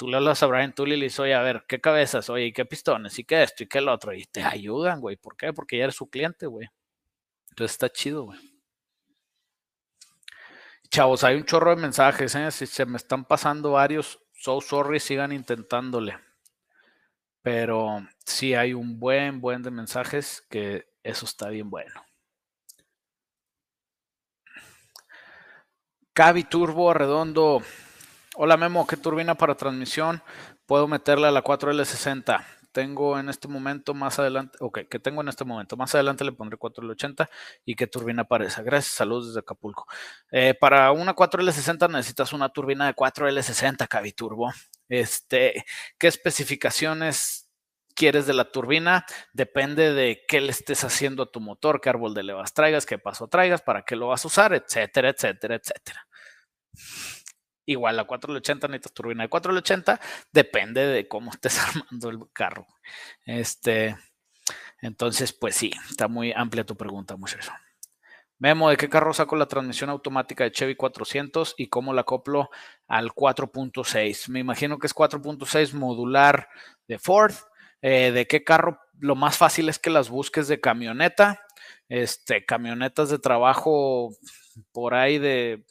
tú 0.00 0.08
le 0.08 0.16
hablas 0.16 0.42
a 0.42 0.46
Brian 0.46 0.74
Tully 0.74 0.94
y 0.94 0.96
le 0.96 1.04
dices, 1.04 1.20
oye, 1.20 1.34
a 1.34 1.42
ver, 1.42 1.64
¿qué 1.68 1.78
cabezas? 1.78 2.30
Oye, 2.30 2.46
¿y 2.46 2.52
qué 2.54 2.64
pistones? 2.64 3.18
¿Y 3.18 3.24
qué 3.24 3.42
esto? 3.42 3.64
¿Y 3.64 3.66
qué 3.66 3.78
el 3.78 3.88
otro? 3.90 4.14
Y 4.14 4.24
te 4.24 4.42
ayudan, 4.42 4.98
güey. 4.98 5.16
¿Por 5.16 5.36
qué? 5.36 5.52
Porque 5.52 5.76
ya 5.76 5.84
eres 5.84 5.96
su 5.96 6.08
cliente, 6.08 6.46
güey. 6.46 6.68
Entonces 7.50 7.72
está 7.72 7.90
chido, 7.90 8.24
güey. 8.24 8.38
Chavos, 10.90 11.22
hay 11.22 11.36
un 11.36 11.44
chorro 11.44 11.70
de 11.70 11.80
mensajes, 11.80 12.34
¿eh? 12.34 12.50
Si 12.50 12.66
se 12.66 12.84
me 12.84 12.96
están 12.96 13.24
pasando 13.24 13.72
varios, 13.72 14.18
so 14.34 14.60
sorry, 14.60 14.98
sigan 14.98 15.30
intentándole. 15.30 16.18
Pero 17.42 18.04
sí 18.26 18.54
hay 18.54 18.74
un 18.74 18.98
buen, 18.98 19.40
buen 19.40 19.62
de 19.62 19.70
mensajes 19.70 20.44
que 20.50 20.88
eso 21.04 21.26
está 21.26 21.48
bien 21.48 21.70
bueno. 21.70 22.04
Cavi 26.12 26.42
Turbo 26.42 26.92
Redondo, 26.92 27.62
Hola 28.34 28.56
Memo, 28.56 28.84
¿qué 28.84 28.96
turbina 28.96 29.36
para 29.36 29.54
transmisión 29.54 30.22
puedo 30.66 30.88
meterle 30.88 31.28
a 31.28 31.30
la 31.30 31.44
4L60? 31.44 32.44
Tengo 32.72 33.18
en 33.18 33.28
este 33.28 33.48
momento, 33.48 33.94
más 33.94 34.18
adelante, 34.18 34.56
ok, 34.60 34.80
que 34.88 34.98
tengo 34.98 35.20
en 35.22 35.28
este 35.28 35.44
momento, 35.44 35.76
más 35.76 35.94
adelante 35.94 36.24
le 36.24 36.32
pondré 36.32 36.58
4L80 36.58 37.28
y 37.64 37.74
qué 37.74 37.86
turbina 37.86 38.26
esa. 38.40 38.62
Gracias, 38.62 38.94
saludos 38.94 39.28
desde 39.28 39.40
Acapulco. 39.40 39.86
Eh, 40.30 40.54
para 40.54 40.92
una 40.92 41.14
4L60 41.14 41.90
necesitas 41.90 42.32
una 42.32 42.48
turbina 42.50 42.86
de 42.86 42.94
4L60 42.94 43.88
Caviturbo. 43.88 44.52
Este, 44.88 45.64
¿qué 45.98 46.06
especificaciones 46.06 47.48
quieres 47.94 48.26
de 48.26 48.34
la 48.34 48.50
turbina? 48.50 49.04
Depende 49.32 49.92
de 49.92 50.24
qué 50.28 50.40
le 50.40 50.50
estés 50.50 50.84
haciendo 50.84 51.24
a 51.24 51.30
tu 51.30 51.40
motor, 51.40 51.80
qué 51.80 51.90
árbol 51.90 52.14
de 52.14 52.22
levas 52.22 52.54
traigas, 52.54 52.86
qué 52.86 52.98
paso 52.98 53.28
traigas, 53.28 53.62
para 53.62 53.82
qué 53.82 53.96
lo 53.96 54.08
vas 54.08 54.24
a 54.24 54.28
usar, 54.28 54.54
etcétera, 54.54 55.10
etcétera, 55.10 55.56
etcétera. 55.56 56.06
Igual 57.70 57.96
la 57.96 58.04
480 58.04 58.66
necesitas 58.66 58.92
turbina 58.92 59.22
de 59.22 59.28
480, 59.28 60.00
depende 60.32 60.84
de 60.88 61.06
cómo 61.06 61.30
estés 61.34 61.56
armando 61.60 62.10
el 62.10 62.18
carro. 62.32 62.66
Este, 63.24 63.96
entonces, 64.82 65.32
pues 65.32 65.54
sí, 65.54 65.70
está 65.88 66.08
muy 66.08 66.32
amplia 66.32 66.66
tu 66.66 66.76
pregunta, 66.76 67.16
muchacho. 67.16 67.52
Memo, 68.40 68.70
¿de 68.70 68.76
qué 68.76 68.88
carro 68.88 69.14
saco 69.14 69.36
la 69.36 69.46
transmisión 69.46 69.88
automática 69.88 70.42
de 70.42 70.50
Chevy 70.50 70.74
400 70.74 71.54
y 71.58 71.68
cómo 71.68 71.92
la 71.94 72.00
acoplo 72.00 72.50
al 72.88 73.10
4.6? 73.10 74.28
Me 74.30 74.40
imagino 74.40 74.80
que 74.80 74.88
es 74.88 74.94
4.6 74.94 75.72
modular 75.72 76.48
de 76.88 76.98
Ford. 76.98 77.34
Eh, 77.82 78.10
¿De 78.10 78.26
qué 78.26 78.42
carro? 78.42 78.80
Lo 78.98 79.14
más 79.14 79.36
fácil 79.38 79.68
es 79.68 79.78
que 79.78 79.90
las 79.90 80.08
busques 80.10 80.48
de 80.48 80.60
camioneta. 80.60 81.40
Este, 81.88 82.44
camionetas 82.44 83.10
de 83.10 83.20
trabajo 83.20 84.10
por 84.72 84.94
ahí 84.94 85.18
de 85.18 85.64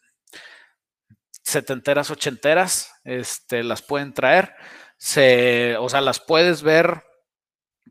setenteras, 1.49 2.11
ochenteras, 2.11 2.93
este, 3.03 3.63
las 3.63 3.81
pueden 3.81 4.13
traer. 4.13 4.55
Se, 4.97 5.77
o 5.77 5.89
sea, 5.89 6.01
las 6.01 6.19
puedes 6.19 6.61
ver 6.61 7.03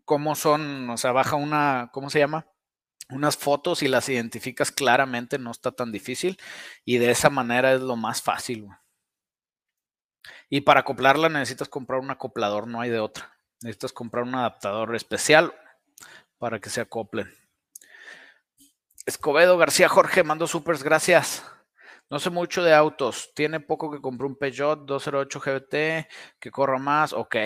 cómo 0.05 0.35
son, 0.35 0.89
o 0.91 0.97
sea, 0.97 1.13
baja 1.13 1.37
una, 1.37 1.91
¿cómo 1.93 2.11
se 2.11 2.19
llama? 2.19 2.47
Unas 3.11 3.37
fotos 3.37 3.83
y 3.83 3.89
las 3.89 4.09
identificas 4.09 4.71
claramente, 4.73 5.39
no 5.39 5.51
está 5.51 5.73
tan 5.73 5.93
difícil. 5.93 6.39
Y 6.85 6.99
de 6.99 7.11
esa 7.11 7.31
manera 7.31 7.73
es 7.73 7.81
lo 7.81 7.97
más 7.97 8.23
fácil. 8.23 8.69
Y 10.51 10.63
para 10.63 10.81
acoplarla 10.81 11.29
necesitas 11.29 11.69
comprar 11.69 12.01
un 12.01 12.11
acoplador, 12.11 12.67
no 12.67 12.81
hay 12.81 12.91
de 12.91 13.01
otra. 13.01 13.37
Necesitas 13.61 13.93
comprar 13.93 14.25
un 14.25 14.35
adaptador 14.35 14.95
especial 14.95 15.53
para 16.39 16.61
que 16.61 16.71
se 16.71 16.81
acoplen. 16.81 17.33
Escobedo 19.05 19.57
García 19.59 19.89
Jorge, 19.89 20.23
mando 20.23 20.47
supers, 20.47 20.83
gracias. 20.83 21.43
No 22.11 22.19
sé 22.19 22.31
mucho 22.31 22.63
de 22.63 22.73
autos. 22.75 23.33
Tiene 23.35 23.61
poco 23.61 23.91
que 23.91 24.01
compré 24.01 24.27
un 24.27 24.37
Peugeot 24.37 24.87
208 24.87 25.41
GBT 25.41 26.09
que 26.39 26.51
corra 26.51 26.79
más. 26.79 27.13
Ok. 27.13 27.37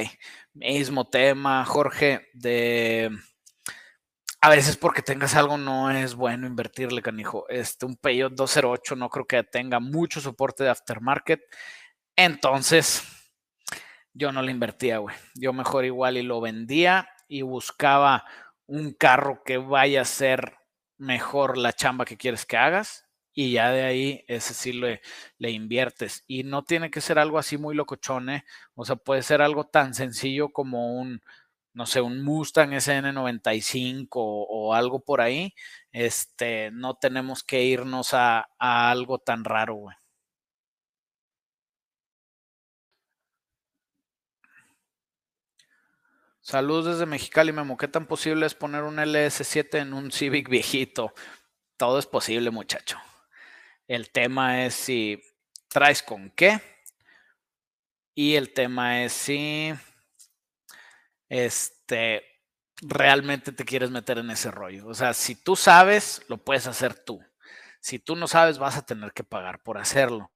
Mismo 0.54 1.08
tema, 1.08 1.64
Jorge, 1.64 2.28
de... 2.32 3.10
A 4.40 4.48
veces 4.50 4.76
porque 4.76 5.02
tengas 5.02 5.36
algo 5.36 5.56
no 5.56 5.90
es 5.90 6.14
bueno 6.14 6.46
invertirle, 6.46 7.02
canijo. 7.02 7.48
Este, 7.48 7.86
un 7.86 7.96
Peugeot 7.96 8.34
208 8.34 8.96
no 8.96 9.08
creo 9.08 9.26
que 9.26 9.42
tenga 9.44 9.80
mucho 9.80 10.20
soporte 10.20 10.64
de 10.64 10.70
aftermarket. 10.70 11.40
Entonces, 12.16 13.04
yo 14.12 14.32
no 14.32 14.42
le 14.42 14.52
invertía, 14.52 14.98
güey. 14.98 15.16
Yo 15.34 15.52
mejor 15.52 15.84
igual 15.84 16.16
y 16.16 16.22
lo 16.22 16.40
vendía 16.40 17.08
y 17.28 17.42
buscaba 17.42 18.24
un 18.66 18.92
carro 18.92 19.42
que 19.44 19.58
vaya 19.58 20.02
a 20.02 20.04
ser 20.04 20.56
mejor 20.98 21.58
la 21.58 21.72
chamba 21.72 22.04
que 22.04 22.16
quieres 22.16 22.46
que 22.46 22.56
hagas 22.56 23.01
y 23.34 23.52
ya 23.52 23.70
de 23.70 23.82
ahí 23.84 24.24
ese 24.28 24.54
sí 24.54 24.72
le, 24.72 25.00
le, 25.38 25.50
inviertes. 25.50 26.24
Y 26.26 26.44
no 26.44 26.64
tiene 26.64 26.90
que 26.90 27.00
ser 27.00 27.18
algo 27.18 27.38
así 27.38 27.58
muy 27.58 27.74
locochone, 27.74 28.44
o 28.74 28.84
sea, 28.84 28.96
puede 28.96 29.22
ser 29.22 29.42
algo 29.42 29.64
tan 29.64 29.94
sencillo 29.94 30.50
como 30.52 30.94
un, 31.00 31.22
no 31.74 31.86
sé, 31.86 32.00
un 32.00 32.22
Mustang 32.22 32.72
SN95 32.72 34.08
o, 34.12 34.46
o 34.48 34.74
algo 34.74 35.00
por 35.00 35.20
ahí. 35.20 35.54
Este, 35.92 36.70
no 36.72 36.94
tenemos 36.96 37.42
que 37.44 37.64
irnos 37.64 38.14
a, 38.14 38.48
a 38.58 38.90
algo 38.90 39.18
tan 39.18 39.44
raro, 39.44 39.74
güey. 39.76 39.96
Saludos 46.44 46.86
desde 46.86 47.06
Mexicali, 47.06 47.52
Memo. 47.52 47.76
¿Qué 47.76 47.88
tan 47.88 48.06
posible 48.06 48.46
es 48.46 48.54
poner 48.54 48.82
un 48.82 48.96
LS7 48.98 49.78
en 49.78 49.94
un 49.94 50.10
Civic 50.10 50.48
viejito? 50.48 51.14
Todo 51.76 51.98
es 51.98 52.06
posible, 52.06 52.50
muchacho. 52.50 52.98
El 53.92 54.08
tema 54.08 54.64
es 54.64 54.72
si 54.72 55.22
traes 55.68 56.02
con 56.02 56.30
qué. 56.30 56.62
Y 58.14 58.36
el 58.36 58.54
tema 58.54 59.04
es 59.04 59.12
si 59.12 59.70
este, 61.28 62.24
realmente 62.80 63.52
te 63.52 63.66
quieres 63.66 63.90
meter 63.90 64.16
en 64.16 64.30
ese 64.30 64.50
rollo. 64.50 64.86
O 64.88 64.94
sea, 64.94 65.12
si 65.12 65.34
tú 65.34 65.56
sabes, 65.56 66.22
lo 66.28 66.38
puedes 66.42 66.66
hacer 66.66 66.94
tú. 66.94 67.20
Si 67.80 67.98
tú 67.98 68.16
no 68.16 68.28
sabes, 68.28 68.56
vas 68.56 68.78
a 68.78 68.86
tener 68.86 69.12
que 69.12 69.24
pagar 69.24 69.62
por 69.62 69.76
hacerlo. 69.76 70.32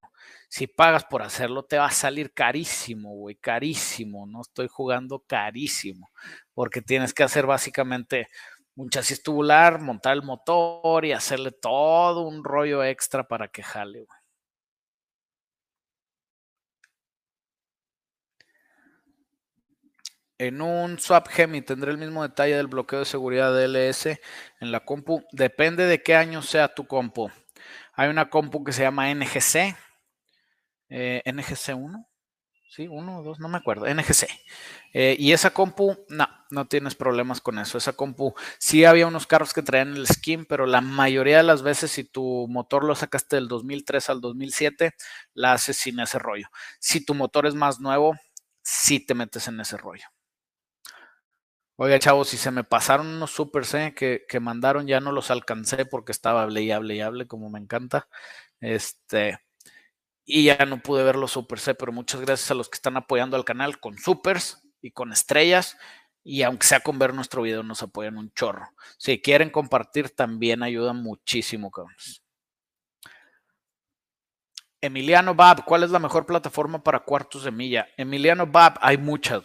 Si 0.51 0.67
pagas 0.67 1.05
por 1.05 1.23
hacerlo, 1.23 1.65
te 1.65 1.79
va 1.79 1.87
a 1.87 1.91
salir 1.93 2.35
carísimo, 2.35 3.15
güey, 3.15 3.37
carísimo. 3.37 4.27
No 4.27 4.43
estoy 4.43 4.69
jugando 4.69 5.21
carísimo, 5.21 6.11
porque 6.53 6.83
tienes 6.83 7.15
que 7.15 7.23
hacer 7.23 7.47
básicamente 7.47 8.29
un 8.77 8.91
chasis 8.91 9.23
tubular, 9.23 9.81
montar 9.81 10.15
el 10.15 10.23
motor 10.23 11.05
y 11.05 11.13
hacerle 11.13 11.53
todo 11.53 12.23
un 12.23 12.45
rollo 12.45 12.85
extra 12.85 13.27
para 13.27 13.49
que 13.49 13.63
jale. 13.63 14.07
En 20.39 20.61
un 20.61 20.99
swap 20.99 21.29
Gemi 21.29 21.63
tendré 21.63 21.91
el 21.91 21.99
mismo 21.99 22.23
detalle 22.23 22.57
del 22.57 22.67
bloqueo 22.67 22.99
de 23.01 23.05
seguridad 23.07 23.55
de 23.55 23.69
LS 23.69 24.21
en 24.61 24.71
la 24.71 24.85
compu. 24.85 25.25
Depende 25.33 25.87
de 25.87 26.03
qué 26.03 26.15
año 26.15 26.43
sea 26.43 26.75
tu 26.75 26.87
compu. 26.87 27.31
Hay 27.95 28.11
una 28.11 28.29
compu 28.29 28.63
que 28.63 28.73
se 28.73 28.83
llama 28.83 29.13
NGC. 29.15 29.75
Eh, 30.91 31.23
NGC 31.25 31.75
1. 31.75 32.07
Sí, 32.69 32.89
1 32.89 33.19
o 33.19 33.23
2, 33.23 33.39
no 33.41 33.49
me 33.49 33.59
acuerdo. 33.59 33.87
NGC. 33.87 34.27
Eh, 34.93 35.17
y 35.19 35.33
esa 35.33 35.51
compu, 35.51 35.97
no, 36.09 36.27
no 36.51 36.67
tienes 36.67 36.95
problemas 36.95 37.41
con 37.41 37.59
eso. 37.59 37.79
Esa 37.79 37.93
compu, 37.95 38.35
sí 38.59 38.85
había 38.85 39.07
unos 39.07 39.27
carros 39.27 39.53
que 39.53 39.63
traían 39.63 39.95
el 39.97 40.07
skin, 40.07 40.45
pero 40.47 40.67
la 40.67 40.81
mayoría 40.81 41.39
de 41.39 41.43
las 41.45 41.63
veces, 41.63 41.93
si 41.93 42.05
tu 42.05 42.47
motor 42.49 42.85
lo 42.85 42.95
sacaste 42.95 43.37
del 43.37 43.49
2003 43.49 44.11
al 44.11 44.21
2007, 44.21 44.95
la 45.35 45.53
haces 45.53 45.77
sin 45.77 46.01
ese 46.01 46.19
rollo. 46.19 46.49
Si 46.81 47.05
tu 47.05 47.15
motor 47.15 47.47
es 47.47 47.55
más 47.55 47.81
nuevo, 47.81 48.15
sí 48.63 49.01
te 49.05 49.15
metes 49.15 49.49
en 49.49 49.61
ese 49.61 49.77
rollo. 49.77 50.05
Oiga, 51.79 51.99
chavos, 51.99 52.29
si 52.29 52.39
se 52.39 52.51
me 52.51 52.65
pasaron 52.65 53.07
unos 53.07 53.31
supers 53.33 53.75
eh, 53.75 53.93
que, 53.95 54.25
que, 54.29 54.41
mandaron, 54.41 54.87
ya 54.87 55.01
no 55.01 55.13
los 55.13 55.31
alcancé 55.31 55.85
porque 55.85 56.11
estaba 56.13 56.43
hable 56.43 56.63
y 56.63 56.71
hable 56.71 56.95
y 56.97 57.01
hable, 57.03 57.27
como 57.27 57.51
me 57.51 57.59
encanta. 57.59 58.09
Este, 58.61 59.39
y 60.29 60.43
ya 60.43 60.67
no 60.67 60.83
pude 60.83 61.05
ver 61.05 61.15
los 61.15 61.33
supers, 61.33 61.69
eh, 61.69 61.75
pero 61.75 61.93
muchas 61.93 62.21
gracias 62.21 62.51
a 62.51 62.55
los 62.55 62.69
que 62.69 62.75
están 62.75 62.97
apoyando 62.97 63.37
al 63.37 63.45
canal 63.45 63.79
con 63.79 63.97
supers 63.97 64.61
y 64.83 64.91
con 64.91 65.13
estrellas. 65.13 65.79
Y 66.25 66.43
aunque 66.43 66.67
sea 66.67 66.81
con 66.81 66.99
ver 66.99 67.15
nuestro 67.15 67.43
video, 67.43 67.63
nos 67.63 67.85
apoyan 67.85 68.19
un 68.19 68.33
chorro. 68.33 68.69
Si 68.99 69.23
quieren 69.23 69.51
compartir, 69.51 70.11
también 70.11 70.65
ayuda 70.65 70.93
muchísimo, 70.93 71.71
cabrones. 71.71 72.25
Emiliano 74.81 75.37
Bab, 75.37 75.65
¿cuál 75.65 75.85
es 75.85 75.91
la 75.91 76.01
mejor 76.01 76.27
plataforma 76.27 76.83
para 76.83 77.01
cuartos 77.01 77.45
de 77.45 77.53
milla? 77.53 77.87
Emiliano 77.97 78.49
Bab, 78.49 78.79
hay 78.81 78.99
muchas. 78.99 79.45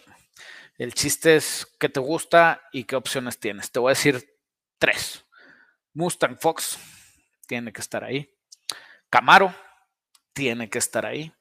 El 0.76 0.92
chiste 0.94 1.36
es 1.36 1.64
qué 1.78 1.88
te 1.88 2.00
gusta 2.00 2.60
y 2.72 2.82
qué 2.82 2.96
opciones 2.96 3.38
tienes. 3.38 3.70
Te 3.70 3.78
voy 3.78 3.90
a 3.90 3.94
decir 3.94 4.36
tres. 4.78 5.24
Mustang 5.94 6.36
Fox 6.40 6.76
tiene 7.46 7.72
que 7.72 7.80
estar 7.80 8.02
ahí. 8.02 8.28
Camaro 9.08 9.54
tiene 10.32 10.70
que 10.70 10.78
estar 10.78 11.06
ahí. 11.06 11.32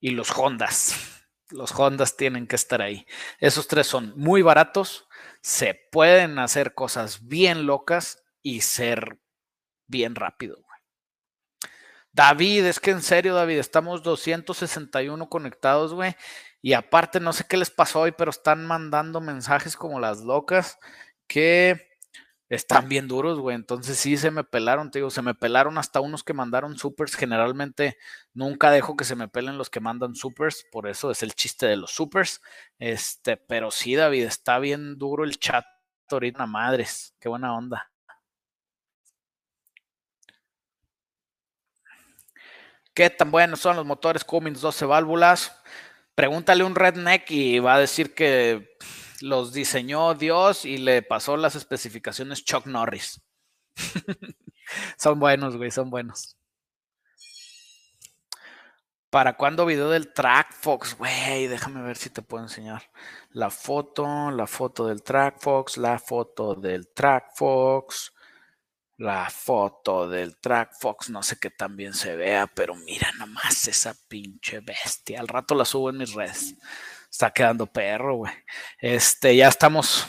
Y 0.00 0.10
los 0.10 0.30
Hondas. 0.36 0.94
Los 1.50 1.78
Hondas 1.78 2.16
tienen 2.16 2.46
que 2.46 2.56
estar 2.56 2.80
ahí. 2.80 3.06
Esos 3.38 3.68
tres 3.68 3.86
son 3.86 4.14
muy 4.16 4.40
baratos. 4.40 5.06
Se 5.42 5.78
pueden 5.92 6.38
hacer 6.38 6.72
cosas 6.72 7.28
bien 7.28 7.66
locas 7.66 8.24
y 8.40 8.62
ser 8.62 9.18
bien 9.86 10.14
rápido. 10.14 10.64
David, 12.12 12.66
es 12.66 12.78
que 12.78 12.90
en 12.90 13.02
serio, 13.02 13.34
David, 13.34 13.58
estamos 13.58 14.02
261 14.02 15.28
conectados, 15.28 15.94
güey. 15.94 16.14
Y 16.60 16.74
aparte, 16.74 17.20
no 17.20 17.32
sé 17.32 17.44
qué 17.48 17.56
les 17.56 17.70
pasó 17.70 18.00
hoy, 18.00 18.12
pero 18.12 18.30
están 18.30 18.66
mandando 18.66 19.20
mensajes 19.20 19.76
como 19.76 19.98
las 19.98 20.20
locas 20.20 20.78
que 21.26 21.91
están 22.54 22.88
bien 22.88 23.08
duros, 23.08 23.38
güey. 23.38 23.56
Entonces 23.56 23.96
sí 23.98 24.16
se 24.16 24.30
me 24.30 24.44
pelaron, 24.44 24.90
te 24.90 24.98
digo, 24.98 25.10
se 25.10 25.22
me 25.22 25.34
pelaron 25.34 25.78
hasta 25.78 26.00
unos 26.00 26.22
que 26.22 26.34
mandaron 26.34 26.76
supers. 26.76 27.14
Generalmente 27.16 27.96
nunca 28.34 28.70
dejo 28.70 28.96
que 28.96 29.04
se 29.04 29.16
me 29.16 29.28
pelen 29.28 29.56
los 29.56 29.70
que 29.70 29.80
mandan 29.80 30.14
supers, 30.14 30.66
por 30.70 30.86
eso 30.88 31.10
es 31.10 31.22
el 31.22 31.34
chiste 31.34 31.66
de 31.66 31.76
los 31.76 31.92
supers. 31.92 32.42
Este, 32.78 33.36
pero 33.38 33.70
sí, 33.70 33.94
David, 33.94 34.24
está 34.24 34.58
bien 34.58 34.98
duro 34.98 35.24
el 35.24 35.38
chat 35.38 35.64
ahorita, 36.10 36.46
madres. 36.46 37.14
Qué 37.18 37.30
buena 37.30 37.56
onda. 37.56 37.90
¿Qué 42.94 43.08
tan 43.08 43.30
buenos 43.30 43.60
son 43.60 43.76
los 43.76 43.86
motores 43.86 44.24
Cummins 44.24 44.60
12 44.60 44.84
válvulas? 44.84 45.58
Pregúntale 46.14 46.62
un 46.64 46.74
redneck 46.74 47.30
y 47.30 47.58
va 47.58 47.76
a 47.76 47.80
decir 47.80 48.14
que 48.14 48.76
los 49.22 49.52
diseñó 49.52 50.14
Dios 50.14 50.64
y 50.64 50.78
le 50.78 51.02
pasó 51.02 51.36
las 51.36 51.54
especificaciones 51.54 52.44
Chuck 52.44 52.66
Norris. 52.66 53.22
son 54.98 55.18
buenos, 55.18 55.56
güey, 55.56 55.70
son 55.70 55.90
buenos. 55.90 56.36
¿Para 59.10 59.36
cuándo 59.36 59.66
video 59.66 59.90
del 59.90 60.12
Track 60.12 60.54
Fox? 60.54 60.96
Güey, 60.96 61.46
déjame 61.46 61.82
ver 61.82 61.96
si 61.96 62.10
te 62.10 62.22
puedo 62.22 62.44
enseñar. 62.44 62.90
La 63.30 63.50
foto, 63.50 64.30
la 64.30 64.46
foto 64.46 64.86
del 64.86 65.02
Track 65.02 65.38
Fox, 65.38 65.76
la 65.76 65.98
foto 65.98 66.54
del 66.54 66.88
Track 66.88 67.36
Fox 67.36 68.12
la 69.02 69.28
foto 69.30 70.08
del 70.08 70.36
Track 70.36 70.74
Fox, 70.78 71.10
no 71.10 71.22
sé 71.24 71.36
qué 71.40 71.50
tan 71.50 71.76
bien 71.76 71.92
se 71.92 72.14
vea, 72.14 72.46
pero 72.46 72.76
mira 72.76 73.10
nomás 73.18 73.66
esa 73.66 73.94
pinche 74.08 74.60
bestia. 74.60 75.18
Al 75.18 75.26
rato 75.28 75.56
la 75.56 75.64
subo 75.64 75.90
en 75.90 75.98
mis 75.98 76.12
redes. 76.14 76.54
Está 77.12 77.30
quedando 77.30 77.66
perro, 77.66 78.16
güey. 78.16 78.32
Este, 78.78 79.36
ya 79.36 79.48
estamos, 79.48 80.08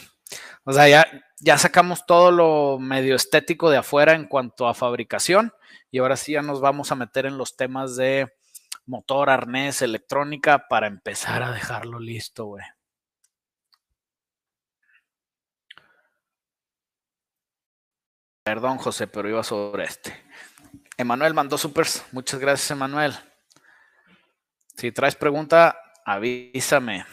o 0.64 0.72
sea, 0.72 0.88
ya, 0.88 1.06
ya 1.42 1.58
sacamos 1.58 2.06
todo 2.06 2.32
lo 2.32 2.80
medio 2.80 3.16
estético 3.16 3.70
de 3.70 3.78
afuera 3.78 4.14
en 4.14 4.26
cuanto 4.26 4.68
a 4.70 4.74
fabricación 4.74 5.54
y 5.92 6.00
ahora 6.00 6.16
sí 6.16 6.32
ya 6.32 6.42
nos 6.42 6.62
vamos 6.62 6.94
a 6.94 6.96
meter 6.96 7.26
en 7.26 7.38
los 7.38 7.58
temas 7.58 7.98
de 7.98 8.34
motor, 8.86 9.30
arnés, 9.30 9.82
electrónica 9.82 10.68
para 10.70 10.88
empezar 10.88 11.44
a 11.44 11.52
dejarlo 11.52 12.00
listo, 12.00 12.46
güey. 12.46 12.64
Perdón, 18.46 18.78
José, 18.78 19.08
pero 19.08 19.30
iba 19.30 19.44
sobre 19.44 19.84
este. 19.84 20.14
Emanuel 20.98 21.34
mandó 21.34 21.58
supers. 21.58 22.06
Muchas 22.12 22.40
gracias, 22.40 22.72
Emanuel. 22.72 23.14
Si 24.76 24.92
traes 24.92 25.16
pregunta, 25.16 25.78
avísame. 26.06 27.06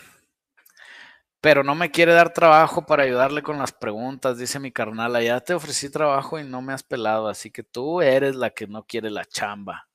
Pero 1.40 1.64
no 1.64 1.74
me 1.74 1.90
quiere 1.90 2.12
dar 2.12 2.33
trabajo 2.33 2.85
para 2.85 3.05
ayudarle 3.05 3.42
con 3.42 3.59
las 3.59 3.72
preguntas, 3.72 4.37
dice 4.37 4.61
mi 4.61 4.72
carnal. 4.72 5.22
Ya 5.22 5.40
te 5.40 5.55
ofrecí 5.55 5.90
trabajo 5.90 6.38
y 6.38 6.44
no 6.44 6.61
me 6.61 6.74
has 6.74 6.83
pelado, 6.83 7.29
así 7.29 7.50
que 7.50 7.62
tú 7.62 8.03
eres 8.03 8.37
la 8.37 8.50
que 8.50 8.66
no 8.66 8.85
quiere 8.85 9.11
la 9.11 9.24
chamba. 9.24 9.88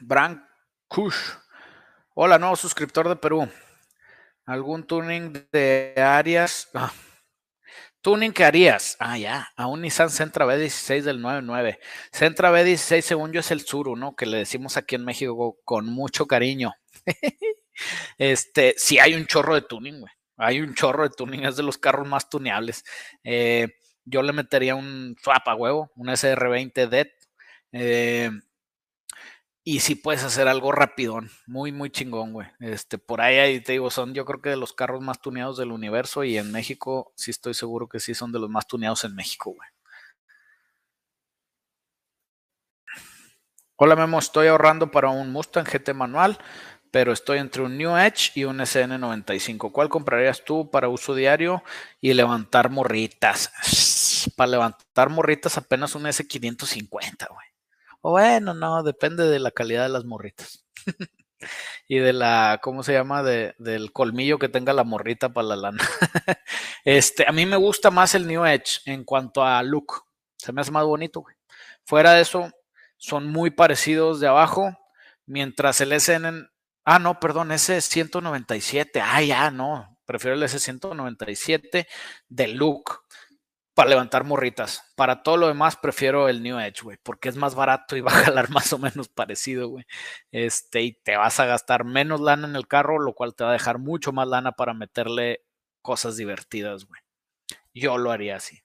Bran 0.00 0.46
Kush. 0.88 1.34
Hola, 2.14 2.38
nuevo 2.38 2.56
suscriptor 2.56 3.08
de 3.08 3.16
Perú. 3.16 3.48
¿Algún 4.46 4.84
tuning 4.84 5.32
de 5.52 5.94
áreas? 5.96 6.68
Ah, 6.74 6.92
Tuning 8.02 8.32
que 8.32 8.44
harías. 8.44 8.96
Ah, 8.98 9.18
ya, 9.18 9.48
a 9.56 9.66
un 9.66 9.82
Nissan 9.82 10.08
Sentra 10.08 10.46
B16 10.46 11.02
del 11.02 11.20
99. 11.20 11.78
Sentra 12.10 12.50
B16, 12.50 13.02
según 13.02 13.32
yo, 13.32 13.40
es 13.40 13.50
el 13.50 13.60
Suru, 13.60 13.94
¿no? 13.94 14.16
Que 14.16 14.24
le 14.24 14.38
decimos 14.38 14.78
aquí 14.78 14.94
en 14.94 15.04
México 15.04 15.58
con 15.64 15.86
mucho 15.86 16.26
cariño. 16.26 16.72
este, 18.18 18.74
sí 18.78 18.98
hay 18.98 19.14
un 19.14 19.26
chorro 19.26 19.54
de 19.54 19.62
tuning, 19.62 20.00
güey. 20.00 20.12
Hay 20.38 20.60
un 20.60 20.74
chorro 20.74 21.02
de 21.02 21.10
tuning, 21.10 21.44
es 21.44 21.56
de 21.56 21.62
los 21.62 21.76
carros 21.76 22.08
más 22.08 22.30
tuneables. 22.30 22.84
Eh, 23.22 23.68
yo 24.06 24.22
le 24.22 24.32
metería 24.32 24.74
un 24.74 25.14
swap 25.22 25.46
a 25.48 25.54
huevo, 25.54 25.90
un 25.96 26.08
SR20 26.08 26.88
DET. 26.88 27.12
Eh, 27.72 28.30
y 29.70 29.78
si 29.78 29.94
puedes 29.94 30.24
hacer 30.24 30.48
algo 30.48 30.72
rapidón, 30.72 31.30
muy, 31.46 31.70
muy 31.70 31.90
chingón, 31.90 32.32
güey. 32.32 32.48
Este, 32.58 32.98
por 32.98 33.20
ahí, 33.20 33.38
ahí 33.38 33.60
te 33.60 33.70
digo, 33.70 33.88
son 33.92 34.14
yo 34.14 34.24
creo 34.24 34.42
que 34.42 34.50
de 34.50 34.56
los 34.56 34.72
carros 34.72 35.00
más 35.00 35.20
tuneados 35.20 35.58
del 35.58 35.70
universo 35.70 36.24
y 36.24 36.36
en 36.38 36.50
México 36.50 37.12
sí 37.14 37.30
estoy 37.30 37.54
seguro 37.54 37.88
que 37.88 38.00
sí 38.00 38.12
son 38.12 38.32
de 38.32 38.40
los 38.40 38.50
más 38.50 38.66
tuneados 38.66 39.04
en 39.04 39.14
México, 39.14 39.52
güey. 39.52 39.68
Hola 43.76 43.94
Memo, 43.94 44.18
estoy 44.18 44.48
ahorrando 44.48 44.90
para 44.90 45.10
un 45.10 45.30
Mustang 45.30 45.64
GT 45.64 45.94
manual, 45.94 46.36
pero 46.90 47.12
estoy 47.12 47.38
entre 47.38 47.62
un 47.62 47.78
New 47.78 47.96
Edge 47.96 48.32
y 48.34 48.46
un 48.46 48.58
SN95. 48.58 49.70
¿Cuál 49.70 49.88
comprarías 49.88 50.44
tú 50.44 50.68
para 50.68 50.88
uso 50.88 51.14
diario 51.14 51.62
y 52.00 52.12
levantar 52.12 52.70
morritas? 52.70 53.52
Para 54.34 54.50
levantar 54.50 55.10
morritas 55.10 55.56
apenas 55.56 55.94
un 55.94 56.06
S550, 56.06 57.28
güey. 57.28 57.49
O 58.00 58.12
bueno, 58.12 58.54
no, 58.54 58.82
depende 58.82 59.24
de 59.28 59.38
la 59.38 59.50
calidad 59.50 59.84
de 59.84 59.90
las 59.90 60.04
morritas. 60.04 60.64
y 61.88 61.98
de 61.98 62.12
la, 62.12 62.60
¿cómo 62.62 62.82
se 62.82 62.92
llama? 62.92 63.22
De, 63.22 63.54
del 63.58 63.92
colmillo 63.92 64.38
que 64.38 64.48
tenga 64.48 64.72
la 64.72 64.84
morrita 64.84 65.32
para 65.32 65.48
la 65.48 65.56
lana. 65.56 65.82
este, 66.84 67.28
a 67.28 67.32
mí 67.32 67.46
me 67.46 67.56
gusta 67.56 67.90
más 67.90 68.14
el 68.14 68.26
New 68.26 68.44
Edge 68.44 68.80
en 68.86 69.04
cuanto 69.04 69.44
a 69.44 69.62
look. 69.62 70.04
Se 70.36 70.52
me 70.52 70.60
hace 70.60 70.70
más 70.70 70.84
bonito, 70.84 71.20
güey. 71.20 71.36
Fuera 71.84 72.14
de 72.14 72.22
eso, 72.22 72.50
son 72.96 73.26
muy 73.26 73.50
parecidos 73.50 74.20
de 74.20 74.28
abajo, 74.28 74.76
mientras 75.26 75.80
el 75.80 75.92
SN, 75.92 76.48
ah, 76.84 76.98
no, 76.98 77.18
perdón, 77.18 77.50
ese 77.50 77.78
es 77.78 77.86
197, 77.86 79.00
ah, 79.00 79.22
ya, 79.22 79.50
no, 79.50 79.98
prefiero 80.04 80.36
el 80.36 80.42
S197 80.42 81.86
de 82.28 82.48
look 82.48 83.02
para 83.80 83.90
levantar 83.92 84.24
morritas. 84.24 84.92
Para 84.94 85.22
todo 85.22 85.38
lo 85.38 85.48
demás 85.48 85.74
prefiero 85.74 86.28
el 86.28 86.42
New 86.42 86.58
Edge, 86.58 86.82
güey, 86.82 86.98
porque 87.02 87.30
es 87.30 87.36
más 87.36 87.54
barato 87.54 87.96
y 87.96 88.02
va 88.02 88.12
a 88.12 88.24
jalar 88.24 88.50
más 88.50 88.70
o 88.74 88.78
menos 88.78 89.08
parecido, 89.08 89.68
güey. 89.68 89.86
Este, 90.30 90.82
y 90.82 90.92
te 90.92 91.16
vas 91.16 91.40
a 91.40 91.46
gastar 91.46 91.84
menos 91.84 92.20
lana 92.20 92.46
en 92.46 92.56
el 92.56 92.68
carro, 92.68 92.98
lo 92.98 93.14
cual 93.14 93.34
te 93.34 93.42
va 93.42 93.48
a 93.48 93.54
dejar 93.54 93.78
mucho 93.78 94.12
más 94.12 94.28
lana 94.28 94.52
para 94.52 94.74
meterle 94.74 95.46
cosas 95.80 96.18
divertidas, 96.18 96.84
güey. 96.84 97.00
Yo 97.72 97.96
lo 97.96 98.10
haría 98.10 98.36
así. 98.36 98.60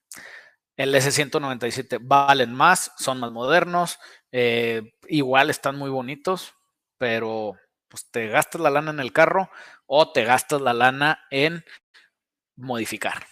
El 0.75 0.93
S197 0.93 1.99
valen 2.01 2.53
más, 2.53 2.91
son 2.97 3.21
más 3.21 3.31
modernos, 3.31 3.99
eh, 4.33 4.81
igual 5.07 5.49
están 5.49 5.77
muy 5.77 5.91
bonitos, 5.91 6.55
pero 6.97 7.53
pues 7.87 8.11
te 8.11 8.27
gastas 8.27 8.59
la 8.59 8.69
lana 8.69 8.91
en 8.91 8.99
el 8.99 9.13
carro 9.13 9.49
o 9.85 10.11
te 10.11 10.25
gastas 10.25 10.59
la 10.59 10.73
lana 10.73 11.25
en 11.29 11.63
modificar. 12.57 13.25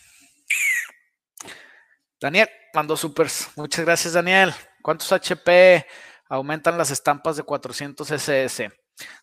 Daniel 2.23 2.49
mandó 2.73 2.95
supers. 2.95 3.49
Muchas 3.57 3.83
gracias, 3.83 4.13
Daniel. 4.13 4.53
¿Cuántos 4.81 5.11
HP 5.11 5.85
aumentan 6.29 6.77
las 6.77 6.89
estampas 6.89 7.35
de 7.35 7.43
400 7.43 8.09
SS? 8.09 8.71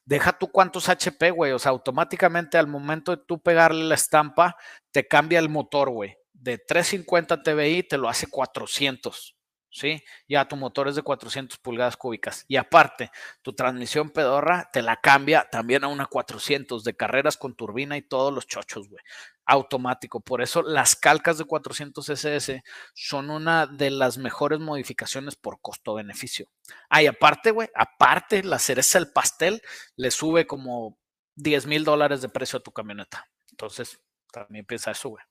Deja 0.04 0.38
tú 0.38 0.52
cuántos 0.52 0.86
HP, 0.86 1.30
güey. 1.30 1.52
O 1.52 1.58
sea, 1.58 1.70
automáticamente 1.70 2.58
al 2.58 2.66
momento 2.66 3.16
de 3.16 3.22
tú 3.26 3.40
pegarle 3.40 3.84
la 3.84 3.94
estampa, 3.94 4.54
te 4.90 5.08
cambia 5.08 5.38
el 5.38 5.48
motor, 5.48 5.88
güey. 5.88 6.14
De 6.34 6.58
350 6.58 7.42
TBI 7.42 7.84
te 7.84 7.96
lo 7.96 8.06
hace 8.06 8.26
400. 8.26 9.34
¿sí? 9.70 10.02
Ya 10.28 10.46
tu 10.46 10.56
motor 10.56 10.88
es 10.88 10.96
de 10.96 11.02
400 11.02 11.58
pulgadas 11.58 11.96
cúbicas. 11.96 12.44
Y 12.48 12.56
aparte, 12.56 13.10
tu 13.42 13.54
transmisión 13.54 14.10
pedorra 14.10 14.68
te 14.72 14.82
la 14.82 14.96
cambia 14.96 15.48
también 15.50 15.84
a 15.84 15.88
una 15.88 16.06
400 16.06 16.84
de 16.84 16.94
carreras 16.94 17.36
con 17.36 17.54
turbina 17.54 17.96
y 17.96 18.02
todos 18.02 18.32
los 18.32 18.46
chochos, 18.46 18.88
güey. 18.88 19.02
Automático. 19.50 20.20
Por 20.20 20.42
eso 20.42 20.62
las 20.62 20.94
calcas 20.94 21.36
de 21.36 21.44
400 21.44 22.08
SS 22.08 22.62
son 22.94 23.30
una 23.30 23.66
de 23.66 23.90
las 23.90 24.16
mejores 24.16 24.60
modificaciones 24.60 25.34
por 25.34 25.60
costo-beneficio. 25.60 26.52
Ah, 26.88 27.00
aparte, 27.08 27.50
güey, 27.50 27.68
aparte, 27.74 28.44
la 28.44 28.60
cereza 28.60 29.00
del 29.00 29.10
pastel 29.10 29.60
le 29.96 30.12
sube 30.12 30.46
como 30.46 30.96
10 31.34 31.66
mil 31.66 31.84
dólares 31.84 32.22
de 32.22 32.28
precio 32.28 32.60
a 32.60 32.62
tu 32.62 32.70
camioneta. 32.70 33.26
Entonces, 33.50 34.00
también 34.32 34.64
piensa 34.64 34.92
eso, 34.92 35.08
güey. 35.08 35.24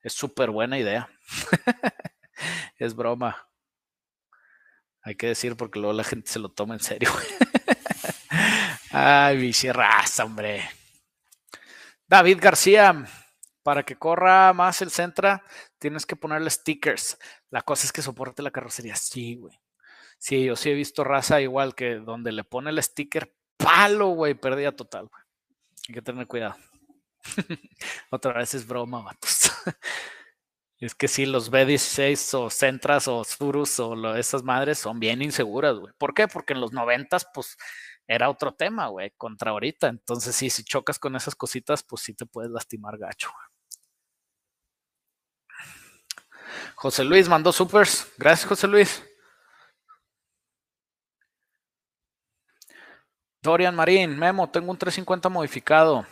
Es 0.00 0.14
súper 0.14 0.50
buena 0.50 0.76
idea. 0.76 1.08
es 2.76 2.96
broma. 2.96 3.48
Hay 5.02 5.14
que 5.14 5.28
decir 5.28 5.56
porque 5.56 5.78
luego 5.78 5.92
la 5.92 6.02
gente 6.02 6.28
se 6.28 6.40
lo 6.40 6.48
toma 6.48 6.74
en 6.74 6.80
serio. 6.80 7.12
Ay, 8.90 9.36
bicharraza, 9.36 10.24
hombre. 10.24 10.68
David 12.06 12.38
García, 12.40 13.06
para 13.64 13.82
que 13.82 13.96
corra 13.96 14.52
más 14.52 14.82
el 14.82 14.90
Centra, 14.90 15.42
tienes 15.78 16.06
que 16.06 16.14
ponerle 16.14 16.50
stickers. 16.50 17.18
La 17.50 17.62
cosa 17.62 17.86
es 17.86 17.92
que 17.92 18.02
soporte 18.02 18.42
la 18.42 18.50
carrocería. 18.50 18.94
Sí, 18.94 19.36
güey. 19.36 19.58
Sí, 20.18 20.44
yo 20.44 20.54
sí 20.54 20.70
he 20.70 20.74
visto 20.74 21.02
raza 21.02 21.40
igual 21.40 21.74
que 21.74 21.96
donde 21.96 22.30
le 22.30 22.44
pone 22.44 22.70
el 22.70 22.82
sticker, 22.82 23.34
palo, 23.56 24.08
güey, 24.08 24.34
perdía 24.34 24.76
total, 24.76 25.08
güey. 25.08 25.22
Hay 25.88 25.94
que 25.94 26.02
tener 26.02 26.26
cuidado. 26.26 26.56
Otra 28.10 28.34
vez 28.34 28.54
es 28.54 28.66
broma, 28.66 29.02
vatos. 29.02 29.50
Es 30.80 30.94
que 30.94 31.08
sí, 31.08 31.24
los 31.24 31.50
B16 31.50 32.34
o 32.34 32.50
Centras 32.50 33.08
o 33.08 33.24
Surus 33.24 33.80
o 33.80 34.16
esas 34.16 34.42
madres 34.42 34.76
son 34.78 35.00
bien 35.00 35.22
inseguras, 35.22 35.78
güey. 35.78 35.94
¿Por 35.96 36.12
qué? 36.12 36.28
Porque 36.28 36.52
en 36.52 36.60
los 36.60 36.72
noventas, 36.72 37.26
pues, 37.32 37.56
era 38.06 38.28
otro 38.28 38.52
tema, 38.54 38.88
güey, 38.88 39.12
contra 39.16 39.52
ahorita. 39.52 39.88
Entonces, 39.88 40.36
sí, 40.36 40.50
si 40.50 40.62
chocas 40.64 40.98
con 40.98 41.16
esas 41.16 41.36
cositas, 41.36 41.82
pues 41.84 42.02
sí 42.02 42.12
te 42.12 42.26
puedes 42.26 42.50
lastimar 42.50 42.98
gacho. 42.98 43.30
José 46.74 47.04
Luis 47.04 47.28
mandó 47.28 47.52
supers. 47.52 48.12
Gracias, 48.16 48.48
José 48.48 48.66
Luis. 48.66 49.02
Dorian 53.42 53.74
Marín, 53.74 54.18
Memo, 54.18 54.48
tengo 54.48 54.70
un 54.70 54.78
350 54.78 55.28
modificado 55.28 56.06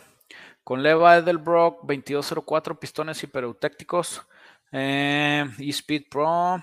con 0.63 0.83
leva 0.83 1.17
Edelbrock 1.17 1.81
2204 1.81 2.79
pistones 2.79 3.23
hipereutécticos 3.23 4.21
eh, 4.71 5.45
eSpeed 5.59 6.05
Pro, 6.09 6.57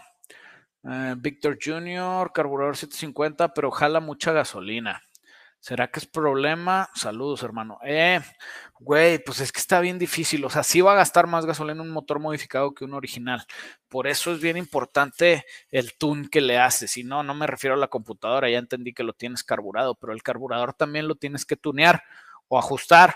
eh, 0.84 1.14
Victor 1.16 1.56
Jr., 1.60 2.32
carburador 2.32 2.76
750, 2.76 3.54
pero 3.54 3.70
jala 3.70 4.00
mucha 4.00 4.32
gasolina. 4.32 5.00
¿Será 5.60 5.90
que 5.90 6.00
es 6.00 6.06
problema? 6.06 6.88
Saludos, 6.94 7.42
hermano. 7.42 7.78
Eh, 7.84 8.18
güey, 8.78 9.22
pues 9.22 9.40
es 9.40 9.52
que 9.52 9.60
está 9.60 9.80
bien 9.80 9.98
difícil. 9.98 10.42
O 10.46 10.50
sea, 10.50 10.62
sí 10.62 10.80
va 10.80 10.92
a 10.92 10.96
gastar 10.96 11.26
más 11.26 11.44
gasolina 11.44 11.82
un 11.82 11.90
motor 11.90 12.18
modificado 12.18 12.72
que 12.72 12.84
un 12.84 12.94
original. 12.94 13.44
Por 13.88 14.06
eso 14.06 14.32
es 14.32 14.40
bien 14.40 14.56
importante 14.56 15.44
el 15.70 15.98
tune 15.98 16.30
que 16.30 16.40
le 16.40 16.58
haces. 16.58 16.92
Si 16.92 17.04
no, 17.04 17.22
no 17.22 17.34
me 17.34 17.46
refiero 17.46 17.74
a 17.74 17.78
la 17.78 17.88
computadora. 17.88 18.48
Ya 18.48 18.58
entendí 18.58 18.94
que 18.94 19.02
lo 19.02 19.12
tienes 19.12 19.44
carburado, 19.44 19.94
pero 19.96 20.14
el 20.14 20.22
carburador 20.22 20.72
también 20.72 21.06
lo 21.06 21.14
tienes 21.16 21.44
que 21.44 21.56
tunear 21.56 22.04
o 22.48 22.58
ajustar 22.58 23.14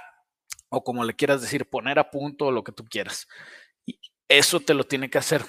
o 0.68 0.84
como 0.84 1.05
le 1.05 1.14
quieras 1.14 1.40
decir, 1.40 1.68
poner 1.68 1.99
a 1.99 2.11
punto 2.11 2.51
lo 2.51 2.62
que 2.62 2.72
tú 2.72 2.84
quieras. 2.84 3.26
Eso 4.28 4.61
te 4.61 4.74
lo 4.74 4.84
tiene 4.84 5.09
que 5.09 5.18
hacer 5.18 5.45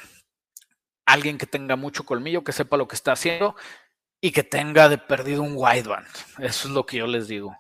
alguien 1.06 1.38
que 1.38 1.46
tenga 1.46 1.76
mucho 1.76 2.06
colmillo, 2.06 2.44
que 2.44 2.52
sepa 2.52 2.78
lo 2.78 2.88
que 2.88 2.96
está 2.96 3.12
haciendo 3.12 3.56
y 4.26 4.32
que 4.32 4.42
tenga 4.42 4.90
de 4.90 4.98
perdido 4.98 5.44
un 5.44 5.54
wideband. 5.56 6.08
Eso 6.40 6.68
es 6.68 6.74
lo 6.74 6.84
que 6.84 6.98
yo 6.98 7.06
les 7.06 7.28
digo. 7.28 7.56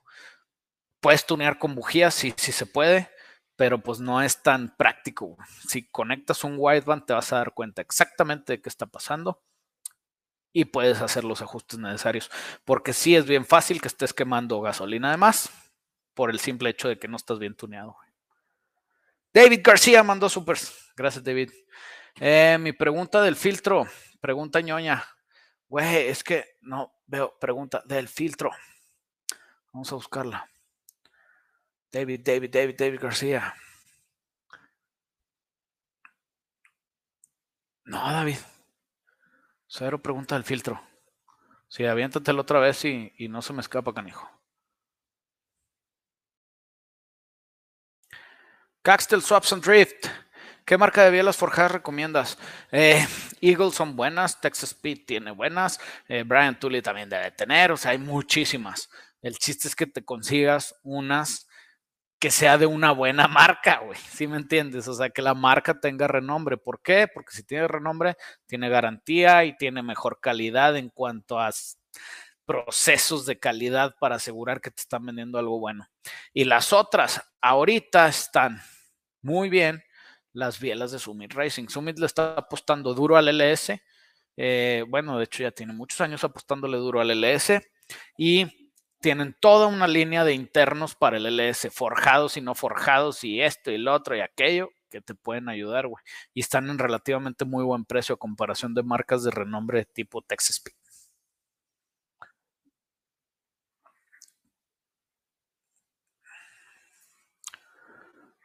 Puedes 1.00 1.24
tunear 1.24 1.60
con 1.60 1.76
bujías, 1.76 2.16
sí, 2.16 2.34
sí 2.38 2.52
se 2.52 2.66
puede, 2.66 3.08
pero 3.56 3.78
pues 3.78 4.00
no 4.00 4.20
es 4.20 4.42
tan 4.42 4.76
práctico. 4.76 5.38
Si 5.70 5.88
conectas 5.88 6.44
un 6.44 6.56
wideband 6.58 7.06
te 7.06 7.14
vas 7.14 7.32
a 7.32 7.36
dar 7.36 7.54
cuenta 7.54 7.84
exactamente 7.84 8.54
de 8.54 8.62
qué 8.64 8.70
está 8.70 8.88
pasando 8.88 9.44
y 10.54 10.66
puedes 10.66 11.02
hacer 11.02 11.24
los 11.24 11.44
ajustes 11.44 11.78
necesarios. 11.78 12.32
Porque 12.64 12.94
sí 12.94 13.16
es 13.16 13.28
bien 13.28 13.46
fácil 13.46 13.80
que 13.80 13.88
estés 13.88 14.12
quemando 14.12 14.60
gasolina 14.60 15.10
además 15.10 15.52
por 16.16 16.32
el 16.32 16.40
simple 16.40 16.72
hecho 16.72 16.88
de 16.88 16.98
que 16.98 17.08
no 17.08 17.18
estás 17.18 17.38
bien 17.38 17.54
tuneado. 17.54 17.96
David 19.32 19.60
García 19.64 20.02
mandó 20.02 20.30
supers. 20.30 20.92
Gracias, 20.98 21.24
David. 21.24 21.52
Eh, 22.20 22.58
mi 22.60 22.74
pregunta 22.74 23.22
del 23.22 23.36
filtro. 23.36 23.86
Pregunta 24.20 24.62
ñoña. 24.62 25.06
Güey, 25.68 26.08
es 26.08 26.24
que 26.24 26.58
no 26.62 26.94
veo 27.08 27.38
pregunta 27.40 27.82
del 27.86 28.08
filtro. 28.08 28.52
Vamos 29.74 29.92
a 29.92 29.96
buscarla. 29.96 30.50
David, 31.92 32.22
David, 32.24 32.50
David, 32.52 32.76
David 32.78 33.00
García. 33.00 33.54
No, 37.86 38.12
David. 38.12 38.38
Cero 39.68 40.02
pregunta 40.02 40.36
del 40.36 40.44
filtro. 40.44 40.82
Sí, 41.68 41.86
aviéntatelo 41.86 42.42
otra 42.42 42.60
vez 42.60 42.86
y, 42.86 43.14
y 43.18 43.28
no 43.28 43.42
se 43.42 43.54
me 43.54 43.62
escapa, 43.62 43.94
canijo. 43.94 44.30
Caxtel 48.82 49.22
Swaps 49.22 49.52
and 49.52 49.64
Drift. 49.64 50.08
¿Qué 50.66 50.80
marca 50.80 51.04
de 51.04 51.12
bielas 51.12 51.38
forjadas 51.38 51.74
recomiendas? 51.74 52.40
Eh, 52.72 53.06
Eagle 53.40 53.72
son 53.72 53.96
buenas, 53.96 54.42
Texas 54.42 54.72
Speed 54.72 55.06
tiene 55.06 55.30
buenas, 55.30 55.80
eh, 56.08 56.24
Brian 56.26 56.60
Tully 56.60 56.82
también 56.82 57.08
debe 57.08 57.30
tener, 57.30 57.72
o 57.72 57.78
sea, 57.78 57.92
hay 57.92 58.00
muchísimas. 58.00 58.90
El 59.22 59.38
chiste 59.38 59.68
es 59.68 59.76
que 59.76 59.86
te 59.86 60.04
consigas 60.04 60.76
unas 60.82 61.48
que 62.18 62.32
sea 62.32 62.58
de 62.58 62.66
una 62.66 62.92
buena 62.94 63.28
marca, 63.28 63.82
güey, 63.86 64.00
¿sí 64.10 64.26
me 64.26 64.38
entiendes? 64.38 64.88
O 64.88 64.96
sea, 64.96 65.12
que 65.12 65.22
la 65.22 65.36
marca 65.36 65.80
tenga 65.80 66.08
renombre. 66.08 66.58
¿Por 66.58 66.82
qué? 66.82 67.08
Porque 67.14 67.36
si 67.36 67.44
tiene 67.44 67.68
renombre, 67.68 68.18
tiene 68.48 68.68
garantía 68.68 69.46
y 69.46 69.56
tiene 69.58 69.84
mejor 69.84 70.20
calidad 70.20 70.76
en 70.78 70.90
cuanto 70.90 71.40
a 71.40 71.52
procesos 72.44 73.28
de 73.28 73.38
calidad 73.38 73.94
para 74.00 74.16
asegurar 74.16 74.62
que 74.62 74.72
te 74.72 74.82
están 74.82 75.06
vendiendo 75.06 75.38
algo 75.38 75.60
bueno. 75.60 75.88
Y 76.34 76.46
las 76.46 76.74
otras, 76.74 77.22
ahorita 77.40 78.08
están 78.08 78.64
muy 79.22 79.50
bien 79.50 79.85
las 80.36 80.60
bielas 80.60 80.92
de 80.92 81.00
Summit 81.00 81.34
Racing. 81.34 81.68
Summit 81.70 81.98
le 81.98 82.06
está 82.06 82.36
apostando 82.36 82.94
duro 82.94 83.18
al 83.18 83.30
LS. 83.30 83.82
Eh, 84.38 84.84
bueno, 84.90 85.18
de 85.18 85.24
hecho 85.24 85.44
ya 85.44 85.52
tiene 85.52 85.74
muchos 85.74 86.02
años 86.02 86.24
apostándole 86.24 86.78
duro 86.78 87.00
al 87.00 87.10
LS 87.10 87.62
y 88.18 88.46
tienen 89.00 89.36
toda 89.40 89.68
una 89.68 89.88
línea 89.88 90.26
de 90.26 90.34
internos 90.34 90.94
para 90.96 91.18
el 91.18 91.26
LS, 91.26 91.70
forjados 91.72 92.36
y 92.38 92.42
no 92.42 92.54
forjados 92.54 93.24
y 93.24 93.42
esto 93.42 93.72
y 93.72 93.78
lo 93.78 93.94
otro 93.94 94.16
y 94.16 94.20
aquello 94.20 94.72
que 94.90 95.00
te 95.00 95.16
pueden 95.16 95.48
ayudar, 95.48 95.88
güey. 95.88 96.04
Y 96.34 96.42
están 96.42 96.70
en 96.70 96.80
relativamente 96.80 97.46
muy 97.46 97.64
buen 97.64 97.86
precio 97.86 98.16
a 98.16 98.20
comparación 98.20 98.74
de 98.74 98.84
marcas 98.84 99.24
de 99.24 99.32
renombre 99.32 99.86
tipo 99.86 100.22
Texas 100.22 100.58
Speed. 100.58 100.85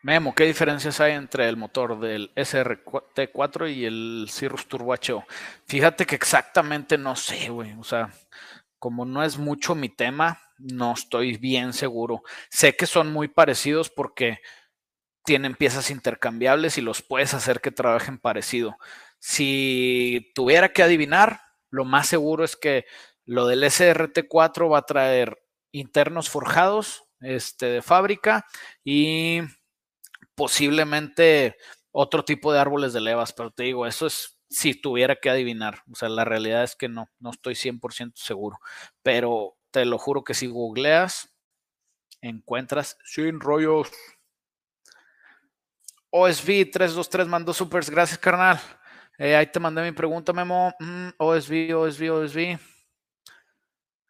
Memo, 0.02 0.34
¿qué 0.34 0.44
diferencias 0.44 0.98
hay 1.00 1.12
entre 1.12 1.46
el 1.46 1.58
motor 1.58 2.00
del 2.00 2.32
SRT4 2.34 3.74
y 3.74 3.84
el 3.84 4.28
Cirrus 4.30 4.66
Turbo 4.66 4.94
HO? 4.94 5.26
Fíjate 5.66 6.06
que 6.06 6.14
exactamente 6.14 6.96
no 6.96 7.16
sé, 7.16 7.50
güey. 7.50 7.74
O 7.78 7.84
sea, 7.84 8.10
como 8.78 9.04
no 9.04 9.22
es 9.22 9.36
mucho 9.36 9.74
mi 9.74 9.90
tema, 9.90 10.40
no 10.56 10.94
estoy 10.94 11.36
bien 11.36 11.74
seguro. 11.74 12.22
Sé 12.48 12.76
que 12.76 12.86
son 12.86 13.12
muy 13.12 13.28
parecidos 13.28 13.90
porque 13.90 14.38
tienen 15.22 15.54
piezas 15.54 15.90
intercambiables 15.90 16.78
y 16.78 16.80
los 16.80 17.02
puedes 17.02 17.34
hacer 17.34 17.60
que 17.60 17.70
trabajen 17.70 18.18
parecido. 18.18 18.78
Si 19.18 20.32
tuviera 20.34 20.72
que 20.72 20.82
adivinar, 20.82 21.42
lo 21.68 21.84
más 21.84 22.06
seguro 22.08 22.42
es 22.44 22.56
que 22.56 22.86
lo 23.26 23.46
del 23.46 23.64
SRT4 23.64 24.72
va 24.72 24.78
a 24.78 24.86
traer 24.86 25.42
internos 25.72 26.30
forjados 26.30 27.04
este, 27.20 27.66
de 27.66 27.82
fábrica 27.82 28.46
y 28.82 29.42
posiblemente 30.40 31.58
otro 31.92 32.24
tipo 32.24 32.50
de 32.50 32.60
árboles 32.60 32.94
de 32.94 33.02
levas, 33.02 33.34
pero 33.34 33.50
te 33.50 33.64
digo, 33.64 33.86
eso 33.86 34.06
es 34.06 34.40
si 34.48 34.72
tuviera 34.72 35.16
que 35.16 35.28
adivinar. 35.28 35.82
O 35.92 35.94
sea, 35.94 36.08
la 36.08 36.24
realidad 36.24 36.64
es 36.64 36.74
que 36.74 36.88
no, 36.88 37.10
no 37.18 37.28
estoy 37.28 37.56
100% 37.56 38.12
seguro, 38.14 38.58
pero 39.02 39.58
te 39.70 39.84
lo 39.84 39.98
juro 39.98 40.24
que 40.24 40.32
si 40.32 40.46
googleas, 40.46 41.30
encuentras 42.22 42.96
sin 43.04 43.38
rollos. 43.38 43.90
OSV 46.08 46.70
323 46.72 47.28
mandó 47.28 47.52
supers, 47.52 47.90
gracias 47.90 48.18
carnal. 48.18 48.58
Eh, 49.18 49.36
ahí 49.36 49.46
te 49.52 49.60
mandé 49.60 49.82
mi 49.82 49.92
pregunta, 49.92 50.32
Memo. 50.32 50.72
Mm, 50.80 51.08
OSV, 51.18 51.74
OSV, 51.76 52.10
OSV. 52.12 52.58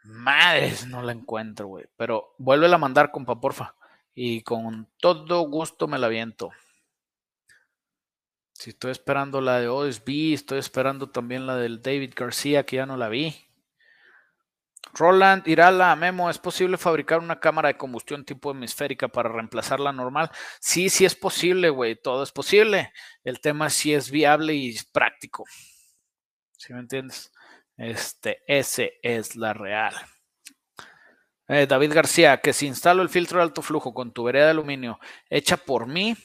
Madres, 0.05 0.87
no 0.87 1.03
la 1.03 1.11
encuentro, 1.11 1.67
güey. 1.67 1.87
Pero 1.97 2.37
vuelve 2.39 2.73
a 2.73 2.79
mandar, 2.79 3.11
compa, 3.11 3.41
porfa. 3.41 3.75
Y 4.15 4.43
con 4.43 4.89
todo 4.99 5.41
gusto 5.43 5.89
me 5.89 5.99
la 5.99 6.09
viento. 6.09 6.51
Si 8.53 8.71
estoy 8.71 8.91
esperando 8.91 9.41
la 9.41 9.59
de 9.59 9.69
OSB, 9.69 10.35
estoy 10.35 10.59
esperando 10.59 11.09
también 11.11 11.47
la 11.47 11.57
del 11.57 11.81
David 11.81 12.13
García, 12.15 12.67
que 12.67 12.77
ya 12.77 12.87
no 12.87 12.97
la 12.97 13.09
vi. 13.09 13.35
Roland 14.93 15.47
Irala, 15.47 15.95
Memo, 15.97 16.29
¿es 16.29 16.39
posible 16.39 16.77
fabricar 16.77 17.21
una 17.21 17.39
cámara 17.41 17.69
de 17.69 17.77
combustión 17.77 18.25
tipo 18.25 18.51
hemisférica 18.51 19.09
para 19.09 19.29
reemplazar 19.31 19.81
la 19.81 19.93
normal? 19.93 20.31
Sí, 20.61 20.91
sí 20.91 21.05
es 21.05 21.15
posible, 21.15 21.71
güey, 21.71 21.97
todo 21.97 22.23
es 22.23 22.33
posible. 22.33 22.93
El 23.25 23.41
tema 23.41 23.69
es 23.69 23.75
si 23.75 23.95
es 23.95 24.11
viable 24.11 24.55
y 24.55 24.77
práctico. 24.93 25.45
¿Sí 26.59 26.75
me 26.75 26.81
entiendes? 26.81 27.33
Este, 27.77 28.43
ese 28.47 28.99
es 29.03 29.37
la 29.37 29.55
real. 29.55 29.95
Eh, 31.53 31.67
David 31.67 31.93
García, 31.93 32.37
que 32.41 32.53
si 32.53 32.69
instalo 32.69 33.03
el 33.03 33.09
filtro 33.09 33.39
de 33.39 33.43
alto 33.43 33.61
flujo 33.61 33.93
con 33.93 34.13
tubería 34.13 34.45
de 34.45 34.51
aluminio 34.51 35.01
hecha 35.29 35.57
por 35.57 35.89
mí, 35.89 36.17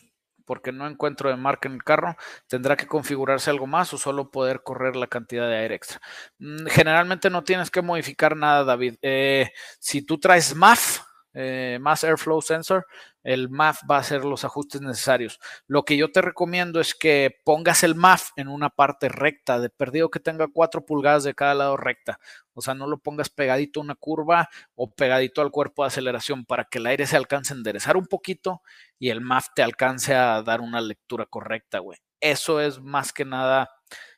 porque 0.45 0.71
no 0.71 0.87
encuentro 0.87 1.31
de 1.31 1.35
marca 1.35 1.67
en 1.67 1.73
el 1.73 1.83
carro, 1.83 2.15
tendrá 2.47 2.77
que 2.77 2.85
configurarse 2.85 3.49
algo 3.49 3.65
más 3.65 3.91
o 3.91 3.97
solo 3.97 4.29
poder 4.29 4.61
correr 4.61 4.95
la 4.95 5.07
cantidad 5.07 5.49
de 5.49 5.57
aire 5.57 5.73
extra. 5.73 5.99
Mm, 6.37 6.67
generalmente 6.67 7.31
no 7.31 7.43
tienes 7.43 7.71
que 7.71 7.81
modificar 7.81 8.37
nada, 8.37 8.63
David. 8.63 8.97
Eh, 9.01 9.49
si 9.79 10.03
tú 10.03 10.19
traes 10.19 10.53
MAF, 10.55 10.99
eh, 11.33 11.79
Airflow 11.83 12.43
Sensor, 12.43 12.85
el 13.25 13.49
MAF 13.49 13.81
va 13.89 13.97
a 13.97 13.99
hacer 13.99 14.23
los 14.23 14.45
ajustes 14.45 14.81
necesarios. 14.81 15.39
Lo 15.65 15.83
que 15.83 15.97
yo 15.97 16.11
te 16.11 16.21
recomiendo 16.21 16.79
es 16.79 16.93
que 16.93 17.41
pongas 17.43 17.83
el 17.83 17.95
MAF 17.95 18.29
en 18.35 18.47
una 18.47 18.69
parte 18.69 19.09
recta, 19.09 19.59
de 19.59 19.69
perdido 19.69 20.11
que 20.11 20.19
tenga 20.19 20.47
4 20.47 20.85
pulgadas 20.85 21.23
de 21.23 21.33
cada 21.33 21.55
lado 21.55 21.75
recta. 21.75 22.19
O 22.53 22.61
sea, 22.61 22.75
no 22.75 22.85
lo 22.85 22.99
pongas 22.99 23.29
pegadito 23.29 23.79
a 23.79 23.83
una 23.83 23.95
curva 23.95 24.47
o 24.75 24.93
pegadito 24.93 25.41
al 25.41 25.49
cuerpo 25.49 25.83
de 25.83 25.87
aceleración 25.87 26.45
para 26.45 26.65
que 26.65 26.77
el 26.77 26.85
aire 26.85 27.07
se 27.07 27.17
alcance 27.17 27.53
a 27.53 27.57
enderezar 27.57 27.97
un 27.97 28.05
poquito 28.05 28.61
y 28.99 29.09
el 29.09 29.21
MAF 29.21 29.47
te 29.55 29.63
alcance 29.63 30.13
a 30.13 30.43
dar 30.43 30.61
una 30.61 30.79
lectura 30.79 31.25
correcta, 31.25 31.79
güey. 31.79 31.97
Eso 32.21 32.61
es 32.61 32.79
más 32.79 33.11
que 33.11 33.25
nada 33.25 33.71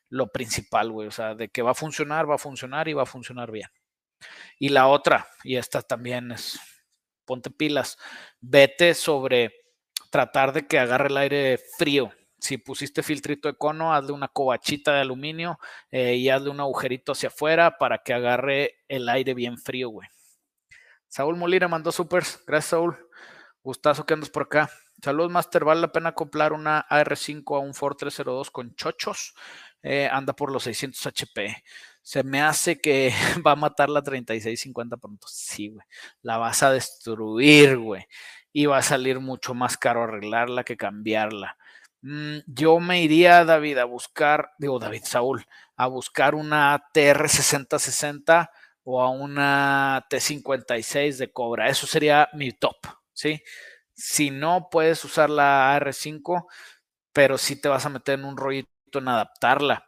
lo 0.09 0.33
principal, 0.33 0.91
güey. 0.91 1.07
O 1.07 1.11
sea, 1.11 1.33
de 1.33 1.47
que 1.47 1.61
va 1.61 1.71
a 1.71 1.75
funcionar, 1.75 2.29
va 2.29 2.35
a 2.35 2.39
funcionar 2.39 2.89
y 2.89 2.93
va 2.93 3.03
a 3.03 3.07
funcionar 3.07 3.51
bien. 3.51 3.69
Y 4.59 4.69
la 4.69 4.87
otra, 4.87 5.27
y 5.45 5.55
esta 5.55 5.81
también 5.81 6.33
es 6.33 6.59
ponte 7.27 7.51
pilas, 7.51 7.99
vete 8.41 8.95
sobre 8.95 9.53
tratar 10.09 10.53
de 10.53 10.65
que 10.65 10.79
agarre 10.79 11.09
el 11.09 11.17
aire 11.17 11.59
frío. 11.77 12.11
Si 12.39 12.57
pusiste 12.57 13.03
filtrito 13.03 13.47
de 13.47 13.55
cono, 13.55 13.93
hazle 13.93 14.13
una 14.13 14.27
cobachita 14.27 14.93
de 14.93 15.01
aluminio 15.01 15.59
eh, 15.91 16.15
y 16.15 16.29
hazle 16.29 16.49
un 16.49 16.59
agujerito 16.59 17.11
hacia 17.11 17.29
afuera 17.29 17.77
para 17.77 17.99
que 17.99 18.13
agarre 18.13 18.79
el 18.87 19.09
aire 19.09 19.33
bien 19.33 19.57
frío, 19.57 19.89
güey. 19.89 20.07
Saúl 21.07 21.35
Molina 21.35 21.67
mandó 21.67 21.91
supers. 21.91 22.43
Gracias, 22.45 22.69
Saúl. 22.71 22.95
Gustazo 23.63 24.05
que 24.05 24.13
andas 24.13 24.29
por 24.29 24.43
acá. 24.43 24.69
Saludos, 25.03 25.31
Master. 25.31 25.65
Vale 25.65 25.81
la 25.81 25.91
pena 25.91 26.09
acoplar 26.09 26.53
una 26.53 26.87
AR5 26.89 27.55
a 27.55 27.59
un 27.59 27.73
Ford 27.73 27.95
302 27.97 28.51
con 28.51 28.75
chochos. 28.75 29.33
Eh, 29.81 30.09
anda 30.11 30.33
por 30.33 30.51
los 30.51 30.63
600 30.63 31.07
HP 31.07 31.63
se 32.07 32.23
me 32.23 32.39
hace 32.41 32.79
que 32.79 33.11
va 33.45 33.51
a 33.51 33.55
matar 33.57 33.89
la 33.89 34.01
3650 34.01 34.95
pronto. 34.95 35.27
Sí, 35.29 35.67
güey. 35.67 35.85
La 36.21 36.37
vas 36.37 36.63
a 36.63 36.71
destruir, 36.71 37.77
güey. 37.77 38.05
Y 38.53 38.65
va 38.65 38.77
a 38.77 38.81
salir 38.81 39.19
mucho 39.19 39.53
más 39.53 39.77
caro 39.77 40.03
arreglarla 40.03 40.63
que 40.63 40.77
cambiarla. 40.77 41.57
Mm, 42.01 42.37
yo 42.47 42.79
me 42.79 43.01
iría, 43.01 43.43
David, 43.43 43.79
a 43.79 43.83
buscar, 43.83 44.51
digo, 44.57 44.79
David 44.79 45.03
Saúl, 45.03 45.45
a 45.75 45.87
buscar 45.87 46.33
una 46.33 46.81
TR6060 46.93 48.51
o 48.83 49.01
a 49.01 49.09
una 49.09 50.07
T56 50.09 51.17
de 51.17 51.33
Cobra. 51.33 51.67
Eso 51.67 51.87
sería 51.87 52.29
mi 52.31 52.53
top, 52.53 52.77
¿sí? 53.11 53.43
Si 53.93 54.31
no, 54.31 54.69
puedes 54.71 55.03
usar 55.03 55.29
la 55.29 55.77
AR5, 55.77 56.45
pero 57.11 57.37
sí 57.37 57.59
te 57.59 57.67
vas 57.67 57.85
a 57.85 57.89
meter 57.89 58.17
en 58.17 58.25
un 58.25 58.37
rollito 58.37 58.69
en 58.93 59.09
adaptarla 59.09 59.86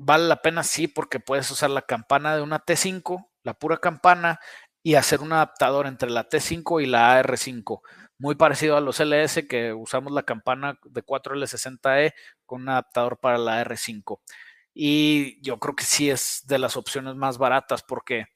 vale 0.00 0.26
la 0.26 0.40
pena, 0.40 0.62
sí, 0.62 0.88
porque 0.88 1.20
puedes 1.20 1.50
usar 1.50 1.70
la 1.70 1.82
campana 1.82 2.34
de 2.34 2.42
una 2.42 2.64
T5, 2.64 3.28
la 3.42 3.54
pura 3.54 3.76
campana, 3.76 4.40
y 4.82 4.94
hacer 4.94 5.20
un 5.20 5.32
adaptador 5.32 5.86
entre 5.86 6.08
la 6.10 6.28
T5 6.28 6.82
y 6.82 6.86
la 6.86 7.22
AR5. 7.22 7.82
Muy 8.18 8.34
parecido 8.34 8.76
a 8.76 8.80
los 8.80 8.98
LS 9.00 9.46
que 9.46 9.74
usamos 9.74 10.12
la 10.12 10.22
campana 10.22 10.78
de 10.84 11.04
4L60E 11.04 12.14
con 12.46 12.62
un 12.62 12.70
adaptador 12.70 13.18
para 13.20 13.36
la 13.36 13.62
R5. 13.62 14.20
Y 14.72 15.42
yo 15.42 15.58
creo 15.58 15.76
que 15.76 15.84
sí 15.84 16.08
es 16.10 16.44
de 16.46 16.58
las 16.58 16.76
opciones 16.76 17.14
más 17.16 17.36
baratas 17.36 17.82
porque 17.82 18.26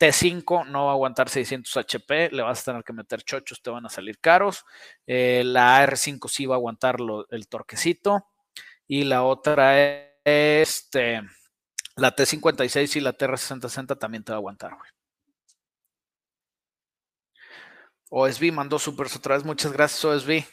T5 0.00 0.66
no 0.66 0.86
va 0.86 0.90
a 0.90 0.94
aguantar 0.94 1.28
600 1.28 1.76
HP, 1.76 2.30
le 2.32 2.42
vas 2.42 2.62
a 2.62 2.64
tener 2.64 2.84
que 2.84 2.92
meter 2.92 3.22
chochos, 3.22 3.62
te 3.62 3.70
van 3.70 3.86
a 3.86 3.90
salir 3.90 4.18
caros. 4.18 4.64
Eh, 5.06 5.42
la 5.44 5.84
AR5 5.86 6.28
sí 6.28 6.46
va 6.46 6.56
a 6.56 6.58
aguantar 6.58 6.96
el 7.30 7.48
torquecito. 7.48 8.26
Y 8.88 9.04
la 9.04 9.22
otra 9.22 9.80
es 9.80 10.11
este, 10.24 11.22
la 11.96 12.14
T56 12.14 12.96
y 12.96 13.00
la 13.00 13.16
TR6060 13.16 13.98
también 13.98 14.24
te 14.24 14.32
va 14.32 14.36
a 14.36 14.38
aguantar, 14.38 14.74
güey. 14.74 14.90
OSB 18.10 18.52
mandó 18.52 18.78
super 18.78 19.06
otra 19.06 19.36
vez. 19.36 19.44
Muchas 19.44 19.72
gracias, 19.72 20.04
OSB. 20.04 20.44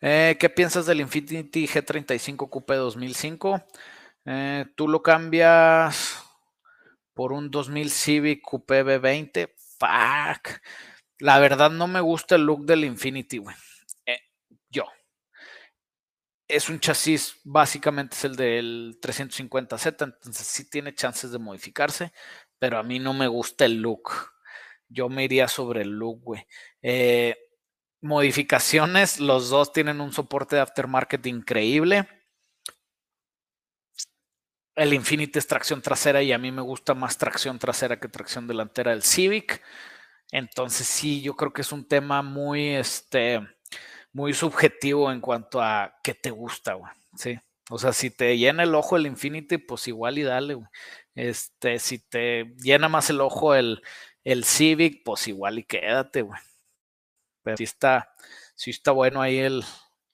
Eh, 0.00 0.36
¿Qué 0.38 0.50
piensas 0.50 0.86
del 0.86 1.00
Infinity 1.00 1.68
G35 1.68 2.48
Coupe 2.50 2.74
2005? 2.74 3.64
Eh, 4.24 4.66
¿Tú 4.74 4.88
lo 4.88 5.02
cambias 5.02 6.22
por 7.14 7.32
un 7.32 7.50
2000 7.50 7.90
Civic 7.90 8.42
Coupe 8.42 8.84
B20? 8.84 9.52
Fuck. 9.78 10.60
La 11.20 11.38
verdad 11.38 11.70
no 11.70 11.86
me 11.86 12.00
gusta 12.00 12.34
el 12.34 12.44
look 12.44 12.64
del 12.64 12.84
Infinity, 12.84 13.38
güey 13.38 13.54
es 16.56 16.68
un 16.68 16.80
chasis, 16.80 17.40
básicamente 17.44 18.16
es 18.16 18.24
el 18.24 18.36
del 18.36 18.98
350Z, 19.00 20.04
entonces 20.04 20.46
sí 20.46 20.68
tiene 20.70 20.94
chances 20.94 21.32
de 21.32 21.38
modificarse, 21.38 22.12
pero 22.58 22.78
a 22.78 22.82
mí 22.82 22.98
no 22.98 23.12
me 23.12 23.26
gusta 23.26 23.64
el 23.64 23.82
look. 23.82 24.10
Yo 24.88 25.08
me 25.08 25.24
iría 25.24 25.48
sobre 25.48 25.82
el 25.82 25.90
look, 25.90 26.20
güey. 26.22 26.46
Eh, 26.82 27.36
modificaciones, 28.00 29.20
los 29.20 29.50
dos 29.50 29.72
tienen 29.72 30.00
un 30.00 30.12
soporte 30.12 30.56
de 30.56 30.62
aftermarket 30.62 31.26
increíble. 31.26 32.06
El 34.76 34.92
Infinity 34.92 35.38
es 35.38 35.46
tracción 35.46 35.82
trasera 35.82 36.22
y 36.22 36.32
a 36.32 36.38
mí 36.38 36.50
me 36.52 36.62
gusta 36.62 36.94
más 36.94 37.16
tracción 37.18 37.58
trasera 37.58 37.98
que 38.00 38.08
tracción 38.08 38.46
delantera 38.46 38.90
del 38.90 39.02
Civic. 39.02 39.62
Entonces 40.30 40.86
sí, 40.86 41.22
yo 41.22 41.36
creo 41.36 41.52
que 41.52 41.62
es 41.62 41.72
un 41.72 41.86
tema 41.86 42.22
muy, 42.22 42.70
este, 42.70 43.40
muy 44.14 44.32
subjetivo 44.32 45.12
en 45.12 45.20
cuanto 45.20 45.60
a 45.60 45.96
qué 46.02 46.14
te 46.14 46.30
gusta, 46.30 46.74
güey. 46.74 46.90
Sí. 47.16 47.38
O 47.68 47.78
sea, 47.78 47.92
si 47.92 48.10
te 48.10 48.38
llena 48.38 48.62
el 48.62 48.74
ojo 48.74 48.96
el 48.96 49.06
Infinity, 49.06 49.58
pues 49.58 49.88
igual 49.88 50.18
y 50.18 50.22
dale, 50.22 50.54
güey. 50.54 50.68
Este, 51.14 51.78
si 51.78 51.98
te 51.98 52.54
llena 52.58 52.88
más 52.88 53.10
el 53.10 53.20
ojo 53.20 53.54
el, 53.54 53.82
el 54.22 54.44
Civic, 54.44 55.02
pues 55.04 55.26
igual 55.28 55.58
y 55.58 55.64
quédate, 55.64 56.22
güey. 56.22 56.40
Pero 57.42 57.56
sí 57.56 57.64
está, 57.64 58.14
sí 58.54 58.70
está 58.70 58.92
bueno 58.92 59.20
ahí 59.20 59.38
el, 59.38 59.64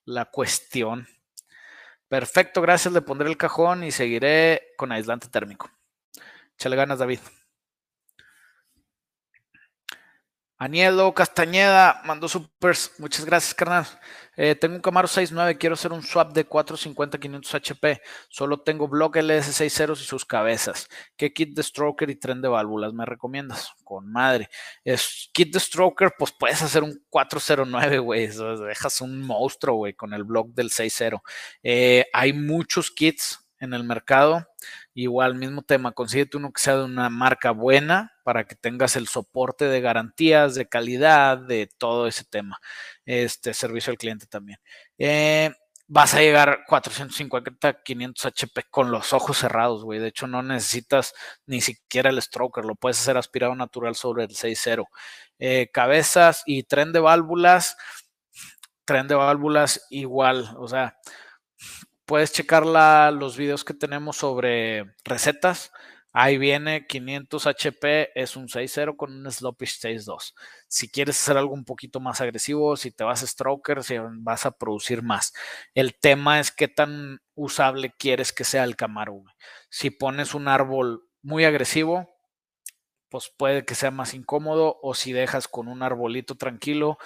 la 0.04 0.24
cuestión. 0.24 1.06
Perfecto, 2.08 2.62
gracias. 2.62 2.94
Le 2.94 3.02
pondré 3.02 3.28
el 3.28 3.36
cajón 3.36 3.84
y 3.84 3.90
seguiré 3.90 4.72
con 4.76 4.92
aislante 4.92 5.28
térmico. 5.28 5.70
Échale 6.56 6.76
ganas, 6.76 6.98
David. 6.98 7.20
Anielo 10.60 11.14
Castañeda 11.14 12.02
mandó 12.04 12.28
supers. 12.28 12.92
Muchas 12.98 13.24
gracias, 13.24 13.54
carnal. 13.54 13.86
Eh, 14.36 14.54
tengo 14.54 14.74
un 14.74 14.82
Camaro 14.82 15.08
6.9, 15.08 15.56
quiero 15.56 15.72
hacer 15.72 15.90
un 15.90 16.02
swap 16.02 16.34
de 16.34 16.46
450-500 16.46 17.54
HP. 17.54 18.02
Solo 18.28 18.60
tengo 18.60 18.86
block 18.86 19.16
LS60 19.16 19.92
y 19.98 20.04
sus 20.04 20.26
cabezas. 20.26 20.86
¿Qué 21.16 21.32
kit 21.32 21.56
de 21.56 21.62
stroker 21.62 22.10
y 22.10 22.16
tren 22.16 22.42
de 22.42 22.48
válvulas 22.48 22.92
me 22.92 23.06
recomiendas? 23.06 23.72
Con 23.84 24.12
madre. 24.12 24.50
Es 24.84 25.30
kit 25.32 25.50
de 25.50 25.60
stroker, 25.60 26.12
pues 26.18 26.30
puedes 26.32 26.60
hacer 26.60 26.82
un 26.82 27.02
409, 27.08 27.98
güey. 27.98 28.26
Dejas 28.26 29.00
un 29.00 29.22
monstruo, 29.22 29.76
güey, 29.76 29.94
con 29.94 30.12
el 30.12 30.24
block 30.24 30.48
del 30.48 30.68
6.0. 30.68 31.22
Eh, 31.62 32.04
hay 32.12 32.34
muchos 32.34 32.90
kits 32.90 33.48
en 33.60 33.72
el 33.72 33.84
mercado. 33.84 34.46
Igual, 34.94 35.36
mismo 35.36 35.62
tema, 35.62 35.92
consíguete 35.92 36.36
uno 36.36 36.52
que 36.52 36.60
sea 36.60 36.76
de 36.76 36.84
una 36.84 37.10
marca 37.10 37.52
buena 37.52 38.12
para 38.24 38.44
que 38.44 38.56
tengas 38.56 38.96
el 38.96 39.06
soporte 39.08 39.66
de 39.66 39.80
garantías, 39.80 40.54
de 40.54 40.68
calidad, 40.68 41.38
de 41.38 41.68
todo 41.78 42.06
ese 42.08 42.24
tema. 42.24 42.58
Este 43.04 43.54
servicio 43.54 43.92
al 43.92 43.98
cliente 43.98 44.26
también. 44.26 44.58
Eh, 44.98 45.52
vas 45.92 46.14
a 46.14 46.20
llegar 46.20 46.60
450, 46.68 47.82
500 47.82 48.26
HP 48.26 48.62
con 48.70 48.92
los 48.92 49.12
ojos 49.12 49.38
cerrados, 49.38 49.84
güey. 49.84 49.98
De 49.98 50.08
hecho, 50.08 50.28
no 50.28 50.42
necesitas 50.42 51.14
ni 51.46 51.60
siquiera 51.60 52.10
el 52.10 52.22
stroker, 52.22 52.64
lo 52.64 52.76
puedes 52.76 53.00
hacer 53.00 53.16
aspirado 53.16 53.54
natural 53.56 53.96
sobre 53.96 54.24
el 54.24 54.30
6.0. 54.30 54.86
Eh, 55.40 55.68
cabezas 55.72 56.42
y 56.46 56.62
tren 56.64 56.92
de 56.92 57.00
válvulas, 57.00 57.76
tren 58.84 59.08
de 59.08 59.16
válvulas 59.16 59.86
igual, 59.90 60.54
o 60.58 60.68
sea, 60.68 60.96
puedes 62.10 62.32
checar 62.32 62.66
los 62.66 63.36
videos 63.36 63.62
que 63.62 63.72
tenemos 63.72 64.16
sobre 64.16 64.96
recetas. 65.04 65.70
Ahí 66.12 66.38
viene 66.38 66.88
500 66.88 67.46
HP, 67.46 68.20
es 68.20 68.34
un 68.34 68.48
6.0 68.48 68.96
con 68.96 69.12
un 69.12 69.30
Slopish 69.30 69.78
6.2. 69.78 70.34
Si 70.66 70.90
quieres 70.90 71.22
hacer 71.22 71.36
algo 71.36 71.54
un 71.54 71.64
poquito 71.64 72.00
más 72.00 72.20
agresivo, 72.20 72.76
si 72.76 72.90
te 72.90 73.04
vas 73.04 73.22
a 73.22 73.28
stroker, 73.28 73.84
si 73.84 73.94
vas 74.00 74.44
a 74.44 74.50
producir 74.50 75.04
más. 75.04 75.32
El 75.72 75.94
tema 76.00 76.40
es 76.40 76.50
qué 76.50 76.66
tan 76.66 77.20
usable 77.36 77.94
quieres 77.96 78.32
que 78.32 78.42
sea 78.42 78.64
el 78.64 78.74
Camaro. 78.74 79.22
Si 79.68 79.90
pones 79.90 80.34
un 80.34 80.48
árbol 80.48 81.04
muy 81.22 81.44
agresivo, 81.44 82.10
pues 83.08 83.32
puede 83.36 83.64
que 83.64 83.76
sea 83.76 83.92
más 83.92 84.14
incómodo. 84.14 84.80
O 84.82 84.94
si 84.94 85.12
dejas 85.12 85.46
con 85.46 85.68
un 85.68 85.84
arbolito 85.84 86.34
tranquilo, 86.36 86.98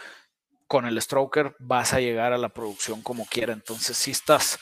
con 0.74 0.86
el 0.86 1.00
stroker 1.00 1.54
vas 1.60 1.92
a 1.92 2.00
llegar 2.00 2.32
a 2.32 2.36
la 2.36 2.48
producción 2.48 3.00
como 3.00 3.26
quiera. 3.26 3.52
Entonces, 3.52 3.96
si 3.96 4.10
estás, 4.10 4.58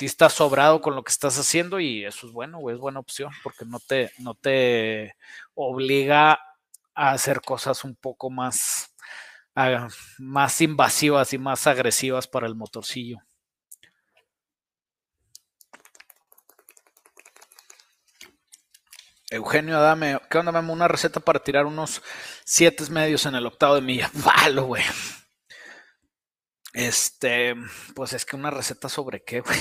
estás 0.00 0.32
sobrado 0.32 0.80
con 0.80 0.94
lo 0.94 1.02
que 1.02 1.10
estás 1.10 1.36
haciendo 1.40 1.80
y 1.80 2.04
eso 2.04 2.28
es 2.28 2.32
bueno, 2.32 2.60
es 2.70 2.78
buena 2.78 3.00
opción 3.00 3.32
porque 3.42 3.64
no 3.64 3.80
te, 3.80 4.12
no 4.18 4.34
te 4.34 5.16
obliga 5.54 6.38
a 6.94 7.10
hacer 7.10 7.40
cosas 7.40 7.82
un 7.82 7.96
poco 7.96 8.30
más, 8.30 8.94
más 10.18 10.60
invasivas 10.60 11.32
y 11.32 11.38
más 11.38 11.66
agresivas 11.66 12.28
para 12.28 12.46
el 12.46 12.54
motorcillo. 12.54 13.18
Eugenio, 19.30 19.80
dame, 19.80 20.20
¿qué 20.30 20.38
onda? 20.38 20.52
Dame 20.52 20.70
una 20.70 20.86
receta 20.86 21.18
para 21.18 21.42
tirar 21.42 21.66
unos 21.66 22.00
siete 22.44 22.88
medios 22.88 23.26
en 23.26 23.34
el 23.34 23.46
octavo 23.46 23.74
de 23.74 23.80
milla. 23.80 24.08
Valo, 24.14 24.66
güey. 24.66 24.84
Este, 26.76 27.54
pues 27.94 28.12
es 28.12 28.26
que 28.26 28.36
una 28.36 28.50
receta 28.50 28.90
sobre 28.90 29.24
qué, 29.24 29.40
güey. 29.40 29.58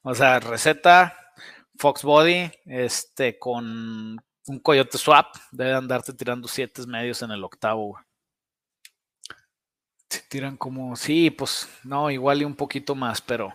O 0.00 0.14
sea, 0.14 0.40
receta 0.40 1.14
Fox 1.76 2.02
Body, 2.02 2.50
este, 2.64 3.38
con 3.38 4.18
un 4.46 4.58
Coyote 4.60 4.96
Swap, 4.96 5.36
debe 5.52 5.74
andarte 5.74 6.14
tirando 6.14 6.48
siete 6.48 6.86
medios 6.86 7.20
en 7.20 7.32
el 7.32 7.44
octavo, 7.44 7.88
güey. 7.88 8.04
Se 10.08 10.22
tiran 10.22 10.56
como, 10.56 10.96
sí, 10.96 11.30
pues 11.30 11.68
no, 11.84 12.10
igual 12.10 12.40
y 12.40 12.46
un 12.46 12.56
poquito 12.56 12.94
más, 12.94 13.20
pero 13.20 13.54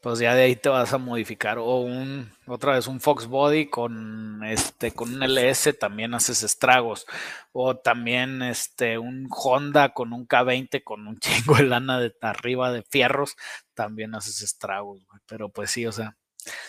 pues 0.00 0.20
ya 0.20 0.34
de 0.34 0.42
ahí 0.42 0.56
te 0.56 0.68
vas 0.68 0.92
a 0.92 0.98
modificar. 0.98 1.58
O 1.58 1.80
un, 1.80 2.30
otra 2.46 2.74
vez 2.74 2.86
un 2.86 3.00
Fox 3.00 3.26
Body 3.26 3.68
con 3.68 4.44
este, 4.44 4.92
con 4.92 5.14
un 5.14 5.22
LS 5.22 5.76
también 5.78 6.14
haces 6.14 6.42
estragos. 6.42 7.06
O 7.52 7.76
también 7.76 8.42
este, 8.42 8.98
un 8.98 9.28
Honda 9.30 9.90
con 9.94 10.12
un 10.12 10.26
K20 10.28 10.84
con 10.84 11.06
un 11.08 11.18
chingo 11.20 11.56
de 11.56 11.64
lana 11.64 11.98
de 12.00 12.14
arriba 12.20 12.72
de 12.72 12.82
fierros, 12.82 13.36
también 13.74 14.14
haces 14.14 14.42
estragos. 14.42 15.06
Pero 15.26 15.48
pues 15.48 15.70
sí, 15.70 15.86
o 15.86 15.92
sea, 15.92 16.16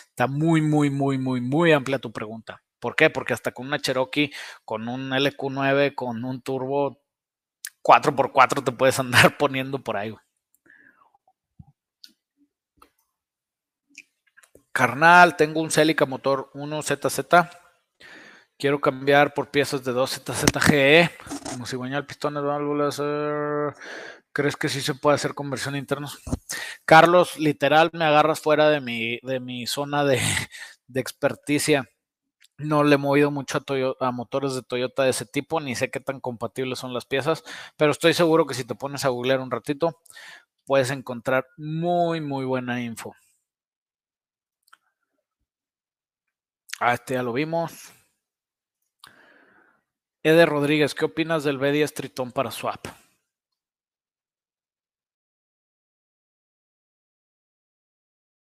está 0.08 0.26
muy, 0.26 0.60
muy, 0.62 0.90
muy, 0.90 1.18
muy, 1.18 1.40
muy 1.40 1.72
amplia 1.72 1.98
tu 1.98 2.12
pregunta. 2.12 2.62
¿Por 2.80 2.96
qué? 2.96 3.10
Porque 3.10 3.34
hasta 3.34 3.52
con 3.52 3.66
una 3.66 3.78
Cherokee, 3.78 4.32
con 4.64 4.88
un 4.88 5.10
LQ9, 5.10 5.94
con 5.94 6.24
un 6.24 6.40
turbo 6.42 7.00
4x4 7.82 8.64
te 8.64 8.72
puedes 8.72 8.98
andar 8.98 9.36
poniendo 9.38 9.82
por 9.82 9.96
ahí. 9.96 10.14
Carnal, 14.80 15.36
tengo 15.36 15.60
un 15.60 15.70
Celica 15.70 16.06
motor 16.06 16.50
1ZZ. 16.54 17.50
Quiero 18.56 18.80
cambiar 18.80 19.34
por 19.34 19.50
piezas 19.50 19.84
de 19.84 19.92
2ZZGE. 19.92 21.10
Como 21.50 21.66
si 21.66 21.76
el 21.76 22.06
pistón 22.06 22.32
de 22.32 22.40
válvulas. 22.40 22.96
¿Crees 24.32 24.56
que 24.56 24.70
sí 24.70 24.80
se 24.80 24.94
puede 24.94 25.16
hacer 25.16 25.34
conversión 25.34 25.76
interna? 25.76 26.08
Carlos, 26.86 27.38
literal, 27.38 27.90
me 27.92 28.06
agarras 28.06 28.40
fuera 28.40 28.70
de 28.70 28.80
mi, 28.80 29.18
de 29.22 29.38
mi 29.38 29.66
zona 29.66 30.02
de, 30.02 30.18
experticia. 30.94 31.84
No 32.56 32.82
le 32.82 32.94
he 32.94 32.98
movido 32.98 33.30
mucho 33.30 33.58
a, 33.58 34.06
a, 34.06 34.12
motores 34.12 34.54
de 34.54 34.62
Toyota 34.62 35.02
de 35.02 35.10
ese 35.10 35.26
tipo, 35.26 35.60
ni 35.60 35.74
sé 35.74 35.90
qué 35.90 36.00
tan 36.00 36.20
compatibles 36.20 36.78
son 36.78 36.94
las 36.94 37.04
piezas, 37.04 37.44
pero 37.76 37.90
estoy 37.90 38.14
seguro 38.14 38.46
que 38.46 38.54
si 38.54 38.64
te 38.64 38.74
pones 38.74 39.04
a 39.04 39.10
googlear 39.10 39.40
un 39.40 39.50
ratito, 39.50 40.00
puedes 40.64 40.90
encontrar 40.90 41.46
muy, 41.58 42.22
muy 42.22 42.46
buena 42.46 42.80
info. 42.80 43.14
Ah, 46.80 46.94
este 46.94 47.12
ya 47.14 47.22
lo 47.22 47.34
vimos. 47.34 47.92
Eder 50.22 50.48
Rodríguez, 50.48 50.94
¿qué 50.94 51.04
opinas 51.04 51.44
del 51.44 51.58
B10 51.58 51.92
Tritón 51.92 52.32
para 52.32 52.50
swap? 52.50 52.86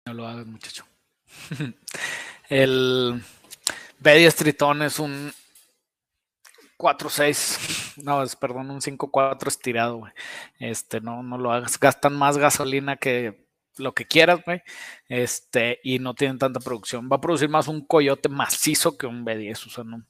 No 0.07 0.13
lo 0.13 0.27
hagas, 0.27 0.47
muchacho. 0.47 0.85
El 2.49 3.21
B10 4.01 4.35
Tritón 4.35 4.81
es 4.81 4.97
un 4.97 5.31
4-6, 6.77 8.03
no, 8.03 8.23
es, 8.23 8.35
perdón, 8.35 8.71
un 8.71 8.81
5-4 8.81 9.47
estirado, 9.47 9.97
güey. 9.97 10.13
Este, 10.59 10.99
no, 10.99 11.21
no 11.21 11.37
lo 11.37 11.51
hagas. 11.51 11.79
Gastan 11.79 12.15
más 12.15 12.39
gasolina 12.39 12.97
que 12.97 13.44
lo 13.77 13.93
que 13.93 14.05
quieras, 14.05 14.43
güey, 14.45 14.61
este, 15.09 15.79
y 15.83 15.99
no 15.99 16.13
tienen 16.13 16.39
tanta 16.39 16.59
producción. 16.59 17.09
Va 17.11 17.17
a 17.17 17.21
producir 17.21 17.49
más 17.49 17.67
un 17.67 17.85
coyote 17.85 18.29
macizo 18.29 18.97
que 18.97 19.07
un 19.07 19.25
B10, 19.25 19.67
o 19.67 19.69
sea, 19.69 19.83
no. 19.83 20.05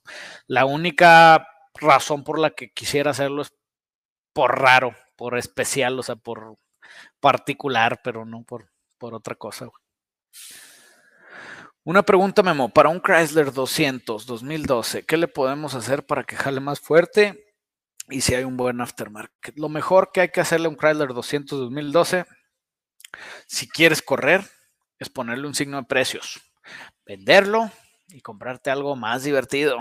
La 0.48 0.66
única 0.66 1.48
razón 1.74 2.24
por 2.24 2.40
la 2.40 2.52
que 2.52 2.72
quisiera 2.72 3.12
hacerlo 3.12 3.42
es 3.42 3.54
por 4.34 4.60
raro, 4.60 4.96
por 5.16 5.38
especial, 5.38 6.00
o 6.00 6.04
sea, 6.04 6.16
por 6.16 6.58
particular, 7.20 8.02
pero 8.04 8.26
no 8.26 8.44
por, 8.44 8.70
por 8.98 9.14
otra 9.14 9.36
cosa. 9.36 9.70
Una 11.84 12.04
pregunta, 12.04 12.42
Memo, 12.42 12.70
para 12.70 12.90
un 12.90 13.00
Chrysler 13.00 13.54
200 13.54 14.26
2012, 14.26 15.06
¿qué 15.06 15.18
le 15.18 15.28
podemos 15.28 15.76
hacer 15.76 16.06
para 16.06 16.24
que 16.24 16.36
jale 16.36 16.60
más 16.60 16.80
fuerte? 16.80 17.56
Y 18.10 18.22
si 18.22 18.34
hay 18.36 18.44
un 18.44 18.58
buen 18.58 18.82
aftermarket. 18.82 19.58
Lo 19.58 19.70
mejor 19.70 20.12
que 20.12 20.22
hay 20.22 20.30
que 20.30 20.42
hacerle 20.42 20.66
a 20.66 20.70
un 20.70 20.78
Chrysler 20.78 21.14
200 21.14 21.60
2012 21.60 22.26
si 23.48 23.68
quieres 23.68 24.02
correr, 24.02 24.44
es 25.00 25.10
ponerle 25.10 25.48
un 25.48 25.56
signo 25.56 25.78
de 25.78 25.84
precios, 25.84 26.42
venderlo 27.06 27.72
y 28.10 28.22
comprarte 28.22 28.70
algo 28.72 28.96
más 28.96 29.24
divertido. 29.24 29.80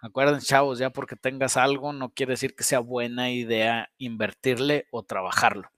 Acuérdense, 0.00 0.46
chavos, 0.46 0.78
ya 0.78 0.90
porque 0.90 1.16
tengas 1.16 1.56
algo 1.56 1.92
no 1.92 2.10
quiere 2.10 2.32
decir 2.32 2.54
que 2.54 2.64
sea 2.64 2.80
buena 2.80 3.30
idea 3.30 3.90
invertirle 3.98 4.86
o 4.90 5.02
trabajarlo. 5.02 5.70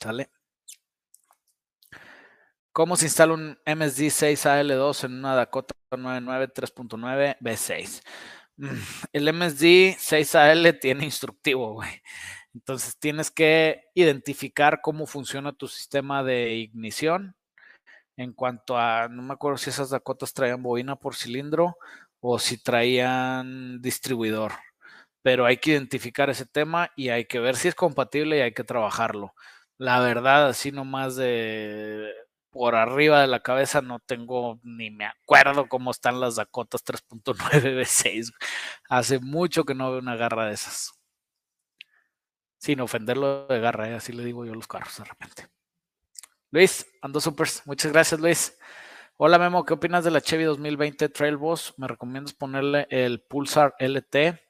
¿Sale? 0.00 0.30
¿Cómo 2.72 2.96
se 2.96 3.06
instala 3.06 3.34
un 3.34 3.58
MSD 3.66 4.10
6AL2 4.10 5.04
en 5.04 5.14
una 5.18 5.36
Dakota 5.36 5.76
99 5.90 6.52
3.9 6.52 7.36
B6? 7.38 8.02
El 9.12 9.32
MSD 9.32 9.96
6AL 9.96 10.80
tiene 10.80 11.04
instructivo, 11.04 11.74
güey. 11.74 12.02
Entonces 12.54 12.96
tienes 12.98 13.30
que 13.30 13.82
identificar 13.94 14.80
cómo 14.80 15.06
funciona 15.06 15.52
tu 15.52 15.68
sistema 15.68 16.22
de 16.22 16.54
ignición. 16.54 17.36
En 18.16 18.32
cuanto 18.32 18.78
a, 18.78 19.08
no 19.08 19.22
me 19.22 19.34
acuerdo 19.34 19.58
si 19.58 19.70
esas 19.70 19.90
Dakotas 19.90 20.34
traían 20.34 20.62
bobina 20.62 20.96
por 20.96 21.16
cilindro 21.16 21.76
o 22.20 22.38
si 22.38 22.62
traían 22.62 23.82
distribuidor. 23.82 24.52
Pero 25.22 25.46
hay 25.46 25.58
que 25.58 25.72
identificar 25.72 26.30
ese 26.30 26.46
tema 26.46 26.90
y 26.96 27.08
hay 27.10 27.26
que 27.26 27.40
ver 27.40 27.56
si 27.56 27.68
es 27.68 27.74
compatible 27.74 28.38
y 28.38 28.40
hay 28.42 28.52
que 28.54 28.64
trabajarlo. 28.64 29.34
La 29.78 30.00
verdad, 30.00 30.48
así 30.48 30.70
nomás 30.72 31.16
de 31.16 32.12
por 32.50 32.76
arriba 32.76 33.20
de 33.20 33.26
la 33.26 33.40
cabeza 33.40 33.82
no 33.82 33.98
tengo 33.98 34.60
ni 34.62 34.90
me 34.90 35.06
acuerdo 35.06 35.68
cómo 35.68 35.90
están 35.90 36.20
las 36.20 36.36
Dakotas 36.36 36.84
3.9 36.84 37.82
V6. 37.82 38.32
Hace 38.88 39.18
mucho 39.18 39.64
que 39.64 39.74
no 39.74 39.90
veo 39.90 39.98
una 40.00 40.16
garra 40.16 40.46
de 40.46 40.54
esas. 40.54 40.92
Sin 42.64 42.80
ofenderlo 42.80 43.46
de 43.46 43.60
garra, 43.60 43.90
¿eh? 43.90 43.94
así 43.94 44.10
le 44.10 44.24
digo 44.24 44.46
yo 44.46 44.52
a 44.52 44.54
los 44.54 44.66
carros 44.66 44.96
de 44.96 45.04
repente. 45.04 45.46
Luis, 46.50 46.86
ando 47.02 47.20
supers. 47.20 47.60
Muchas 47.66 47.92
gracias, 47.92 48.18
Luis. 48.18 48.58
Hola 49.18 49.38
Memo, 49.38 49.66
¿qué 49.66 49.74
opinas 49.74 50.02
de 50.02 50.10
la 50.10 50.22
Chevy 50.22 50.44
2020 50.44 51.10
Trail 51.10 51.36
Boss? 51.36 51.74
¿Me 51.76 51.86
recomiendas 51.86 52.32
ponerle 52.32 52.86
el 52.88 53.20
Pulsar 53.20 53.74
LT? 53.78 54.40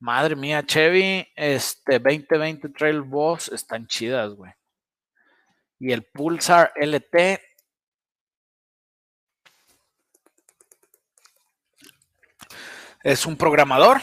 Madre 0.00 0.34
mía, 0.34 0.66
Chevy, 0.66 1.28
este 1.36 2.00
2020 2.00 2.70
Trail 2.70 3.02
Boss 3.02 3.50
están 3.50 3.86
chidas, 3.86 4.34
güey. 4.34 4.52
Y 5.78 5.92
el 5.92 6.02
Pulsar 6.06 6.72
LT. 6.74 7.40
Es 13.04 13.24
un 13.26 13.36
programador. 13.36 14.00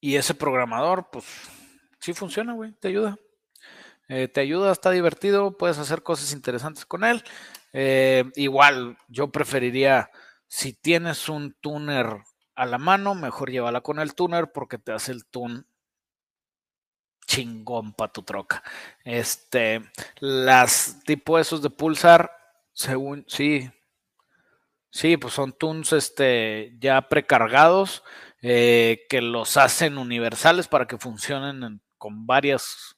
Y 0.00 0.16
ese 0.16 0.34
programador, 0.34 1.10
pues, 1.12 1.24
sí 2.06 2.12
funciona, 2.12 2.52
güey. 2.52 2.70
Te 2.78 2.86
ayuda. 2.86 3.18
Eh, 4.08 4.28
te 4.28 4.40
ayuda, 4.40 4.70
está 4.70 4.92
divertido, 4.92 5.56
puedes 5.58 5.76
hacer 5.78 6.04
cosas 6.04 6.32
interesantes 6.32 6.86
con 6.86 7.02
él. 7.02 7.24
Eh, 7.72 8.24
igual, 8.36 8.96
yo 9.08 9.32
preferiría, 9.32 10.08
si 10.46 10.72
tienes 10.72 11.28
un 11.28 11.56
tuner 11.60 12.06
a 12.54 12.64
la 12.64 12.78
mano, 12.78 13.16
mejor 13.16 13.50
llévala 13.50 13.80
con 13.80 13.98
el 13.98 14.14
tuner 14.14 14.52
porque 14.52 14.78
te 14.78 14.92
hace 14.92 15.10
el 15.10 15.26
tune 15.26 15.64
chingón 17.26 17.92
para 17.92 18.12
tu 18.12 18.22
troca. 18.22 18.62
Este, 19.02 19.82
las 20.20 21.00
tipo 21.04 21.40
esos 21.40 21.60
de 21.60 21.70
pulsar, 21.70 22.30
según, 22.72 23.24
sí, 23.26 23.68
sí, 24.90 25.16
pues 25.16 25.34
son 25.34 25.52
tunes 25.52 25.92
este, 25.92 26.76
ya 26.78 27.08
precargados 27.08 28.04
eh, 28.42 29.06
que 29.08 29.20
los 29.20 29.56
hacen 29.56 29.98
universales 29.98 30.68
para 30.68 30.86
que 30.86 30.98
funcionen 30.98 31.82
con 31.98 32.26
varias 32.26 32.96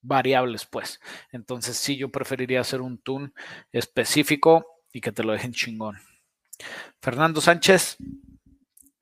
variables, 0.00 0.66
pues. 0.66 1.00
Entonces, 1.32 1.76
sí, 1.76 1.96
yo 1.96 2.10
preferiría 2.10 2.60
hacer 2.60 2.80
un 2.80 2.98
tune 2.98 3.32
específico 3.72 4.82
y 4.92 5.00
que 5.00 5.12
te 5.12 5.22
lo 5.22 5.32
dejen 5.32 5.52
chingón. 5.52 5.98
Fernando 7.00 7.40
Sánchez, 7.40 7.96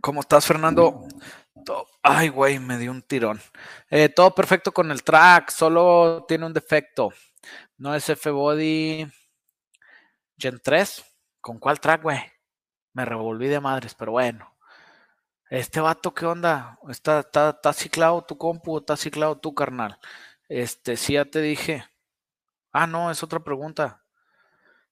¿cómo 0.00 0.20
estás, 0.20 0.46
Fernando? 0.46 1.06
Ay, 2.02 2.28
güey, 2.28 2.58
me 2.58 2.78
dio 2.78 2.90
un 2.90 3.02
tirón. 3.02 3.40
Eh, 3.88 4.08
todo 4.08 4.34
perfecto 4.34 4.72
con 4.72 4.90
el 4.90 5.02
track, 5.02 5.50
solo 5.50 6.24
tiene 6.28 6.46
un 6.46 6.52
defecto. 6.52 7.10
No 7.78 7.94
es 7.94 8.08
F-Body 8.08 9.06
Gen 10.38 10.60
3. 10.62 11.04
¿Con 11.40 11.58
cuál 11.58 11.80
track, 11.80 12.02
güey? 12.02 12.20
Me 12.94 13.04
revolví 13.04 13.48
de 13.48 13.60
madres, 13.60 13.94
pero 13.94 14.12
bueno. 14.12 14.53
Este 15.54 15.80
vato, 15.80 16.12
¿qué 16.12 16.26
onda? 16.26 16.78
¿Está, 16.88 17.20
está, 17.20 17.50
está 17.50 17.72
ciclado 17.72 18.22
tu 18.22 18.36
compu 18.36 18.74
o 18.74 18.78
está 18.80 18.96
ciclado 18.96 19.36
tu 19.38 19.54
carnal? 19.54 19.98
Este, 20.48 20.96
sí, 20.96 21.14
ya 21.14 21.24
te 21.26 21.40
dije. 21.40 21.84
Ah, 22.72 22.86
no, 22.88 23.10
es 23.10 23.22
otra 23.22 23.40
pregunta. 23.40 24.02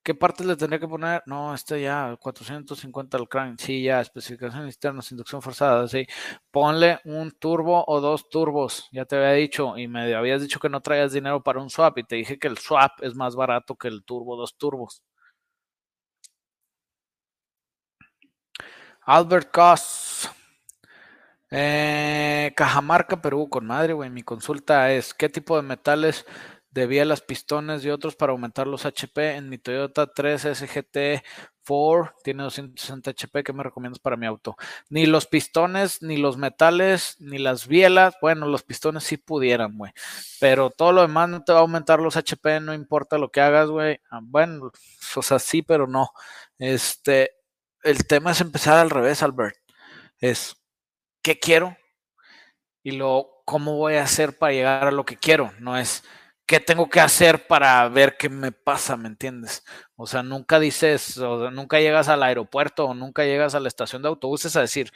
¿Qué 0.05 0.15
partes 0.15 0.47
le 0.47 0.57
tendría 0.57 0.81
que 0.81 0.89
poner? 0.89 1.23
No, 1.27 1.55
este 1.55 1.83
ya, 1.83 2.17
450 2.21 3.17
al 3.19 3.29
crank. 3.29 3.61
Sí, 3.61 3.83
ya, 3.85 4.01
especificaciones 4.01 4.69
externas, 4.69 5.11
inducción 5.13 5.43
forzada. 5.43 5.89
Sí, 5.89 6.07
ponle 6.53 7.01
un 7.05 7.33
turbo 7.33 7.85
o 7.89 8.01
dos 8.01 8.29
turbos. 8.31 8.89
Ya 8.93 9.05
te 9.05 9.17
había 9.17 9.33
dicho 9.33 9.77
y 9.79 9.89
me 9.89 10.15
habías 10.15 10.43
dicho 10.43 10.61
que 10.61 10.69
no 10.69 10.81
traías 10.81 11.13
dinero 11.13 11.43
para 11.43 11.61
un 11.61 11.71
swap 11.71 11.99
y 11.99 12.05
te 12.05 12.17
dije 12.17 12.39
que 12.39 12.49
el 12.49 12.59
swap 12.59 13.03
es 13.03 13.15
más 13.17 13.37
barato 13.37 13.77
que 13.77 13.89
el 13.89 14.05
turbo 14.05 14.37
dos 14.37 14.57
turbos. 14.57 15.03
Albert 19.07 19.51
Cost. 19.51 20.02
Eh, 21.55 22.53
Cajamarca, 22.57 23.21
Perú, 23.21 23.49
con 23.51 23.67
madre, 23.67 23.93
güey. 23.93 24.09
Mi 24.09 24.23
consulta 24.23 24.91
es, 24.93 25.13
¿qué 25.13 25.29
tipo 25.29 25.55
de 25.57 25.63
metales 25.63 26.25
debía 26.71 27.05
las 27.05 27.21
pistones 27.21 27.85
y 27.85 27.91
otros 27.91 28.17
para 28.17 28.33
aumentar 28.33 28.67
los 28.67 28.87
HP? 28.87 29.37
En 29.37 29.51
mi 29.51 29.59
Toyota 29.59 30.07
3 30.07 30.41
SGT 30.55 31.23
4 31.67 32.15
tiene 32.25 32.43
260 32.45 33.11
HP, 33.11 33.45
¿qué 33.45 33.53
me 33.53 33.63
recomiendas 33.63 33.99
para 33.99 34.17
mi 34.17 34.27
auto? 34.27 34.57
Ni 34.89 35.05
los 35.05 35.27
pistones, 35.27 36.01
ni 36.03 36.17
los 36.17 36.39
metales, 36.39 37.17
ni 37.21 37.37
las 37.39 37.67
bielas. 37.69 38.15
Bueno, 38.23 38.47
los 38.47 38.63
pistones 38.63 39.05
sí 39.05 39.19
pudieran, 39.19 39.77
güey. 39.77 39.93
Pero 40.41 40.71
todo 40.71 40.93
lo 40.93 41.03
demás 41.03 41.29
no 41.29 41.45
te 41.45 41.53
va 41.53 41.59
a 41.59 41.63
aumentar 41.63 42.01
los 42.01 42.17
HP, 42.17 42.61
no 42.61 42.73
importa 42.73 43.19
lo 43.19 43.31
que 43.31 43.43
hagas, 43.43 43.69
güey. 43.69 44.01
Ah, 44.11 44.21
bueno, 44.23 44.73
o 45.17 45.23
sea, 45.23 45.39
sí, 45.39 45.61
pero 45.61 45.87
no. 45.87 46.11
Este, 46.59 47.33
el 47.83 48.07
tema 48.07 48.33
es 48.33 48.41
empezar 48.41 48.79
al 48.79 48.91
revés, 48.91 49.23
Albert. 49.23 49.57
Es 50.19 50.62
qué 51.23 51.39
quiero 51.39 51.77
y 52.83 52.93
lo 52.93 53.29
cómo 53.45 53.77
voy 53.77 53.95
a 53.95 54.05
hacer 54.05 54.39
para 54.39 54.53
llegar 54.53 54.89
a 54.89 54.93
lo 54.93 55.05
que 55.05 55.17
quiero. 55.17 55.53
No 55.61 55.77
es 55.77 56.05
qué 56.47 56.61
tengo 56.61 56.89
que 56.91 57.01
hacer 57.01 57.47
para 57.47 57.89
ver 57.89 58.17
qué 58.19 58.29
me 58.29 58.53
pasa, 58.53 58.97
¿me 58.97 59.09
entiendes? 59.09 59.65
O 59.97 60.07
sea, 60.07 60.23
nunca 60.23 60.59
dices, 60.61 61.17
o 61.19 61.51
nunca 61.51 61.81
llegas 61.81 62.09
al 62.09 62.23
aeropuerto 62.23 62.87
o 62.87 62.95
nunca 62.95 63.25
llegas 63.25 63.55
a 63.55 63.61
la 63.61 63.69
estación 63.69 64.03
de 64.03 64.09
autobuses 64.09 64.57
a 64.57 64.61
decir 64.61 64.93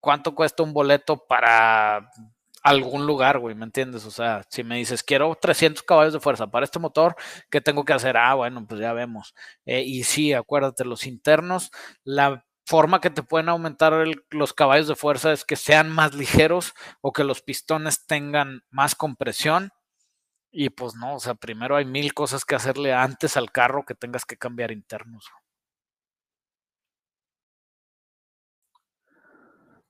cuánto 0.00 0.34
cuesta 0.34 0.62
un 0.62 0.72
boleto 0.72 1.26
para 1.26 2.10
algún 2.62 3.06
lugar, 3.06 3.38
güey, 3.38 3.54
¿me 3.54 3.64
entiendes? 3.64 4.04
O 4.04 4.10
sea, 4.10 4.42
si 4.50 4.64
me 4.64 4.76
dices, 4.76 5.02
quiero 5.02 5.34
300 5.40 5.82
caballos 5.82 6.12
de 6.12 6.20
fuerza 6.20 6.46
para 6.48 6.64
este 6.64 6.78
motor, 6.78 7.16
¿qué 7.50 7.60
tengo 7.60 7.84
que 7.84 7.92
hacer? 7.92 8.16
Ah, 8.16 8.34
bueno, 8.34 8.66
pues 8.66 8.80
ya 8.80 8.92
vemos. 8.92 9.34
Eh, 9.64 9.82
y 9.82 10.04
sí, 10.04 10.32
acuérdate, 10.32 10.84
los 10.84 11.06
internos, 11.06 11.70
la 12.04 12.44
forma 12.68 13.00
que 13.00 13.08
te 13.08 13.22
pueden 13.22 13.48
aumentar 13.48 13.94
los 14.30 14.52
caballos 14.52 14.88
de 14.88 14.94
fuerza 14.94 15.32
es 15.32 15.46
que 15.46 15.56
sean 15.56 15.90
más 15.90 16.14
ligeros 16.14 16.74
o 17.00 17.14
que 17.14 17.24
los 17.24 17.40
pistones 17.40 18.06
tengan 18.06 18.62
más 18.68 18.94
compresión. 18.94 19.70
Y 20.50 20.68
pues 20.68 20.94
no, 20.94 21.14
o 21.14 21.18
sea, 21.18 21.34
primero 21.34 21.76
hay 21.76 21.86
mil 21.86 22.12
cosas 22.12 22.44
que 22.44 22.54
hacerle 22.54 22.92
antes 22.92 23.38
al 23.38 23.50
carro 23.50 23.86
que 23.86 23.94
tengas 23.94 24.26
que 24.26 24.36
cambiar 24.36 24.70
internos. 24.70 25.24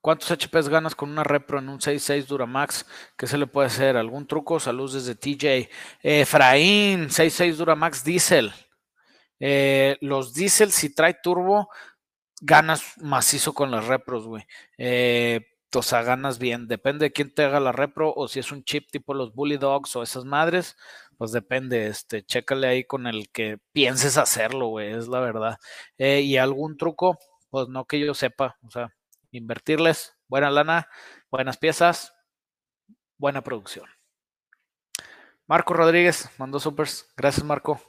¿Cuántos 0.00 0.30
HPs 0.30 0.68
ganas 0.68 0.94
con 0.94 1.10
una 1.10 1.24
Repro 1.24 1.58
en 1.58 1.68
un 1.68 1.80
6.6 1.80 2.26
Duramax? 2.26 2.86
¿Qué 3.16 3.26
se 3.26 3.38
le 3.38 3.48
puede 3.48 3.66
hacer? 3.66 3.96
¿Algún 3.96 4.28
truco? 4.28 4.60
Saludos 4.60 4.92
desde 4.92 5.16
TJ. 5.16 5.68
Efraín, 6.00 7.08
6.6 7.08 7.56
Duramax 7.56 8.04
Diesel. 8.04 8.52
Eh, 9.40 9.96
los 10.00 10.32
Diesel, 10.32 10.70
si 10.70 10.94
trae 10.94 11.14
turbo, 11.20 11.68
ganas 12.40 12.94
macizo 12.98 13.54
con 13.54 13.70
las 13.70 13.86
repros, 13.86 14.26
güey. 14.26 14.44
Eh, 14.78 15.46
o 15.74 15.82
sea, 15.82 16.02
ganas 16.02 16.38
bien. 16.38 16.66
Depende 16.68 17.06
de 17.06 17.12
quién 17.12 17.32
te 17.34 17.44
haga 17.44 17.60
la 17.60 17.72
repro 17.72 18.12
o 18.14 18.28
si 18.28 18.40
es 18.40 18.52
un 18.52 18.64
chip 18.64 18.90
tipo 18.90 19.14
los 19.14 19.34
Bully 19.34 19.58
Dogs 19.58 19.94
o 19.96 20.02
esas 20.02 20.24
madres, 20.24 20.76
pues 21.18 21.32
depende. 21.32 21.88
Este, 21.88 22.24
chécale 22.24 22.66
ahí 22.68 22.84
con 22.84 23.06
el 23.06 23.30
que 23.30 23.58
pienses 23.72 24.16
hacerlo, 24.18 24.68
güey, 24.68 24.92
es 24.92 25.08
la 25.08 25.20
verdad. 25.20 25.58
Eh, 25.98 26.20
y 26.22 26.36
algún 26.38 26.76
truco, 26.76 27.18
pues 27.50 27.68
no 27.68 27.86
que 27.86 28.00
yo 28.00 28.14
sepa, 28.14 28.58
o 28.62 28.70
sea, 28.70 28.94
invertirles, 29.30 30.16
buena 30.28 30.50
lana, 30.50 30.88
buenas 31.30 31.58
piezas, 31.58 32.14
buena 33.18 33.42
producción. 33.42 33.86
Marco 35.46 35.74
Rodríguez 35.74 36.28
mandó 36.38 36.60
supers. 36.60 37.10
Gracias, 37.16 37.44
Marco. 37.44 37.80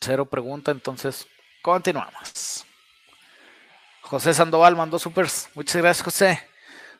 Cero 0.00 0.28
pregunta, 0.28 0.72
entonces 0.72 1.28
Continuamos. 1.62 2.66
José 4.02 4.34
Sandoval 4.34 4.74
mandó 4.74 4.98
supers. 4.98 5.48
Muchas 5.54 5.76
gracias, 5.76 6.04
José. 6.04 6.40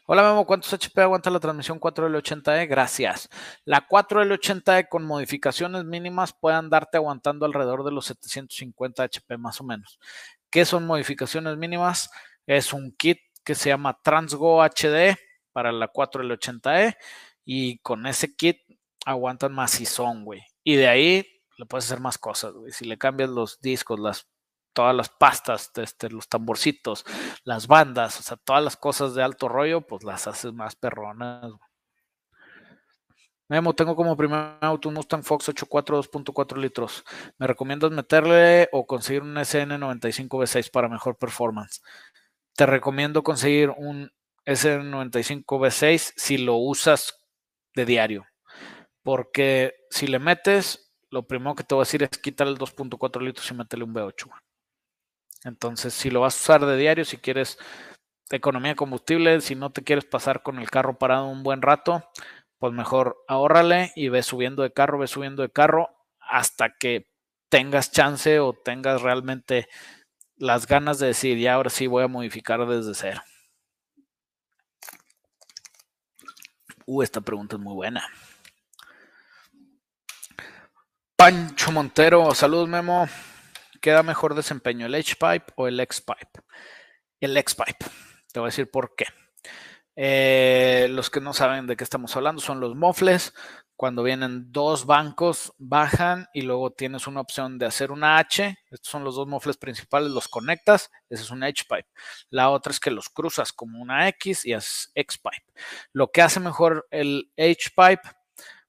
Hola 0.06 0.22
Memo, 0.22 0.46
¿cuántos 0.46 0.72
HP 0.72 1.00
aguanta 1.00 1.30
la 1.30 1.40
transmisión 1.40 1.80
4L80E? 1.80 2.68
Gracias. 2.68 3.28
La 3.64 3.88
4L80E 3.88 4.88
con 4.88 5.04
modificaciones 5.04 5.84
mínimas 5.84 6.32
pueden 6.32 6.70
darte 6.70 6.98
aguantando 6.98 7.44
alrededor 7.44 7.84
de 7.84 7.90
los 7.90 8.06
750 8.06 9.02
HP 9.02 9.36
más 9.36 9.60
o 9.60 9.64
menos. 9.64 9.98
¿Qué 10.48 10.64
son 10.64 10.86
modificaciones 10.86 11.56
mínimas? 11.56 12.10
Es 12.46 12.72
un 12.72 12.92
kit 12.92 13.18
que 13.44 13.56
se 13.56 13.70
llama 13.70 13.98
Transgo 14.00 14.62
HD 14.62 15.16
para 15.52 15.72
la 15.72 15.92
4L80E 15.92 16.96
y 17.44 17.78
con 17.78 18.06
ese 18.06 18.36
kit 18.36 18.58
aguantan 19.04 19.52
más 19.52 19.72
son, 19.72 20.24
güey. 20.24 20.42
Y 20.62 20.76
de 20.76 20.86
ahí 20.86 21.26
le 21.58 21.66
puedes 21.66 21.86
hacer 21.86 21.98
más 21.98 22.16
cosas, 22.16 22.52
güey. 22.52 22.70
Si 22.70 22.84
le 22.84 22.96
cambias 22.96 23.28
los 23.28 23.60
discos, 23.60 23.98
las 23.98 24.31
todas 24.72 24.94
las 24.94 25.08
pastas, 25.08 25.70
este, 25.76 26.10
los 26.10 26.28
tamborcitos, 26.28 27.04
las 27.44 27.66
bandas, 27.66 28.18
o 28.20 28.22
sea, 28.22 28.36
todas 28.36 28.62
las 28.62 28.76
cosas 28.76 29.14
de 29.14 29.22
alto 29.22 29.48
rollo, 29.48 29.80
pues 29.82 30.04
las 30.04 30.26
haces 30.26 30.52
más 30.52 30.76
perronas. 30.76 31.52
Memo, 33.48 33.74
tengo 33.74 33.94
como 33.94 34.16
primer 34.16 34.56
auto 34.62 34.88
un 34.88 34.94
Mustang 34.94 35.22
Fox 35.22 35.50
84 35.50 36.02
2.4 36.02 36.56
litros. 36.56 37.04
¿Me 37.38 37.46
recomiendas 37.46 37.90
meterle 37.90 38.68
o 38.72 38.86
conseguir 38.86 39.22
un 39.22 39.34
SN95 39.34 40.28
V6 40.28 40.70
para 40.70 40.88
mejor 40.88 41.18
performance? 41.18 41.82
Te 42.56 42.64
recomiendo 42.64 43.22
conseguir 43.22 43.68
un 43.70 44.10
SN95 44.46 45.44
V6 45.44 46.14
si 46.16 46.38
lo 46.38 46.54
usas 46.56 47.20
de 47.74 47.84
diario. 47.84 48.26
Porque 49.02 49.74
si 49.90 50.06
le 50.06 50.18
metes, 50.18 50.94
lo 51.10 51.26
primero 51.26 51.54
que 51.54 51.64
te 51.64 51.74
voy 51.74 51.82
a 51.82 51.84
decir 51.84 52.02
es 52.04 52.18
quitarle 52.18 52.54
el 52.54 52.58
2.4 52.58 53.20
litros 53.20 53.50
y 53.50 53.54
métele 53.54 53.84
un 53.84 53.94
V8. 53.94 54.30
Entonces, 55.45 55.95
si 55.95 56.11
lo 56.11 56.20
vas 56.20 56.36
a 56.36 56.40
usar 56.40 56.66
de 56.66 56.76
diario, 56.76 57.05
si 57.05 57.16
quieres 57.16 57.59
economía 58.30 58.70
de 58.70 58.76
combustible, 58.76 59.40
si 59.40 59.55
no 59.55 59.70
te 59.70 59.82
quieres 59.82 60.05
pasar 60.05 60.43
con 60.43 60.59
el 60.59 60.70
carro 60.70 60.99
parado 60.99 61.26
un 61.26 61.43
buen 61.43 61.62
rato, 61.62 62.09
pues 62.59 62.72
mejor 62.72 63.16
ahórrale 63.28 63.93
y 63.97 64.09
ve 64.09 64.22
subiendo 64.22 64.62
de 64.62 64.72
carro, 64.72 64.99
ve 64.99 65.07
subiendo 65.07 65.43
de 65.43 65.51
carro 65.51 65.90
hasta 66.20 66.76
que 66.78 67.11
tengas 67.49 67.90
chance 67.90 68.40
o 68.40 68.53
tengas 68.55 69.03
realmente 69.03 69.68
las 70.36 70.66
ganas 70.66 70.99
de 70.99 71.09
decir, 71.09 71.38
ya 71.38 71.55
ahora 71.55 71.70
sí 71.70 71.86
voy 71.86 72.05
a 72.05 72.09
modificar 72.09 72.66
desde 72.66 72.95
cero. 72.95 73.20
Uh, 76.86 77.03
esta 77.03 77.20
pregunta 77.20 77.57
es 77.57 77.62
muy 77.62 77.74
buena. 77.74 78.05
Pancho 81.16 81.70
Montero, 81.70 82.34
saludos 82.34 82.68
Memo. 82.68 83.07
¿Queda 83.82 84.04
mejor 84.04 84.36
desempeño 84.36 84.86
el 84.86 84.94
H-Pipe 84.94 85.52
o 85.56 85.66
el 85.66 85.80
X-Pipe? 85.80 86.40
El 87.20 87.36
X-Pipe. 87.36 87.84
Te 88.32 88.38
voy 88.38 88.46
a 88.46 88.50
decir 88.50 88.70
por 88.70 88.94
qué. 88.94 89.06
Eh, 89.96 90.86
los 90.88 91.10
que 91.10 91.20
no 91.20 91.34
saben 91.34 91.66
de 91.66 91.76
qué 91.76 91.82
estamos 91.82 92.14
hablando 92.14 92.40
son 92.40 92.60
los 92.60 92.76
mofles. 92.76 93.34
Cuando 93.74 94.04
vienen 94.04 94.52
dos 94.52 94.86
bancos, 94.86 95.52
bajan 95.58 96.28
y 96.32 96.42
luego 96.42 96.70
tienes 96.70 97.08
una 97.08 97.20
opción 97.20 97.58
de 97.58 97.66
hacer 97.66 97.90
una 97.90 98.18
H. 98.18 98.56
Estos 98.70 98.88
son 98.88 99.02
los 99.02 99.16
dos 99.16 99.26
mofles 99.26 99.56
principales, 99.56 100.12
los 100.12 100.28
conectas. 100.28 100.88
Ese 101.10 101.24
es 101.24 101.30
un 101.32 101.42
H-pipe. 101.42 101.88
La 102.30 102.50
otra 102.50 102.70
es 102.70 102.78
que 102.78 102.92
los 102.92 103.08
cruzas 103.08 103.52
como 103.52 103.82
una 103.82 104.06
X 104.10 104.46
y 104.46 104.52
es 104.52 104.92
X-pipe. 104.94 105.52
Lo 105.92 106.12
que 106.12 106.22
hace 106.22 106.38
mejor 106.38 106.86
el 106.92 107.32
H-pipe 107.36 108.02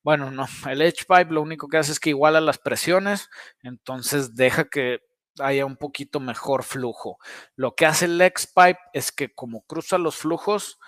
bueno, 0.04 0.32
no, 0.32 0.45
el 0.70 0.82
H-pipe 0.82 1.34
lo 1.34 1.41
único 1.41 1.68
que 1.68 1.78
hace 1.78 1.91
es 1.91 1.99
que 1.99 2.10
iguala 2.12 2.41
las 2.41 2.60
presiones, 2.60 3.30
entonces 3.62 4.36
deja 4.36 4.66
que 4.66 4.99
haya 5.39 5.66
un 5.66 5.78
poquito 5.78 6.20
mejor 6.20 6.64
flujo. 6.64 7.18
Lo 7.56 7.76
que 7.76 7.86
hace 7.86 8.06
el 8.06 8.22
X-pipe 8.22 8.80
es 8.93 9.12
que 9.12 9.34
como 9.34 9.64
cruza 9.64 9.97
los 9.97 10.18
flujos, 10.18 10.80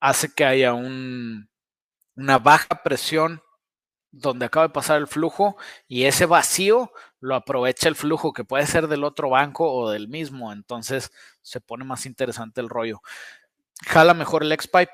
hace 0.00 0.34
que 0.34 0.44
haya 0.44 0.74
un, 0.74 1.48
una 2.16 2.38
baja 2.38 2.82
presión 2.82 3.42
donde 4.10 4.46
acaba 4.46 4.68
de 4.68 4.72
pasar 4.72 4.98
el 4.98 5.06
flujo 5.06 5.56
y 5.88 6.04
ese 6.04 6.26
vacío 6.26 6.90
lo 7.20 7.34
aprovecha 7.34 7.88
el 7.88 7.96
flujo 7.96 8.32
que 8.32 8.44
puede 8.44 8.66
ser 8.66 8.88
del 8.88 9.04
otro 9.04 9.30
banco 9.30 9.70
o 9.72 9.90
del 9.90 10.08
mismo, 10.08 10.52
entonces 10.52 11.10
se 11.42 11.60
pone 11.60 11.84
más 11.84 12.06
interesante 12.06 12.60
el 12.60 12.68
rollo. 12.68 13.02
Jala 13.86 14.14
mejor 14.14 14.42
el 14.42 14.52
X-Pipe, 14.52 14.92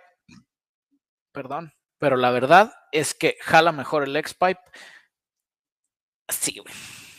perdón, 1.32 1.72
pero 2.03 2.16
la 2.16 2.32
verdad 2.32 2.74
es 2.90 3.14
que 3.14 3.38
jala 3.42 3.70
mejor 3.70 4.03
el 4.03 4.16
X-Pipe. 4.16 4.61
Sí, 6.28 6.59
güey. 6.59 6.74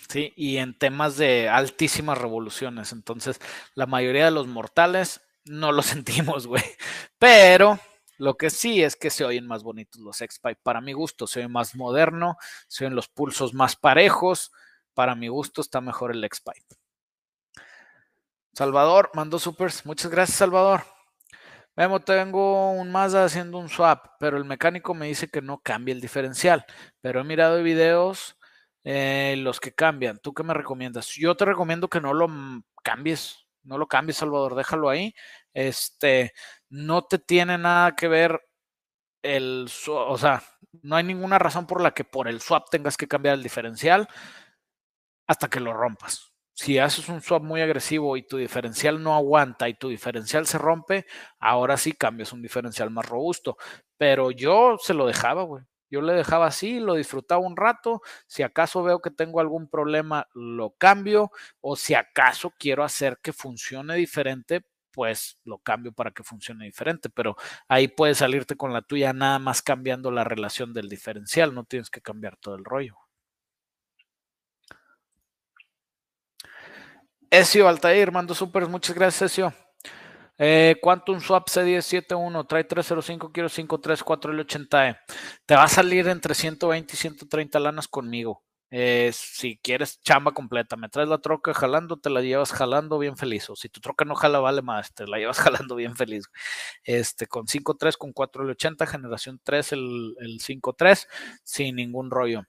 Sí, 0.10 0.34
y 0.36 0.58
en 0.58 0.78
temas 0.78 1.16
de 1.16 1.48
altísimas 1.48 2.18
revoluciones, 2.18 2.92
entonces 2.92 3.40
la 3.76 3.86
mayoría 3.86 4.26
de 4.26 4.32
los 4.32 4.48
mortales 4.48 5.22
no 5.46 5.72
lo 5.72 5.82
sentimos, 5.84 6.48
güey. 6.48 6.66
Pero 7.18 7.80
lo 8.18 8.36
que 8.36 8.50
sí 8.50 8.84
es 8.84 8.98
que 8.98 9.10
se 9.10 9.24
oyen 9.24 9.48
más 9.48 9.64
bonitos 9.64 10.02
los 10.02 10.20
X-Pipe. 10.20 10.60
Para 10.62 10.82
mi 10.82 10.92
gusto, 10.92 11.28
se 11.28 11.40
oye 11.40 11.48
más 11.48 11.76
moderno, 11.76 12.36
se 12.68 12.84
oyen 12.84 12.98
los 12.98 13.08
pulsos 13.08 13.54
más 13.54 13.78
parejos. 13.78 14.52
Para 14.94 15.16
mi 15.16 15.30
gusto 15.30 15.62
está 15.62 15.80
mejor 15.80 16.12
el 16.12 16.22
X-Pipe. 16.26 16.76
Salvador 18.52 19.12
mandó 19.14 19.40
supers. 19.40 19.86
Muchas 19.86 20.12
gracias, 20.12 20.40
Salvador. 20.40 20.93
Memo, 21.76 22.00
tengo 22.02 22.72
un 22.72 22.92
Mazda 22.92 23.26
haciendo 23.26 23.58
un 23.58 23.70
swap, 23.70 24.06
pero 24.20 24.38
el 24.38 24.46
mecánico 24.46 24.94
me 24.94 25.08
dice 25.08 25.28
que 25.30 25.42
no 25.42 25.60
cambia 25.62 25.94
el 25.94 26.02
diferencial. 26.02 26.66
Pero 27.02 27.22
he 27.22 27.24
mirado 27.24 27.64
videos 27.64 28.38
eh, 28.84 29.36
los 29.40 29.60
que 29.60 29.74
cambian. 29.74 30.20
¿Tú 30.20 30.34
qué 30.34 30.44
me 30.44 30.54
recomiendas? 30.54 31.08
Yo 31.16 31.36
te 31.36 31.46
recomiendo 31.46 31.90
que 31.90 32.02
no 32.02 32.14
lo 32.14 32.28
cambies 32.84 33.44
no 33.64 33.78
lo 33.78 33.88
cambies, 33.88 34.18
Salvador, 34.18 34.56
déjalo 34.56 34.90
ahí. 34.90 35.14
Este, 35.54 36.34
no 36.70 37.04
te 37.04 37.20
tiene 37.20 37.58
nada 37.58 37.96
que 37.96 38.08
ver 38.08 38.42
el, 39.24 39.70
o 39.90 40.18
sea, 40.18 40.44
no 40.84 40.96
hay 40.98 41.04
ninguna 41.04 41.40
razón 41.40 41.68
por 41.68 41.82
la 41.82 41.94
que 41.94 42.04
por 42.06 42.28
el 42.28 42.42
swap 42.42 42.70
tengas 42.70 42.98
que 42.98 43.08
cambiar 43.08 43.36
el 43.36 43.44
diferencial 43.44 44.08
hasta 45.28 45.50
que 45.50 45.60
lo 45.60 45.74
rompas. 45.74 46.33
Si 46.64 46.80
haces 46.80 47.09
un 47.09 47.22
swap 47.22 47.43
muy 47.43 47.59
agresivo 47.59 48.16
y 48.16 48.24
tu 48.24 48.38
diferencial 48.38 49.03
no 49.03 49.16
aguanta 49.16 49.68
y 49.68 49.74
tu 49.74 49.89
diferencial 49.89 50.47
se 50.47 50.57
rompe, 50.57 51.05
ahora 51.38 51.76
sí 51.76 51.91
cambias 51.91 52.32
un 52.32 52.41
diferencial 52.41 52.89
más 52.89 53.05
robusto. 53.05 53.57
Pero 53.97 54.32
yo 54.32 54.78
se 54.82 54.93
lo 54.93 55.05
dejaba, 55.05 55.43
güey. 55.43 55.66
Yo 55.89 56.01
le 56.01 56.14
dejaba 56.14 56.47
así, 56.47 56.80
lo 56.80 56.93
disfrutaba 56.93 57.41
un 57.41 57.57
rato. 57.57 58.01
Si 58.28 58.43
acaso 58.43 58.82
veo 58.82 59.01
que 59.01 59.11
tengo 59.11 59.41
algún 59.41 59.68
problema, 59.68 60.30
lo 60.34 60.70
cambio. 60.78 61.32
O 61.59 61.76
si 61.76 61.95
acaso 61.95 62.53
quiero 62.57 62.86
hacer 62.86 63.20
que 63.22 63.34
funcione 63.34 63.95
diferente, 63.95 64.61
pues 64.91 65.39
lo 65.43 65.57
cambio 65.57 65.91
para 65.91 66.11
que 66.11 66.24
funcione 66.24 66.64
diferente. 66.64 67.09
Pero 67.09 67.36
ahí 67.68 67.89
puedes 67.89 68.20
salirte 68.20 68.55
con 68.55 68.72
la 68.72 68.84
tuya 68.84 69.11
nada 69.11 69.38
más 69.38 69.61
cambiando 69.61 70.11
la 70.11 70.24
relación 70.24 70.74
del 70.74 70.88
diferencial. 70.88 71.53
No 71.53 71.66
tienes 71.66 71.89
que 71.89 71.99
cambiar 71.99 72.38
todo 72.38 72.55
el 72.55 72.64
rollo. 72.64 73.03
Ezio 77.34 77.68
Altair, 77.68 78.12
mando 78.12 78.36
super, 78.36 78.68
muchas 78.68 78.96
gracias, 78.96 79.32
Ezio. 79.32 79.52
Eh, 80.38 80.76
Quantum 80.80 81.20
Swap 81.20 81.48
C1071 81.48 82.48
trae 82.48 82.64
305, 82.64 83.32
quiero 83.32 83.50
534 83.50 84.32
el 84.32 84.46
80E. 84.46 85.00
Te 85.44 85.56
va 85.56 85.64
a 85.64 85.68
salir 85.68 86.08
entre 86.10 86.36
120 86.36 86.94
y 86.94 86.96
130 86.96 87.60
lanas 87.60 87.88
conmigo. 87.88 88.44
Eh, 88.70 89.10
si 89.16 89.58
quieres 89.64 90.00
chamba 90.02 90.32
completa, 90.32 90.76
me 90.76 90.90
traes 90.90 91.10
la 91.10 91.18
troca 91.18 91.56
jalando, 91.56 91.98
te 91.98 92.12
la 92.12 92.22
llevas 92.22 92.52
jalando 92.52 93.00
bien 93.00 93.18
feliz. 93.18 93.50
O 93.50 93.56
si 93.56 93.68
tu 93.68 93.82
troca 93.82 94.06
no 94.06 94.14
jala, 94.14 94.40
vale 94.40 94.62
más, 94.62 94.94
te 94.94 95.08
la 95.08 95.18
llevas 95.18 95.40
jalando 95.66 95.76
bien 95.76 95.96
feliz. 95.96 96.26
Este, 96.84 97.26
con 97.26 97.48
5.3, 97.48 97.98
con 97.98 98.14
4L80, 98.14 98.86
generación 98.86 99.42
3, 99.44 99.72
el, 99.72 100.16
el 100.20 100.40
5.3, 100.40 101.08
sin 101.42 101.78
ningún 101.78 102.12
rollo. 102.12 102.44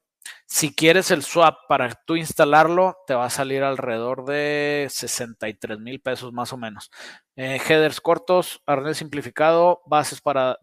Si 0.46 0.74
quieres 0.74 1.10
el 1.10 1.22
swap 1.22 1.58
para 1.68 1.90
tú 2.06 2.16
instalarlo, 2.16 2.96
te 3.06 3.14
va 3.14 3.26
a 3.26 3.30
salir 3.30 3.62
alrededor 3.62 4.24
de 4.24 4.86
63 4.90 5.78
mil 5.80 6.00
pesos 6.00 6.32
más 6.32 6.52
o 6.52 6.56
menos. 6.56 6.90
Eh, 7.36 7.60
headers 7.66 8.00
cortos, 8.00 8.62
arnés 8.66 8.98
simplificado, 8.98 9.82
bases 9.86 10.20
para 10.20 10.58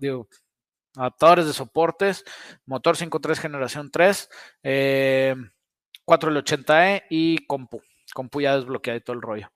adaptadores 0.96 1.46
de 1.46 1.54
soportes, 1.54 2.24
motor 2.66 2.96
5.3 2.96 3.40
generación 3.40 3.92
3, 3.92 4.30
4L80E 4.64 6.70
eh, 6.70 7.04
y 7.10 7.46
compu. 7.46 7.82
Compu 8.14 8.42
ya 8.42 8.56
desbloqueado 8.56 8.98
y 8.98 9.02
todo 9.02 9.16
el 9.16 9.22
rollo. 9.22 9.52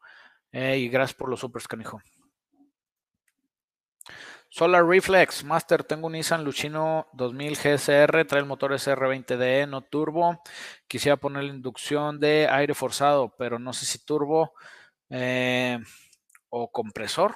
Eh, 0.52 0.80
y 0.80 0.90
gracias 0.90 1.16
por 1.16 1.30
los 1.30 1.40
supers, 1.40 1.68
canijo. 1.68 2.02
Solar 4.58 4.86
Reflex, 4.86 5.44
Master, 5.44 5.84
tengo 5.84 6.08
un 6.08 6.14
Nissan 6.14 6.46
Lucino 6.46 7.08
2000 7.12 7.58
GSR, 7.58 8.24
trae 8.24 8.40
el 8.40 8.46
motor 8.46 8.72
SR20DE, 8.72 9.68
no 9.68 9.82
turbo. 9.82 10.42
Quisiera 10.88 11.18
poner 11.18 11.44
la 11.44 11.50
inducción 11.50 12.22
de 12.22 12.48
aire 12.50 12.74
forzado, 12.74 13.36
pero 13.38 13.60
no 13.60 13.74
sé 13.74 13.86
si 13.86 14.06
turbo 14.06 14.54
eh, 15.10 15.78
o 16.48 16.72
compresor. 16.72 17.36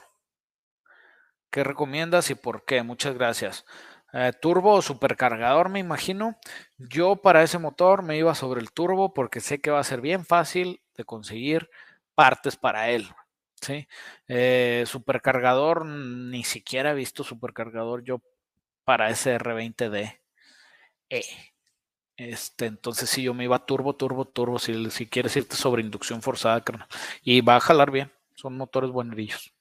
¿Qué 1.52 1.66
recomiendas 1.66 2.30
y 2.30 2.36
por 2.36 2.64
qué? 2.64 2.84
Muchas 2.84 3.16
gracias. 3.16 3.66
Eh, 4.14 4.32
turbo 4.42 4.76
o 4.76 4.82
supercargador, 4.82 5.68
me 5.68 5.80
imagino. 5.80 6.38
Yo 6.78 7.18
para 7.18 7.44
ese 7.44 7.58
motor 7.60 8.02
me 8.02 8.18
iba 8.18 8.34
sobre 8.34 8.62
el 8.62 8.72
turbo 8.72 9.14
porque 9.14 9.42
sé 9.42 9.60
que 9.60 9.72
va 9.72 9.82
a 9.82 9.84
ser 9.84 10.00
bien 10.00 10.26
fácil 10.26 10.82
de 10.96 11.04
conseguir 11.04 11.70
partes 12.16 12.56
para 12.56 12.92
él. 12.92 13.10
Sí, 13.62 13.88
eh, 14.28 14.84
supercargador, 14.88 15.86
ni 15.86 16.44
siquiera 16.44 16.92
he 16.92 16.96
visto 16.96 17.24
supercargador 17.24 18.04
yo 18.04 18.22
para 18.86 19.10
ese 19.10 19.38
R20D. 19.38 20.20
E. 21.10 21.24
Este, 22.18 22.66
entonces 22.66 23.10
si 23.10 23.24
yo 23.24 23.34
me 23.34 23.46
iba 23.46 23.66
turbo, 23.66 23.96
turbo, 23.96 24.26
turbo, 24.26 24.60
si, 24.60 24.92
si 24.92 25.08
quieres 25.08 25.36
irte 25.38 25.56
sobre 25.56 25.82
inducción 25.82 26.22
forzada, 26.22 26.64
y 27.24 27.42
va 27.42 27.56
a 27.58 27.60
jalar 27.62 27.92
bien, 27.92 28.12
son 28.36 28.58
motores 28.58 28.92
buenerillos. 28.92 29.54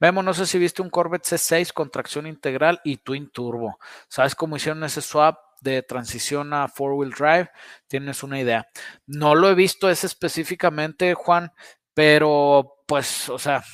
Vemos, 0.00 0.24
no 0.24 0.34
sé 0.34 0.46
si 0.46 0.58
viste 0.58 0.82
un 0.82 0.90
Corvette 0.90 1.24
C6 1.26 1.72
con 1.72 1.90
tracción 1.90 2.26
integral 2.26 2.80
y 2.84 2.98
twin 2.98 3.30
turbo. 3.30 3.78
¿Sabes 4.08 4.34
cómo 4.34 4.56
hicieron 4.56 4.84
ese 4.84 5.02
swap 5.02 5.38
de 5.60 5.82
transición 5.82 6.52
a 6.52 6.68
four 6.68 6.92
wheel 6.92 7.10
drive? 7.10 7.50
Tienes 7.88 8.22
una 8.22 8.40
idea. 8.40 8.68
No 9.06 9.34
lo 9.34 9.48
he 9.50 9.54
visto 9.54 9.90
ese 9.90 10.06
específicamente, 10.06 11.14
Juan, 11.14 11.52
pero 11.98 12.76
pues, 12.86 13.28
o 13.28 13.40
sea, 13.40 13.64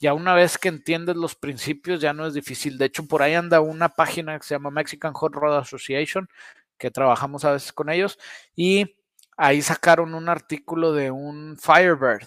ya 0.00 0.14
una 0.14 0.32
vez 0.32 0.56
que 0.56 0.68
entiendes 0.68 1.16
los 1.16 1.34
principios 1.34 2.00
ya 2.00 2.14
no 2.14 2.26
es 2.26 2.32
difícil. 2.32 2.78
De 2.78 2.86
hecho, 2.86 3.06
por 3.06 3.20
ahí 3.20 3.34
anda 3.34 3.60
una 3.60 3.90
página 3.90 4.38
que 4.38 4.46
se 4.46 4.54
llama 4.54 4.70
Mexican 4.70 5.12
Hot 5.12 5.34
Rod 5.34 5.58
Association, 5.58 6.30
que 6.78 6.90
trabajamos 6.90 7.44
a 7.44 7.52
veces 7.52 7.74
con 7.74 7.90
ellos, 7.90 8.18
y 8.54 8.96
ahí 9.36 9.60
sacaron 9.60 10.14
un 10.14 10.30
artículo 10.30 10.94
de 10.94 11.10
un 11.10 11.58
Firebird 11.58 12.26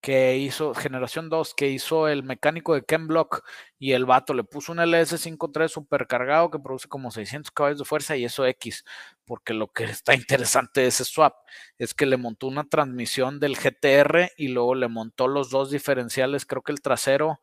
que 0.00 0.38
hizo, 0.38 0.74
generación 0.74 1.28
2, 1.28 1.54
que 1.54 1.68
hizo 1.68 2.08
el 2.08 2.22
mecánico 2.22 2.74
de 2.74 2.84
Ken 2.84 3.06
Block 3.06 3.44
y 3.78 3.92
el 3.92 4.06
vato 4.06 4.34
le 4.34 4.44
puso 4.44 4.72
un 4.72 4.78
LS53 4.78 5.68
supercargado 5.68 6.50
que 6.50 6.58
produce 6.58 6.88
como 6.88 7.10
600 7.10 7.50
caballos 7.50 7.78
de 7.78 7.84
fuerza 7.84 8.16
y 8.16 8.24
eso 8.24 8.46
X, 8.46 8.84
porque 9.24 9.54
lo 9.54 9.68
que 9.72 9.84
está 9.84 10.14
interesante 10.14 10.82
de 10.82 10.86
ese 10.88 11.04
swap 11.04 11.34
es 11.78 11.94
que 11.94 12.06
le 12.06 12.16
montó 12.16 12.46
una 12.46 12.64
transmisión 12.64 13.40
del 13.40 13.56
GTR 13.56 14.30
y 14.36 14.48
luego 14.48 14.74
le 14.74 14.88
montó 14.88 15.28
los 15.28 15.50
dos 15.50 15.70
diferenciales, 15.70 16.46
creo 16.46 16.62
que 16.62 16.72
el 16.72 16.80
trasero 16.80 17.40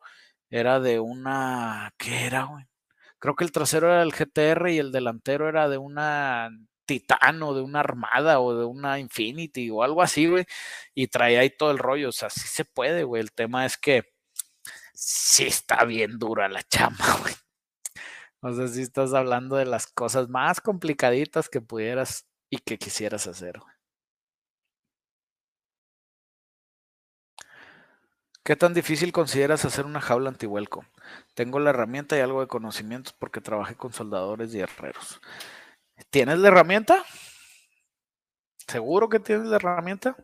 era 0.50 0.80
de 0.80 1.00
una, 1.00 1.92
¿qué 1.98 2.26
era, 2.26 2.44
güey? 2.44 2.66
Creo 3.18 3.34
que 3.36 3.44
el 3.44 3.52
trasero 3.52 3.92
era 3.92 4.02
el 4.02 4.12
GTR 4.12 4.70
y 4.70 4.78
el 4.78 4.92
delantero 4.92 5.48
era 5.48 5.68
de 5.68 5.78
una 5.78 6.50
Titano, 6.88 7.54
de 7.54 7.62
una 7.62 7.80
Armada 7.80 8.40
o 8.40 8.58
de 8.58 8.64
una 8.64 8.98
Infinity 8.98 9.70
o 9.70 9.82
algo 9.84 10.02
así, 10.02 10.26
güey. 10.26 10.46
Y 10.94 11.08
traía 11.08 11.40
ahí 11.40 11.50
todo 11.50 11.70
el 11.70 11.78
rollo. 11.78 12.08
O 12.10 12.12
sea, 12.12 12.30
sí 12.30 12.48
se 12.48 12.64
puede, 12.64 13.04
güey. 13.04 13.22
El 13.22 13.32
tema 13.32 13.66
es 13.66 13.76
que 13.78 14.04
sí 14.94 15.46
está 15.46 15.84
bien 15.84 16.18
dura 16.18 16.48
la 16.48 16.62
chamba, 16.64 17.04
güey. 17.22 17.34
O 18.40 18.52
sea, 18.52 18.68
sí 18.68 18.82
estás 18.82 19.14
hablando 19.14 19.56
de 19.56 19.66
las 19.66 19.86
cosas 19.88 20.28
más 20.28 20.60
complicaditas 20.60 21.48
que 21.48 21.60
pudieras 21.60 22.26
y 22.50 22.58
que 22.58 22.78
quisieras 22.78 23.26
hacer, 23.26 23.58
güey. 23.60 23.78
¿Qué 28.48 28.56
tan 28.56 28.72
difícil 28.72 29.12
consideras 29.12 29.66
hacer 29.66 29.84
una 29.84 30.00
jaula 30.00 30.30
antihuelco? 30.30 30.86
Tengo 31.34 31.60
la 31.60 31.68
herramienta 31.68 32.16
y 32.16 32.20
algo 32.20 32.40
de 32.40 32.46
conocimientos 32.46 33.12
porque 33.12 33.42
trabajé 33.42 33.74
con 33.74 33.92
soldadores 33.92 34.54
y 34.54 34.60
herreros. 34.60 35.20
¿Tienes 36.10 36.38
la 36.38 36.48
herramienta? 36.48 37.04
¿Seguro 38.66 39.08
que 39.08 39.20
tienes 39.20 39.46
la 39.48 39.56
herramienta? 39.56 40.16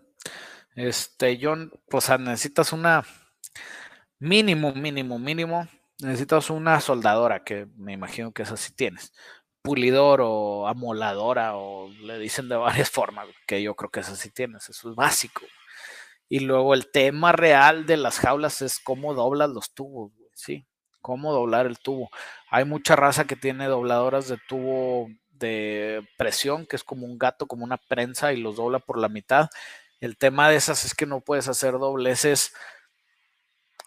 Este, 0.75 1.39
John, 1.41 1.73
o 1.93 2.01
sea, 2.01 2.19
necesitas 2.19 2.73
una 2.73 3.05
mínimo, 4.19 4.73
mínimo, 4.73 5.19
mínimo. 5.19 5.69
Necesitas 6.01 6.51
una 6.51 6.81
soldadora, 6.81 7.45
que 7.45 7.67
me 7.77 7.93
imagino 7.93 8.33
que 8.33 8.43
esa 8.43 8.57
sí 8.57 8.75
tienes. 8.75 9.13
Pulidor 9.63 10.21
o 10.23 10.67
amoladora, 10.69 11.57
o 11.57 11.89
le 11.89 12.19
dicen 12.19 12.49
de 12.49 12.57
varias 12.57 12.91
formas, 12.91 13.29
que 13.47 13.63
yo 13.63 13.75
creo 13.75 13.91
que 13.91 14.01
esa 14.01 14.17
sí 14.17 14.31
tienes. 14.31 14.69
Eso 14.69 14.91
es 14.91 14.97
básico. 14.97 15.43
Y 16.29 16.41
luego 16.41 16.75
el 16.75 16.91
tema 16.91 17.33
real 17.33 17.87
de 17.87 17.97
las 17.97 18.19
jaulas 18.19 18.63
es 18.63 18.79
cómo 18.81 19.15
doblas 19.15 19.51
los 19.51 19.75
tubos, 19.75 20.13
¿sí? 20.35 20.67
Cómo 21.01 21.33
doblar 21.33 21.67
el 21.67 21.79
tubo. 21.79 22.11
Hay 22.51 22.65
mucha 22.65 22.97
raza 22.97 23.27
que 23.27 23.37
tiene 23.37 23.67
dobladoras 23.67 24.29
de 24.29 24.39
tubo 24.49 25.09
de 25.39 26.07
presión, 26.17 26.67
que 26.67 26.77
es 26.77 26.85
como 26.85 27.07
un 27.07 27.19
gato, 27.19 27.47
como 27.47 27.65
una 27.65 27.77
prensa 27.77 28.33
y 28.33 28.39
los 28.39 28.57
dobla 28.57 28.79
por 28.79 28.99
la 28.99 29.09
mitad. 29.09 29.49
El 30.01 30.17
tema 30.17 30.49
de 30.49 30.57
esas 30.57 30.85
es 30.85 30.95
que 30.95 31.07
no 31.07 31.21
puedes 31.21 31.49
hacer 31.49 31.73
dobleces 31.73 32.53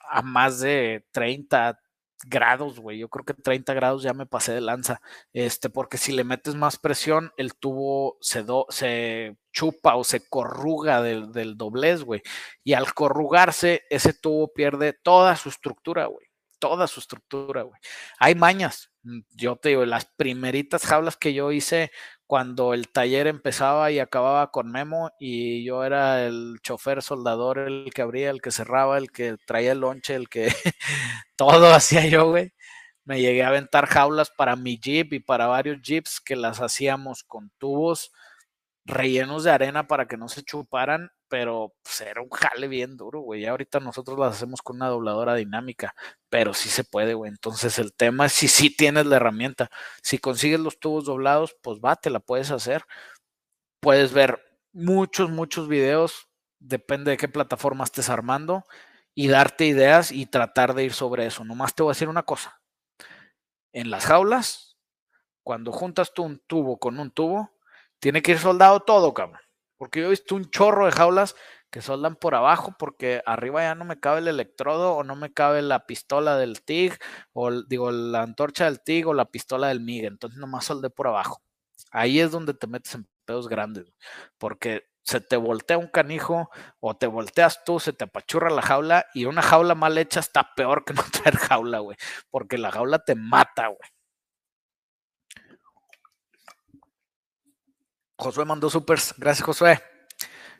a 0.09 0.21
más 0.21 0.59
de 0.59 1.05
30, 1.11 1.79
grados, 2.25 2.79
güey. 2.79 2.99
Yo 2.99 3.09
creo 3.09 3.25
que 3.25 3.33
30 3.33 3.73
grados 3.73 4.03
ya 4.03 4.13
me 4.13 4.25
pasé 4.25 4.53
de 4.53 4.61
lanza. 4.61 5.01
Este, 5.33 5.69
porque 5.69 5.97
si 5.97 6.11
le 6.11 6.23
metes 6.23 6.55
más 6.55 6.77
presión, 6.77 7.31
el 7.37 7.55
tubo 7.55 8.17
se, 8.21 8.43
do, 8.43 8.65
se 8.69 9.37
chupa 9.51 9.95
o 9.95 10.03
se 10.03 10.27
corruga 10.27 11.01
del, 11.01 11.31
del 11.31 11.57
doblez, 11.57 12.03
güey. 12.03 12.21
Y 12.63 12.73
al 12.73 12.93
corrugarse, 12.93 13.83
ese 13.89 14.13
tubo 14.13 14.51
pierde 14.53 14.93
toda 14.93 15.35
su 15.35 15.49
estructura, 15.49 16.05
güey. 16.05 16.27
Toda 16.59 16.87
su 16.87 16.99
estructura, 16.99 17.63
güey. 17.63 17.79
Hay 18.19 18.35
mañas. 18.35 18.91
Yo 19.35 19.55
te 19.55 19.69
digo, 19.69 19.85
las 19.85 20.05
primeritas 20.05 20.85
jaulas 20.85 21.17
que 21.17 21.33
yo 21.33 21.51
hice 21.51 21.91
cuando 22.25 22.73
el 22.73 22.89
taller 22.89 23.27
empezaba 23.27 23.91
y 23.91 23.99
acababa 23.99 24.51
con 24.51 24.69
Memo 24.71 25.11
y 25.19 25.63
yo 25.63 25.83
era 25.85 26.25
el 26.25 26.57
chofer 26.61 27.01
soldador, 27.01 27.59
el 27.59 27.89
que 27.93 28.01
abría, 28.01 28.29
el 28.29 28.41
que 28.41 28.51
cerraba, 28.51 28.97
el 28.97 29.11
que 29.11 29.37
traía 29.45 29.71
el 29.71 29.79
lonche, 29.79 30.15
el 30.15 30.29
que 30.29 30.47
todo 31.37 31.73
hacía 31.73 32.05
yo, 32.07 32.29
güey. 32.29 32.53
Me 33.05 33.21
llegué 33.21 33.43
a 33.43 33.49
aventar 33.49 33.87
jaulas 33.87 34.29
para 34.31 34.55
mi 34.57 34.79
jeep 34.79 35.13
y 35.13 35.19
para 35.21 35.47
varios 35.47 35.81
jeeps 35.81 36.19
que 36.21 36.35
las 36.35 36.61
hacíamos 36.61 37.23
con 37.23 37.51
tubos 37.57 38.11
rellenos 38.85 39.43
de 39.43 39.51
arena 39.51 39.87
para 39.87 40.07
que 40.07 40.17
no 40.17 40.29
se 40.29 40.43
chuparan, 40.43 41.11
pero 41.29 41.73
pues, 41.83 42.01
era 42.01 42.21
un 42.21 42.29
jale 42.29 42.67
bien 42.67 42.97
duro, 42.97 43.21
güey. 43.21 43.41
Ya 43.41 43.51
ahorita 43.51 43.79
nosotros 43.79 44.17
las 44.19 44.35
hacemos 44.35 44.61
con 44.61 44.77
una 44.77 44.87
dobladora 44.87 45.35
dinámica, 45.35 45.95
pero 46.29 46.53
sí 46.53 46.69
se 46.69 46.83
puede, 46.83 47.13
güey. 47.13 47.29
Entonces 47.29 47.79
el 47.79 47.93
tema 47.93 48.27
es 48.27 48.33
si 48.33 48.47
sí 48.47 48.75
tienes 48.75 49.05
la 49.05 49.17
herramienta. 49.17 49.69
Si 50.01 50.17
consigues 50.19 50.59
los 50.59 50.79
tubos 50.79 51.05
doblados, 51.05 51.55
pues 51.61 51.79
va, 51.79 51.95
te 51.95 52.09
la 52.09 52.19
puedes 52.19 52.51
hacer. 52.51 52.83
Puedes 53.79 54.13
ver 54.13 54.41
muchos, 54.73 55.29
muchos 55.29 55.67
videos, 55.67 56.27
depende 56.59 57.11
de 57.11 57.17
qué 57.17 57.27
plataforma 57.27 57.83
estés 57.83 58.09
armando, 58.09 58.63
y 59.19 59.29
darte 59.29 59.65
ideas 59.65 60.11
y 60.11 60.27
tratar 60.27 60.75
de 60.75 60.83
ir 60.83 60.93
sobre 60.93 61.25
eso. 61.25 61.43
Nomás 61.43 61.73
te 61.73 61.81
voy 61.81 61.89
a 61.89 61.93
decir 61.95 62.07
una 62.07 62.21
cosa. 62.21 62.61
En 63.73 63.89
las 63.89 64.05
jaulas, 64.05 64.77
cuando 65.43 65.71
juntas 65.71 66.13
tú 66.13 66.21
un 66.21 66.39
tubo 66.45 66.77
con 66.77 66.99
un 66.99 67.09
tubo, 67.09 67.51
tiene 67.99 68.21
que 68.21 68.33
ir 68.33 68.37
soldado 68.37 68.81
todo, 68.81 69.15
cabrón. 69.15 69.41
Porque 69.77 69.99
yo 69.99 70.07
he 70.07 70.09
visto 70.09 70.35
un 70.35 70.49
chorro 70.49 70.85
de 70.85 70.91
jaulas 70.91 71.35
que 71.69 71.81
soldan 71.81 72.15
por 72.15 72.35
abajo 72.35 72.75
porque 72.79 73.21
arriba 73.25 73.61
ya 73.61 73.75
no 73.75 73.85
me 73.85 73.99
cabe 73.99 74.19
el 74.19 74.27
electrodo 74.27 74.95
o 74.95 75.03
no 75.03 75.15
me 75.15 75.33
cabe 75.33 75.61
la 75.61 75.85
pistola 75.85 76.37
del 76.37 76.61
TIG 76.63 76.97
o 77.33 77.51
digo 77.63 77.91
la 77.91 78.21
antorcha 78.21 78.65
del 78.65 78.81
TIG 78.81 79.07
o 79.07 79.13
la 79.13 79.25
pistola 79.25 79.67
del 79.67 79.81
MIG. 79.81 80.05
Entonces 80.05 80.39
nomás 80.39 80.65
soldé 80.65 80.89
por 80.89 81.07
abajo. 81.07 81.41
Ahí 81.91 82.19
es 82.19 82.31
donde 82.31 82.53
te 82.53 82.67
metes 82.67 82.95
en 82.95 83.07
pedos 83.25 83.47
grandes. 83.49 83.93
Porque 84.37 84.87
se 85.03 85.21
te 85.21 85.37
voltea 85.37 85.77
un 85.77 85.87
canijo 85.87 86.49
o 86.79 86.97
te 86.97 87.07
volteas 87.07 87.63
tú, 87.63 87.79
se 87.79 87.93
te 87.93 88.05
apachurra 88.05 88.49
la 88.49 88.61
jaula 88.61 89.05
y 89.13 89.25
una 89.25 89.41
jaula 89.41 89.73
mal 89.75 89.97
hecha 89.97 90.19
está 90.19 90.53
peor 90.55 90.83
que 90.85 90.93
no 90.93 91.03
traer 91.11 91.37
jaula, 91.37 91.79
güey. 91.79 91.97
Porque 92.29 92.57
la 92.57 92.71
jaula 92.71 92.99
te 92.99 93.15
mata, 93.15 93.67
güey. 93.67 93.89
Josué 98.19 98.45
mandó 98.45 98.69
supers. 98.69 99.13
Gracias, 99.17 99.45
Josué. 99.45 99.79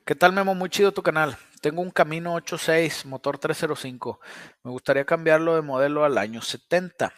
¿Qué 0.05 0.13
tal, 0.13 0.31
Memo? 0.31 0.53
Muy 0.53 0.69
chido 0.69 0.91
tu 0.91 1.01
canal. 1.01 1.37
Tengo 1.59 1.81
un 1.81 1.89
Camino 1.89 2.35
86, 2.35 3.07
motor 3.07 3.39
305. 3.39 4.19
Me 4.63 4.69
gustaría 4.69 5.05
cambiarlo 5.05 5.55
de 5.55 5.63
modelo 5.63 6.05
al 6.05 6.19
año 6.19 6.43
70 6.43 7.11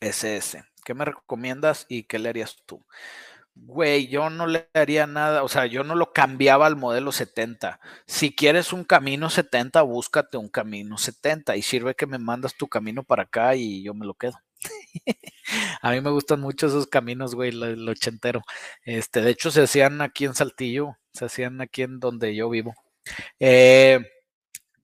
SS. 0.00 0.64
¿Qué 0.84 0.92
me 0.92 1.06
recomiendas 1.06 1.86
y 1.88 2.04
qué 2.04 2.18
le 2.18 2.28
harías 2.28 2.56
tú? 2.66 2.84
Güey, 3.54 4.08
yo 4.08 4.28
no 4.28 4.46
le 4.46 4.68
haría 4.74 5.06
nada, 5.06 5.42
o 5.42 5.48
sea, 5.48 5.64
yo 5.64 5.82
no 5.82 5.94
lo 5.94 6.12
cambiaba 6.12 6.66
al 6.66 6.76
modelo 6.76 7.10
70. 7.10 7.80
Si 8.06 8.34
quieres 8.36 8.74
un 8.74 8.84
camino 8.84 9.30
70, 9.30 9.80
búscate 9.82 10.36
un 10.36 10.50
camino 10.50 10.98
70 10.98 11.56
y 11.56 11.62
sirve 11.62 11.94
que 11.94 12.06
me 12.06 12.18
mandas 12.18 12.54
tu 12.54 12.68
camino 12.68 13.02
para 13.02 13.22
acá 13.24 13.56
y 13.56 13.82
yo 13.82 13.94
me 13.94 14.04
lo 14.06 14.14
quedo. 14.14 14.38
A 15.82 15.90
mí 15.92 16.00
me 16.00 16.10
gustan 16.10 16.40
mucho 16.40 16.66
esos 16.66 16.86
caminos, 16.86 17.34
güey, 17.34 17.50
el 17.50 17.88
ochentero. 17.88 18.42
Este, 18.82 19.20
de 19.20 19.30
hecho, 19.30 19.50
se 19.50 19.62
hacían 19.62 20.00
aquí 20.00 20.24
en 20.24 20.34
Saltillo, 20.34 20.96
se 21.12 21.24
hacían 21.24 21.60
aquí 21.60 21.82
en 21.82 22.00
donde 22.00 22.34
yo 22.34 22.50
vivo. 22.50 22.74
Eh, 23.40 24.00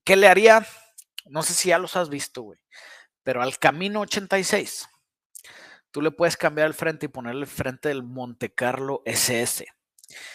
¿Qué 0.03 0.15
le 0.15 0.27
haría? 0.27 0.65
No 1.25 1.43
sé 1.43 1.53
si 1.53 1.69
ya 1.69 1.79
los 1.79 1.95
has 1.95 2.09
visto, 2.09 2.41
güey, 2.43 2.59
pero 3.23 3.41
al 3.41 3.57
camino 3.57 4.01
86 4.01 4.87
tú 5.91 6.01
le 6.01 6.11
puedes 6.11 6.35
cambiar 6.35 6.67
el 6.67 6.73
frente 6.73 7.05
y 7.05 7.09
ponerle 7.09 7.41
el 7.41 7.47
frente 7.47 7.89
del 7.89 8.03
Monte 8.03 8.53
Carlo 8.53 9.01
SS. 9.05 9.65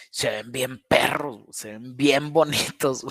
Se 0.09 0.29
ven 0.29 0.51
bien 0.51 0.83
perros, 0.87 1.45
se 1.51 1.71
ven 1.71 1.95
bien 1.95 2.33
bonitos. 2.33 3.05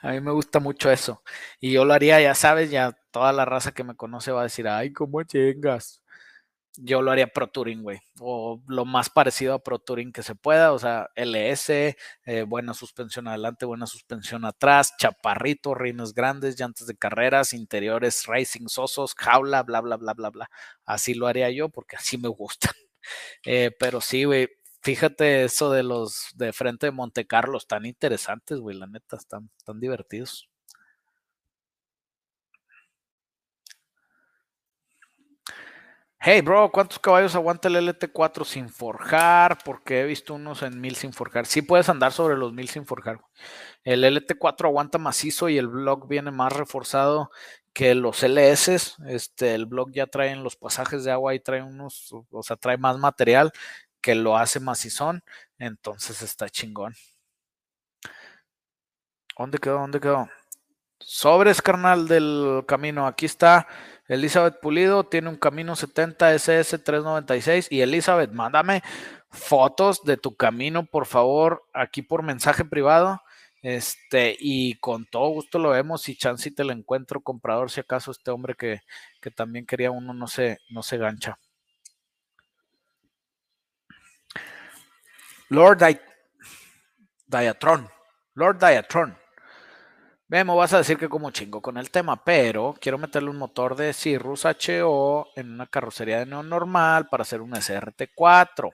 A 0.00 0.10
mí 0.10 0.20
me 0.20 0.32
gusta 0.32 0.60
mucho 0.60 0.90
eso. 0.90 1.22
Y 1.60 1.72
yo 1.72 1.84
lo 1.84 1.94
haría, 1.94 2.20
ya 2.20 2.34
sabes, 2.34 2.70
ya 2.70 2.96
toda 3.10 3.32
la 3.32 3.44
raza 3.44 3.72
que 3.72 3.84
me 3.84 3.96
conoce 3.96 4.32
va 4.32 4.40
a 4.40 4.44
decir, 4.44 4.68
ay, 4.68 4.92
¿cómo 4.92 5.22
chingas? 5.24 6.02
yo 6.78 7.02
lo 7.02 7.10
haría 7.10 7.26
Pro 7.28 7.48
Touring, 7.48 7.82
güey, 7.82 8.00
o 8.20 8.62
lo 8.66 8.84
más 8.84 9.10
parecido 9.10 9.54
a 9.54 9.62
Pro 9.62 9.78
Touring 9.78 10.12
que 10.12 10.22
se 10.22 10.34
pueda, 10.34 10.72
o 10.72 10.78
sea, 10.78 11.08
LS, 11.14 11.96
eh, 12.26 12.42
buena 12.46 12.74
suspensión 12.74 13.28
adelante, 13.28 13.66
buena 13.66 13.86
suspensión 13.86 14.44
atrás, 14.44 14.92
chaparrito, 14.98 15.74
rines 15.74 16.12
grandes, 16.14 16.58
llantas 16.58 16.86
de 16.86 16.96
carreras, 16.96 17.52
interiores 17.54 18.26
racing 18.26 18.68
sosos, 18.68 19.14
jaula, 19.14 19.62
bla, 19.62 19.80
bla, 19.80 19.96
bla, 19.96 20.14
bla, 20.14 20.30
bla. 20.30 20.50
Así 20.84 21.14
lo 21.14 21.26
haría 21.26 21.50
yo 21.50 21.68
porque 21.68 21.96
así 21.96 22.18
me 22.18 22.28
gustan. 22.28 22.72
Eh, 23.44 23.70
pero 23.78 24.00
sí, 24.00 24.24
güey, 24.24 24.48
fíjate 24.86 25.42
eso 25.42 25.72
de 25.72 25.82
los 25.82 26.28
de 26.36 26.52
frente 26.52 26.86
de 26.86 26.92
Monte 26.92 27.26
Carlo, 27.26 27.58
están 27.58 27.86
interesantes, 27.86 28.60
güey, 28.60 28.76
la 28.78 28.86
neta, 28.86 29.16
están, 29.16 29.50
divertidos. 29.80 30.48
Hey, 36.20 36.40
bro, 36.40 36.70
¿cuántos 36.70 37.00
caballos 37.00 37.34
aguanta 37.34 37.66
el 37.66 37.76
LT4 37.76 38.44
sin 38.44 38.68
forjar? 38.68 39.58
Porque 39.64 40.00
he 40.00 40.04
visto 40.04 40.34
unos 40.34 40.62
en 40.62 40.80
1000 40.80 40.94
sin 40.94 41.12
forjar. 41.12 41.46
Sí 41.46 41.62
puedes 41.62 41.88
andar 41.88 42.12
sobre 42.12 42.36
los 42.36 42.52
1000 42.52 42.68
sin 42.68 42.86
forjar. 42.86 43.20
El 43.82 44.04
LT4 44.04 44.66
aguanta 44.66 44.98
macizo 44.98 45.48
y 45.48 45.58
el 45.58 45.66
block 45.66 46.06
viene 46.08 46.30
más 46.30 46.52
reforzado 46.52 47.30
que 47.72 47.94
los 47.94 48.22
LS. 48.22 48.96
Este, 49.08 49.54
el 49.54 49.66
block 49.66 49.90
ya 49.92 50.06
trae 50.06 50.34
los 50.36 50.56
pasajes 50.56 51.04
de 51.04 51.10
agua 51.12 51.34
y 51.34 51.40
trae 51.40 51.62
unos, 51.62 52.12
o 52.30 52.42
sea, 52.42 52.56
trae 52.56 52.78
más 52.78 52.98
material 52.98 53.52
que 54.06 54.14
lo 54.14 54.36
hace 54.36 54.60
macizón. 54.60 55.24
Entonces 55.58 56.22
está 56.22 56.48
chingón. 56.48 56.94
¿Dónde 59.36 59.58
quedó? 59.58 59.80
¿Dónde 59.80 59.98
quedó? 59.98 60.28
Sobres, 61.00 61.60
carnal, 61.60 62.06
del 62.06 62.62
camino. 62.68 63.08
Aquí 63.08 63.26
está. 63.26 63.66
Elizabeth 64.06 64.60
Pulido 64.60 65.08
tiene 65.08 65.28
un 65.28 65.36
Camino 65.36 65.74
70 65.74 66.34
SS 66.34 66.78
396. 66.78 67.66
Y 67.68 67.80
Elizabeth, 67.80 68.30
mándame 68.30 68.84
fotos 69.28 70.04
de 70.04 70.16
tu 70.16 70.36
camino, 70.36 70.86
por 70.86 71.06
favor, 71.06 71.64
aquí 71.74 72.02
por 72.02 72.22
mensaje 72.22 72.64
privado. 72.64 73.20
Este, 73.60 74.36
y 74.38 74.78
con 74.78 75.06
todo 75.06 75.30
gusto 75.30 75.58
lo 75.58 75.70
vemos 75.70 76.08
y 76.08 76.16
chance 76.16 76.52
te 76.52 76.62
lo 76.62 76.72
encuentro 76.72 77.22
comprador 77.22 77.72
si 77.72 77.80
acaso 77.80 78.12
este 78.12 78.30
hombre 78.30 78.54
que, 78.54 78.82
que 79.20 79.32
también 79.32 79.66
quería 79.66 79.90
uno 79.90 80.14
no 80.14 80.28
se, 80.28 80.58
no 80.70 80.84
se 80.84 80.96
gancha. 80.96 81.40
Lord 85.48 85.78
Diatron. 87.26 87.88
Lord 88.34 88.58
Diatron. 88.58 89.16
Vemos, 90.28 90.56
vas 90.56 90.72
a 90.72 90.78
decir 90.78 90.98
que 90.98 91.08
como 91.08 91.30
chingo 91.30 91.62
con 91.62 91.76
el 91.76 91.92
tema, 91.92 92.24
pero 92.24 92.74
quiero 92.80 92.98
meterle 92.98 93.30
un 93.30 93.38
motor 93.38 93.76
de 93.76 93.92
Cirrus 93.92 94.44
HO 94.44 95.28
en 95.36 95.52
una 95.52 95.68
carrocería 95.68 96.18
de 96.18 96.26
neón 96.26 96.48
normal 96.48 97.06
para 97.08 97.22
hacer 97.22 97.40
un 97.40 97.52
SRT4. 97.52 98.72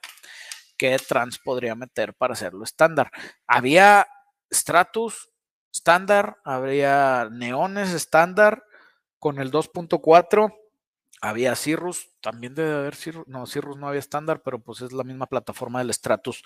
¿Qué 0.78 0.96
trans 1.06 1.38
podría 1.38 1.74
meter 1.74 2.14
para 2.14 2.32
hacerlo 2.32 2.64
estándar? 2.64 3.10
Había 3.46 4.08
Stratus 4.50 5.28
estándar, 5.70 6.38
habría 6.42 7.28
neones 7.30 7.92
estándar 7.92 8.64
con 9.18 9.38
el 9.38 9.52
2.4. 9.52 10.54
Había 11.22 11.56
Cirrus, 11.56 12.10
también 12.20 12.54
debe 12.54 12.74
haber 12.74 12.96
Cirrus, 12.96 13.26
no, 13.28 13.46
Cirrus 13.46 13.78
no 13.78 13.88
había 13.88 14.00
estándar, 14.00 14.42
pero 14.44 14.60
pues 14.60 14.82
es 14.82 14.92
la 14.92 15.04
misma 15.04 15.26
plataforma 15.26 15.78
del 15.78 15.94
Stratus 15.94 16.42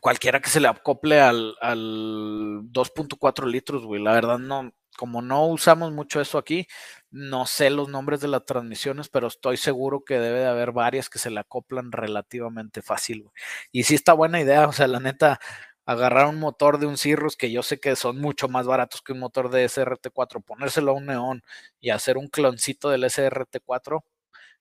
cualquiera 0.00 0.40
que 0.40 0.50
se 0.50 0.60
le 0.60 0.68
acople 0.68 1.20
al, 1.20 1.54
al 1.60 2.62
2.4 2.72 3.46
litros, 3.46 3.84
güey. 3.84 4.02
La 4.02 4.12
verdad, 4.12 4.38
no, 4.38 4.72
como 4.96 5.22
no 5.22 5.46
usamos 5.46 5.92
mucho 5.92 6.20
eso 6.20 6.38
aquí, 6.38 6.66
no 7.10 7.46
sé 7.46 7.70
los 7.70 7.88
nombres 7.88 8.20
de 8.20 8.28
las 8.28 8.44
transmisiones, 8.44 9.08
pero 9.08 9.28
estoy 9.28 9.56
seguro 9.56 10.04
que 10.04 10.18
debe 10.18 10.40
de 10.40 10.46
haber 10.46 10.72
varias 10.72 11.08
que 11.08 11.18
se 11.18 11.30
le 11.30 11.40
acoplan 11.40 11.92
relativamente 11.92 12.82
fácil, 12.82 13.22
güey. 13.24 13.34
Y 13.72 13.84
sí 13.84 13.94
está 13.94 14.12
buena 14.12 14.40
idea, 14.40 14.66
o 14.68 14.72
sea, 14.72 14.88
la 14.88 15.00
neta, 15.00 15.40
agarrar 15.88 16.26
un 16.26 16.38
motor 16.38 16.78
de 16.78 16.84
un 16.84 16.98
Cirrus 16.98 17.34
que 17.34 17.50
yo 17.50 17.62
sé 17.62 17.80
que 17.80 17.96
son 17.96 18.18
mucho 18.18 18.46
más 18.46 18.66
baratos 18.66 19.00
que 19.00 19.14
un 19.14 19.20
motor 19.20 19.50
de 19.50 19.64
SRT4, 19.64 20.44
ponérselo 20.44 20.90
a 20.90 20.94
un 20.94 21.06
neón 21.06 21.42
y 21.80 21.88
hacer 21.88 22.18
un 22.18 22.28
cloncito 22.28 22.90
del 22.90 23.04
SRT4, 23.04 24.02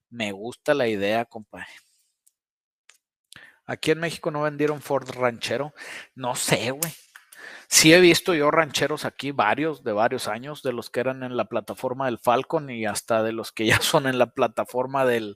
me 0.10 0.32
gusta 0.32 0.74
la 0.74 0.88
idea, 0.88 1.26
compadre. 1.26 1.68
Aquí 3.66 3.92
en 3.92 4.00
México 4.00 4.32
no 4.32 4.44
vendieron 4.44 4.80
Ford 4.80 5.10
Ranchero. 5.10 5.74
No 6.16 6.34
sé, 6.36 6.72
güey. 6.72 6.94
Sí 7.68 7.94
he 7.94 8.00
visto 8.00 8.34
yo 8.34 8.50
rancheros 8.50 9.04
aquí, 9.04 9.32
varios, 9.32 9.84
de 9.84 9.92
varios 9.92 10.30
años, 10.30 10.64
de 10.64 10.72
los 10.72 10.90
que 10.90 11.02
eran 11.02 11.24
en 11.24 11.36
la 11.36 11.50
plataforma 11.50 12.06
del 12.06 12.20
Falcon 12.20 12.70
y 12.70 12.86
hasta 12.86 13.22
de 13.22 13.34
los 13.34 13.52
que 13.52 13.66
ya 13.66 13.80
son 13.82 14.08
en 14.08 14.18
la 14.18 14.28
plataforma 14.28 15.06
del, 15.06 15.36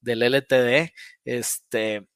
del 0.00 0.22
LTD. 0.24 0.92
Este, 1.24 2.08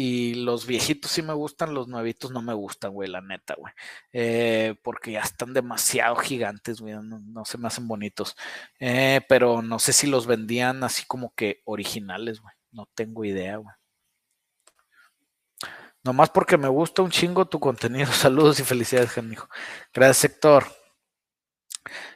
y 0.00 0.34
los 0.34 0.64
viejitos 0.64 1.10
sí 1.10 1.22
me 1.22 1.34
gustan, 1.34 1.74
los 1.74 1.88
nuevitos 1.88 2.30
no 2.30 2.40
me 2.40 2.54
gustan, 2.54 2.92
güey, 2.92 3.10
la 3.10 3.20
neta, 3.20 3.56
güey. 3.58 3.74
Eh, 4.12 4.76
porque 4.84 5.10
ya 5.10 5.22
están 5.22 5.52
demasiado 5.52 6.14
gigantes, 6.14 6.80
güey, 6.80 6.94
no, 7.02 7.44
se 7.44 7.58
me 7.58 7.66
hacen 7.66 7.88
bonitos. 7.88 8.36
Eh, 8.78 9.22
pero 9.28 9.60
no 9.60 9.80
sé 9.80 9.92
si 9.92 10.06
los 10.06 10.28
vendían 10.28 10.84
así 10.84 11.04
como 11.04 11.34
que 11.34 11.62
originales, 11.64 12.40
güey. 12.40 12.54
No 12.70 12.88
tengo 12.94 13.24
idea, 13.24 13.56
güey. 13.56 13.74
Nomás 16.04 16.30
porque 16.30 16.56
me 16.56 16.68
gusta 16.68 17.02
un 17.02 17.10
chingo 17.10 17.48
tu 17.48 17.58
contenido. 17.58 18.06
Saludos 18.12 18.60
y 18.60 18.62
felicidades, 18.62 19.10
Genijo. 19.10 19.48
Gracias, 19.92 20.30
Héctor. 20.30 20.66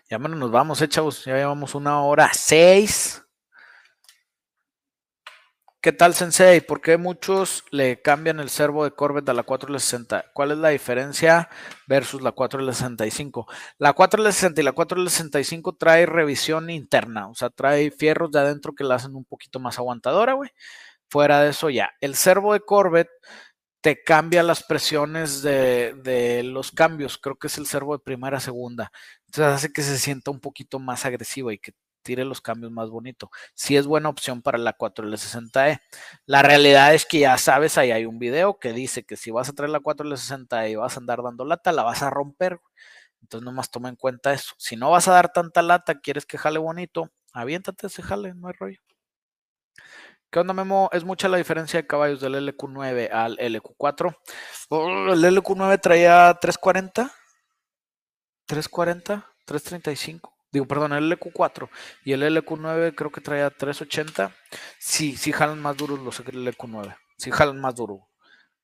Ya 0.08 0.20
menos 0.20 0.38
nos 0.38 0.52
vamos, 0.52 0.80
eh, 0.82 0.88
chavos. 0.88 1.24
Ya 1.24 1.34
llevamos 1.34 1.74
una 1.74 2.00
hora 2.00 2.30
seis. 2.32 3.24
¿Qué 5.82 5.90
tal, 5.90 6.14
Sensei? 6.14 6.60
¿Por 6.60 6.80
qué 6.80 6.96
muchos 6.96 7.64
le 7.72 8.00
cambian 8.00 8.38
el 8.38 8.50
servo 8.50 8.84
de 8.84 8.92
Corvette 8.92 9.30
a 9.30 9.34
la 9.34 9.44
4L60? 9.44 10.26
¿Cuál 10.32 10.52
es 10.52 10.58
la 10.58 10.68
diferencia 10.68 11.48
versus 11.88 12.22
la 12.22 12.32
4L65? 12.36 13.46
La 13.78 13.92
4L60 13.92 14.60
y 14.60 14.62
la 14.62 14.76
4L65 14.76 15.76
trae 15.76 16.06
revisión 16.06 16.70
interna, 16.70 17.26
o 17.28 17.34
sea, 17.34 17.50
trae 17.50 17.90
fierros 17.90 18.30
de 18.30 18.38
adentro 18.38 18.74
que 18.76 18.84
la 18.84 18.94
hacen 18.94 19.16
un 19.16 19.24
poquito 19.24 19.58
más 19.58 19.76
aguantadora, 19.80 20.34
güey. 20.34 20.50
Fuera 21.08 21.42
de 21.42 21.50
eso, 21.50 21.68
ya. 21.68 21.90
El 22.00 22.14
servo 22.14 22.52
de 22.52 22.60
Corvette 22.60 23.10
te 23.82 24.04
cambia 24.04 24.44
las 24.44 24.62
presiones 24.62 25.42
de, 25.42 26.42
los 26.44 26.70
cambios. 26.70 27.18
Creo 27.18 27.36
que 27.36 27.48
es 27.48 27.58
el 27.58 27.66
servo 27.66 27.96
de 27.96 28.04
primera 28.04 28.38
a 28.38 28.40
segunda. 28.40 28.92
Entonces 29.26 29.54
hace 29.54 29.72
que 29.72 29.82
se 29.82 29.98
sienta 29.98 30.30
un 30.30 30.40
poquito 30.40 30.78
más 30.78 31.04
agresivo 31.06 31.50
y 31.50 31.58
que 31.58 31.72
tire 32.02 32.24
los 32.24 32.40
cambios 32.40 32.72
más 32.72 32.90
bonito. 32.90 33.30
Sí 33.54 33.76
es 33.76 33.86
buena 33.86 34.08
opción 34.08 34.42
para 34.42 34.58
la 34.58 34.76
4L60E. 34.76 35.80
La 36.26 36.42
realidad 36.42 36.94
es 36.94 37.06
que 37.06 37.20
ya 37.20 37.38
sabes, 37.38 37.78
ahí 37.78 37.90
hay 37.90 38.04
un 38.04 38.18
video 38.18 38.58
que 38.58 38.72
dice 38.72 39.04
que 39.04 39.16
si 39.16 39.30
vas 39.30 39.48
a 39.48 39.52
traer 39.52 39.70
la 39.70 39.80
4L60E 39.80 40.70
y 40.70 40.76
vas 40.76 40.96
a 40.96 41.00
andar 41.00 41.22
dando 41.22 41.44
lata, 41.44 41.72
la 41.72 41.82
vas 41.82 42.02
a 42.02 42.10
romper. 42.10 42.60
Entonces 43.22 43.44
nomás 43.44 43.70
toma 43.70 43.88
en 43.88 43.96
cuenta 43.96 44.32
eso. 44.32 44.54
Si 44.58 44.76
no 44.76 44.90
vas 44.90 45.08
a 45.08 45.12
dar 45.12 45.32
tanta 45.32 45.62
lata, 45.62 46.00
quieres 46.00 46.26
que 46.26 46.38
jale 46.38 46.58
bonito, 46.58 47.10
aviéntate 47.32 47.86
ese 47.86 48.02
jale, 48.02 48.34
no 48.34 48.48
hay 48.48 48.54
rollo. 48.58 48.80
¿Qué 50.32 50.38
onda, 50.38 50.54
Memo? 50.54 50.88
Es 50.92 51.04
mucha 51.04 51.28
la 51.28 51.36
diferencia 51.36 51.78
de 51.80 51.86
caballos 51.86 52.20
del 52.20 52.34
LQ9 52.34 53.10
al 53.12 53.36
LQ4. 53.36 54.16
el 55.12 55.24
LQ9 55.24 55.78
traía 55.78 56.38
340, 56.40 57.12
340, 58.46 59.26
335. 59.44 60.31
Digo, 60.52 60.66
perdón, 60.66 60.92
el 60.92 61.10
LQ4 61.10 61.70
y 62.04 62.12
el 62.12 62.22
LQ9 62.22 62.94
creo 62.94 63.10
que 63.10 63.20
traía 63.20 63.50
380. 63.50 64.34
Sí, 64.78 65.16
sí 65.16 65.32
jalan 65.32 65.60
más 65.60 65.76
duros 65.76 65.98
los 66.00 66.20
LQ9. 66.24 66.96
Sí 67.16 67.30
jalan 67.30 67.60
más 67.60 67.74
duro. 67.74 68.08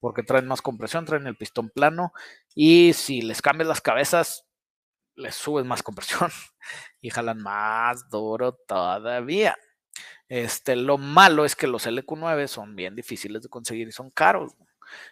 Porque 0.01 0.23
traen 0.23 0.47
más 0.47 0.63
compresión, 0.63 1.07
traen 1.07 1.27
el 1.27 1.37
pistón 1.37 1.71
plano. 1.71 2.13
Y 2.55 2.93
si 2.93 3.23
les 3.23 3.41
cambias 3.43 3.69
las 3.69 3.81
cabezas, 3.81 4.45
les 5.17 5.35
subes 5.35 5.65
más 5.65 5.83
compresión 5.83 6.31
y 7.01 7.11
jalan 7.11 7.43
más 7.43 8.09
duro 8.11 8.53
todavía. 8.53 9.57
Este, 10.29 10.77
lo 10.77 10.99
malo 10.99 11.45
es 11.45 11.57
que 11.57 11.67
los 11.67 11.87
LQ9 11.87 12.49
son 12.49 12.77
bien 12.77 12.95
difíciles 12.95 13.43
de 13.43 13.49
conseguir 13.49 13.89
y 13.89 13.93
son 13.93 14.11
caros. 14.11 14.53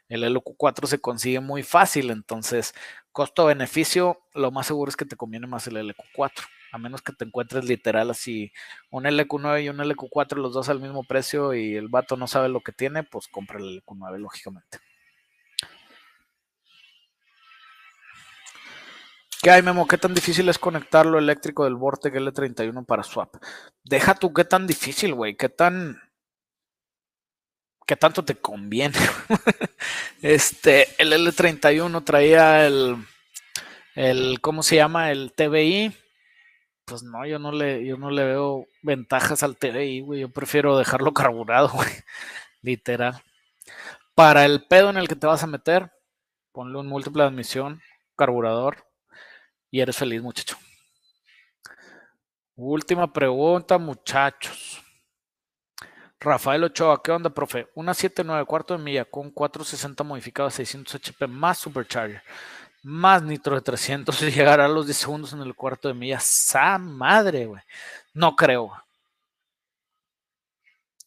El 0.09 0.23
LQ4 0.25 0.87
se 0.87 1.01
consigue 1.01 1.41
muy 1.41 1.63
fácil, 1.63 2.11
entonces 2.11 2.75
costo-beneficio, 3.13 4.21
lo 4.35 4.51
más 4.51 4.67
seguro 4.67 4.89
es 4.89 4.97
que 4.97 5.05
te 5.05 5.17
conviene 5.17 5.47
más 5.47 5.67
el 5.67 5.77
LQ4, 5.77 6.47
a 6.77 6.79
menos 6.79 7.03
que 7.03 7.13
te 7.13 7.25
encuentres 7.25 7.65
literal 7.65 8.11
así 8.11 8.53
un 8.91 9.05
LQ9 9.05 9.65
y 9.65 9.69
un 9.69 9.79
LQ4 9.79 10.37
los 10.37 10.53
dos 10.53 10.69
al 10.69 10.81
mismo 10.81 11.05
precio 11.05 11.55
y 11.55 11.75
el 11.75 11.89
vato 11.89 12.17
no 12.17 12.27
sabe 12.27 12.49
lo 12.49 12.61
que 12.61 12.73
tiene, 12.73 13.03
pues 13.03 13.27
compra 13.29 13.59
el 13.59 13.83
LQ9 13.83 14.19
lógicamente. 14.19 14.79
¿Qué 19.43 19.51
hay, 19.51 19.63
Memo? 19.63 19.87
¿Qué 19.87 19.97
tan 19.97 20.13
difícil 20.13 20.49
es 20.49 20.59
conectar 20.59 21.07
lo 21.07 21.19
eléctrico 21.19 21.65
del 21.65 21.77
Vortec 21.77 22.15
L31 22.15 22.85
para 22.85 23.05
swap? 23.05 23.37
Deja 23.85 24.15
tú 24.15 24.33
qué 24.33 24.45
tan 24.45 24.67
difícil, 24.67 25.15
güey. 25.15 25.37
¿Qué 25.37 25.49
tan. 25.49 26.01
¿Qué 27.87 27.95
tanto 27.95 28.25
te 28.25 28.35
conviene? 28.35 28.99
este, 30.23 30.89
el 30.99 31.13
L31 31.13 32.05
traía 32.05 32.67
el. 32.67 32.97
el 33.95 34.41
¿Cómo 34.41 34.65
se 34.65 34.77
llama? 34.77 35.13
El 35.13 35.33
TBI. 35.33 35.95
Pues 36.87 37.03
no, 37.03 37.27
yo 37.27 37.41
no 37.41 37.51
le, 37.51 37.85
yo 37.85 37.97
no 37.97 38.11
le 38.11 38.25
veo 38.25 38.69
ventajas 38.83 39.43
al 39.43 39.57
TBI, 39.57 40.01
güey. 40.01 40.21
Yo 40.21 40.29
prefiero 40.31 40.79
dejarlo 40.79 41.13
carburado, 41.13 41.69
güey. 41.75 41.91
Literal. 42.63 43.23
Para 44.15 44.45
el 44.45 44.65
pedo 44.67 44.91
en 44.91 44.97
el 44.97 45.09
que 45.09 45.17
te 45.17 45.27
vas 45.27 45.43
a 45.43 45.49
meter, 45.49 45.93
ponle 46.53 46.79
un 46.79 46.87
múltiple 46.87 47.23
de 47.25 47.29
admisión, 47.29 47.83
carburador 48.17 48.87
y 49.71 49.81
eres 49.81 49.97
feliz, 49.97 50.23
muchacho. 50.23 50.57
Última 52.55 53.13
pregunta, 53.13 53.79
muchachos. 53.79 54.83
Rafael 56.21 56.65
Ochoa, 56.65 57.03
¿qué 57.03 57.13
onda, 57.13 57.31
profe? 57.31 57.69
Una 57.75 57.93
7.9 57.93 58.47
cuarto 58.47 58.77
de 58.77 58.83
milla 58.83 59.05
con 59.05 59.31
460 59.31 60.03
modificado 60.05 60.49
a 60.49 60.51
600 60.51 60.95
HP 60.95 61.27
más 61.27 61.59
Supercharger, 61.59 62.23
más 62.87 63.21
nitro 63.21 63.57
de 63.57 63.63
300 63.63 64.23
y 64.23 64.31
llegar 64.31 64.61
a 64.61 64.69
los 64.69 64.87
10 64.87 64.97
segundos 64.97 65.33
en 65.33 65.41
el 65.41 65.57
cuarto 65.57 65.89
de 65.89 65.95
milla. 65.95 66.21
¡Sa 66.21 66.79
madre, 66.79 67.47
güey! 67.47 67.61
No 68.15 68.37
creo. 68.37 68.73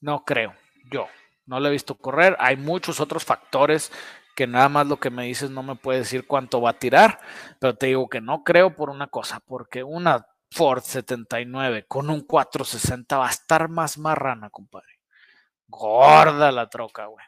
No 0.02 0.26
creo. 0.26 0.54
Yo 0.92 1.08
no 1.46 1.60
lo 1.60 1.70
he 1.70 1.72
visto 1.72 1.96
correr. 1.96 2.36
Hay 2.40 2.58
muchos 2.58 3.00
otros 3.00 3.24
factores 3.24 3.94
que 4.36 4.46
nada 4.46 4.68
más 4.68 4.88
lo 4.88 5.00
que 5.00 5.10
me 5.10 5.24
dices 5.24 5.52
no 5.52 5.64
me 5.64 5.76
puede 5.76 6.00
decir 6.00 6.28
cuánto 6.28 6.62
va 6.62 6.72
a 6.72 6.80
tirar, 6.80 7.20
pero 7.60 7.76
te 7.76 7.88
digo 7.88 8.10
que 8.10 8.22
no 8.22 8.44
creo 8.44 8.76
por 8.76 8.90
una 8.90 9.08
cosa, 9.08 9.40
porque 9.46 9.84
una 9.84 10.26
Ford 10.52 10.82
79 10.84 11.86
con 11.88 12.10
un 12.10 12.22
460 12.22 13.18
va 13.18 13.28
a 13.28 13.32
estar 13.32 13.70
más 13.70 13.98
marrana, 13.98 14.50
compadre. 14.50 15.00
Gorda 15.68 16.52
la 16.52 16.70
troca, 16.70 17.06
güey. 17.06 17.26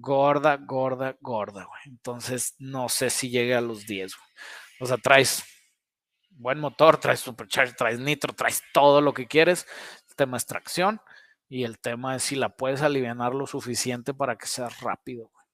Gorda, 0.00 0.56
gorda, 0.56 1.16
gorda, 1.20 1.64
güey. 1.64 1.80
Entonces 1.86 2.54
no 2.58 2.88
sé 2.88 3.10
si 3.10 3.30
llegue 3.30 3.54
a 3.54 3.60
los 3.60 3.86
10, 3.86 4.16
güey. 4.16 4.28
O 4.80 4.86
sea, 4.86 4.96
traes 4.96 5.44
buen 6.30 6.58
motor, 6.58 6.96
traes 6.96 7.20
supercharger, 7.20 7.76
traes 7.76 8.00
nitro, 8.00 8.32
traes 8.32 8.62
todo 8.72 9.00
lo 9.00 9.12
que 9.12 9.26
quieres. 9.26 9.66
El 10.08 10.16
tema 10.16 10.36
es 10.36 10.46
tracción 10.46 11.00
y 11.48 11.64
el 11.64 11.78
tema 11.78 12.16
es 12.16 12.22
si 12.22 12.36
la 12.36 12.48
puedes 12.48 12.82
aliviar 12.82 13.34
lo 13.34 13.46
suficiente 13.46 14.14
para 14.14 14.36
que 14.36 14.46
sea 14.46 14.68
rápido. 14.80 15.28
Güey. 15.28 15.46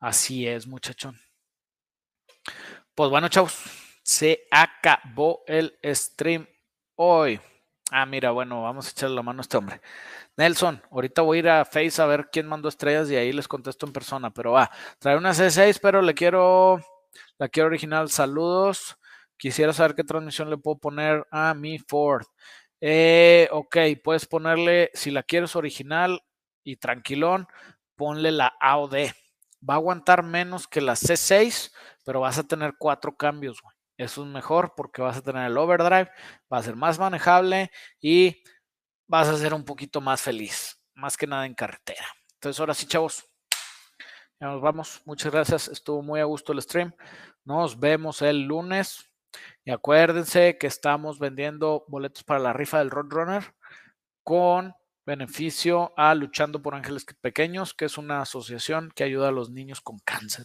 Así 0.00 0.48
es, 0.48 0.66
muchachón. 0.66 1.20
Pues 2.94 3.10
bueno, 3.10 3.28
chavos, 3.28 3.62
se 4.02 4.46
acabó 4.50 5.44
el 5.46 5.78
stream 5.84 6.46
hoy. 6.96 7.40
Ah, 7.90 8.06
mira, 8.06 8.30
bueno, 8.30 8.62
vamos 8.62 8.86
a 8.86 8.90
echarle 8.90 9.16
la 9.16 9.22
mano 9.22 9.40
a 9.40 9.42
este 9.42 9.56
hombre. 9.56 9.80
Nelson, 10.36 10.82
ahorita 10.90 11.22
voy 11.22 11.38
a 11.38 11.40
ir 11.40 11.48
a 11.48 11.64
Face 11.64 12.00
a 12.00 12.06
ver 12.06 12.28
quién 12.32 12.46
mandó 12.46 12.68
estrellas 12.68 13.10
y 13.10 13.16
ahí 13.16 13.32
les 13.32 13.48
contesto 13.48 13.86
en 13.86 13.92
persona, 13.92 14.30
pero 14.32 14.52
va, 14.52 14.70
trae 14.98 15.16
una 15.16 15.34
C6, 15.34 15.78
pero 15.80 16.00
le 16.00 16.14
quiero, 16.14 16.80
la 17.38 17.48
quiero 17.48 17.68
original. 17.68 18.10
Saludos. 18.10 18.96
Quisiera 19.36 19.72
saber 19.72 19.94
qué 19.94 20.04
transmisión 20.04 20.48
le 20.50 20.56
puedo 20.56 20.78
poner 20.78 21.26
a 21.30 21.52
mi 21.54 21.78
Ford. 21.78 22.24
Eh, 22.80 23.48
ok, 23.50 23.76
puedes 24.02 24.26
ponerle, 24.26 24.90
si 24.94 25.10
la 25.10 25.22
quieres 25.22 25.56
original 25.56 26.22
y 26.64 26.76
tranquilón, 26.76 27.46
ponle 27.96 28.32
la 28.32 28.52
AOD. 28.60 29.12
Va 29.68 29.74
a 29.74 29.76
aguantar 29.76 30.22
menos 30.22 30.66
que 30.68 30.80
la 30.80 30.94
C6, 30.94 31.72
pero 32.04 32.20
vas 32.20 32.38
a 32.38 32.44
tener 32.44 32.74
cuatro 32.78 33.16
cambios, 33.16 33.60
güey. 33.62 33.76
Eso 33.96 34.22
es 34.22 34.28
mejor 34.28 34.74
porque 34.76 35.02
vas 35.02 35.18
a 35.18 35.22
tener 35.22 35.46
el 35.46 35.58
overdrive, 35.58 36.10
va 36.52 36.58
a 36.58 36.62
ser 36.62 36.76
más 36.76 36.98
manejable 36.98 37.70
y 38.00 38.42
vas 39.06 39.28
a 39.28 39.36
ser 39.36 39.54
un 39.54 39.64
poquito 39.64 40.00
más 40.00 40.20
feliz, 40.20 40.80
más 40.94 41.16
que 41.16 41.26
nada 41.26 41.46
en 41.46 41.54
carretera. 41.54 42.06
Entonces, 42.34 42.58
ahora 42.60 42.74
sí, 42.74 42.86
chavos, 42.86 43.24
ya 44.40 44.48
nos 44.48 44.60
vamos. 44.60 45.02
Muchas 45.04 45.30
gracias. 45.30 45.68
Estuvo 45.68 46.02
muy 46.02 46.20
a 46.20 46.24
gusto 46.24 46.52
el 46.52 46.60
stream. 46.60 46.92
Nos 47.44 47.78
vemos 47.78 48.22
el 48.22 48.42
lunes. 48.42 49.08
Y 49.64 49.70
acuérdense 49.70 50.58
que 50.58 50.66
estamos 50.66 51.18
vendiendo 51.18 51.84
boletos 51.88 52.24
para 52.24 52.40
la 52.40 52.52
rifa 52.52 52.78
del 52.78 52.90
Roadrunner 52.90 53.54
con 54.22 54.74
beneficio 55.06 55.92
a 55.96 56.14
Luchando 56.14 56.62
por 56.62 56.74
Ángeles 56.74 57.06
Pequeños, 57.20 57.74
que 57.74 57.86
es 57.86 57.98
una 57.98 58.20
asociación 58.20 58.92
que 58.94 59.04
ayuda 59.04 59.28
a 59.28 59.32
los 59.32 59.50
niños 59.50 59.80
con 59.80 59.98
cáncer. 60.00 60.44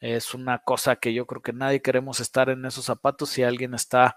Es 0.00 0.34
una 0.34 0.58
cosa 0.58 0.96
que 0.96 1.14
yo 1.14 1.26
creo 1.26 1.40
que 1.40 1.52
nadie 1.52 1.80
queremos 1.80 2.20
estar 2.20 2.50
en 2.50 2.64
esos 2.66 2.84
zapatos. 2.84 3.30
Si 3.30 3.42
alguien 3.42 3.72
está, 3.72 4.16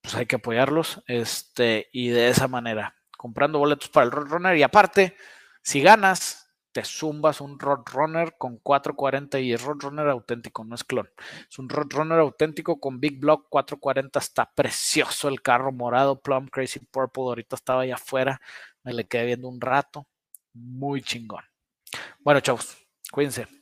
pues 0.00 0.14
hay 0.14 0.26
que 0.26 0.36
apoyarlos. 0.36 1.02
Este, 1.06 1.88
y 1.92 2.08
de 2.08 2.28
esa 2.28 2.48
manera, 2.48 2.96
comprando 3.16 3.58
boletos 3.58 3.88
para 3.88 4.04
el 4.04 4.12
Roadrunner. 4.12 4.56
Y 4.56 4.62
aparte, 4.62 5.16
si 5.62 5.80
ganas, 5.80 6.50
te 6.72 6.84
zumbas 6.84 7.40
un 7.40 7.58
Roadrunner 7.58 8.36
con 8.38 8.58
440 8.58 9.40
y 9.40 9.52
es 9.52 9.62
Roadrunner 9.62 10.08
auténtico, 10.08 10.64
no 10.64 10.74
es 10.74 10.84
clon. 10.84 11.10
Es 11.48 11.58
un 11.58 11.68
Roadrunner 11.68 12.18
auténtico 12.18 12.80
con 12.80 13.00
Big 13.00 13.18
Block 13.18 13.46
440. 13.48 14.18
Está 14.18 14.50
precioso 14.54 15.28
el 15.28 15.42
carro 15.42 15.72
morado, 15.72 16.20
Plum 16.20 16.46
Crazy 16.48 16.80
Purple. 16.80 17.24
Ahorita 17.24 17.56
estaba 17.56 17.82
allá 17.82 17.96
afuera, 17.96 18.40
me 18.84 18.92
le 18.92 19.06
quedé 19.06 19.26
viendo 19.26 19.48
un 19.48 19.60
rato. 19.60 20.06
Muy 20.52 21.02
chingón. 21.02 21.44
Bueno, 22.20 22.40
chavos, 22.40 22.76
cuídense. 23.10 23.59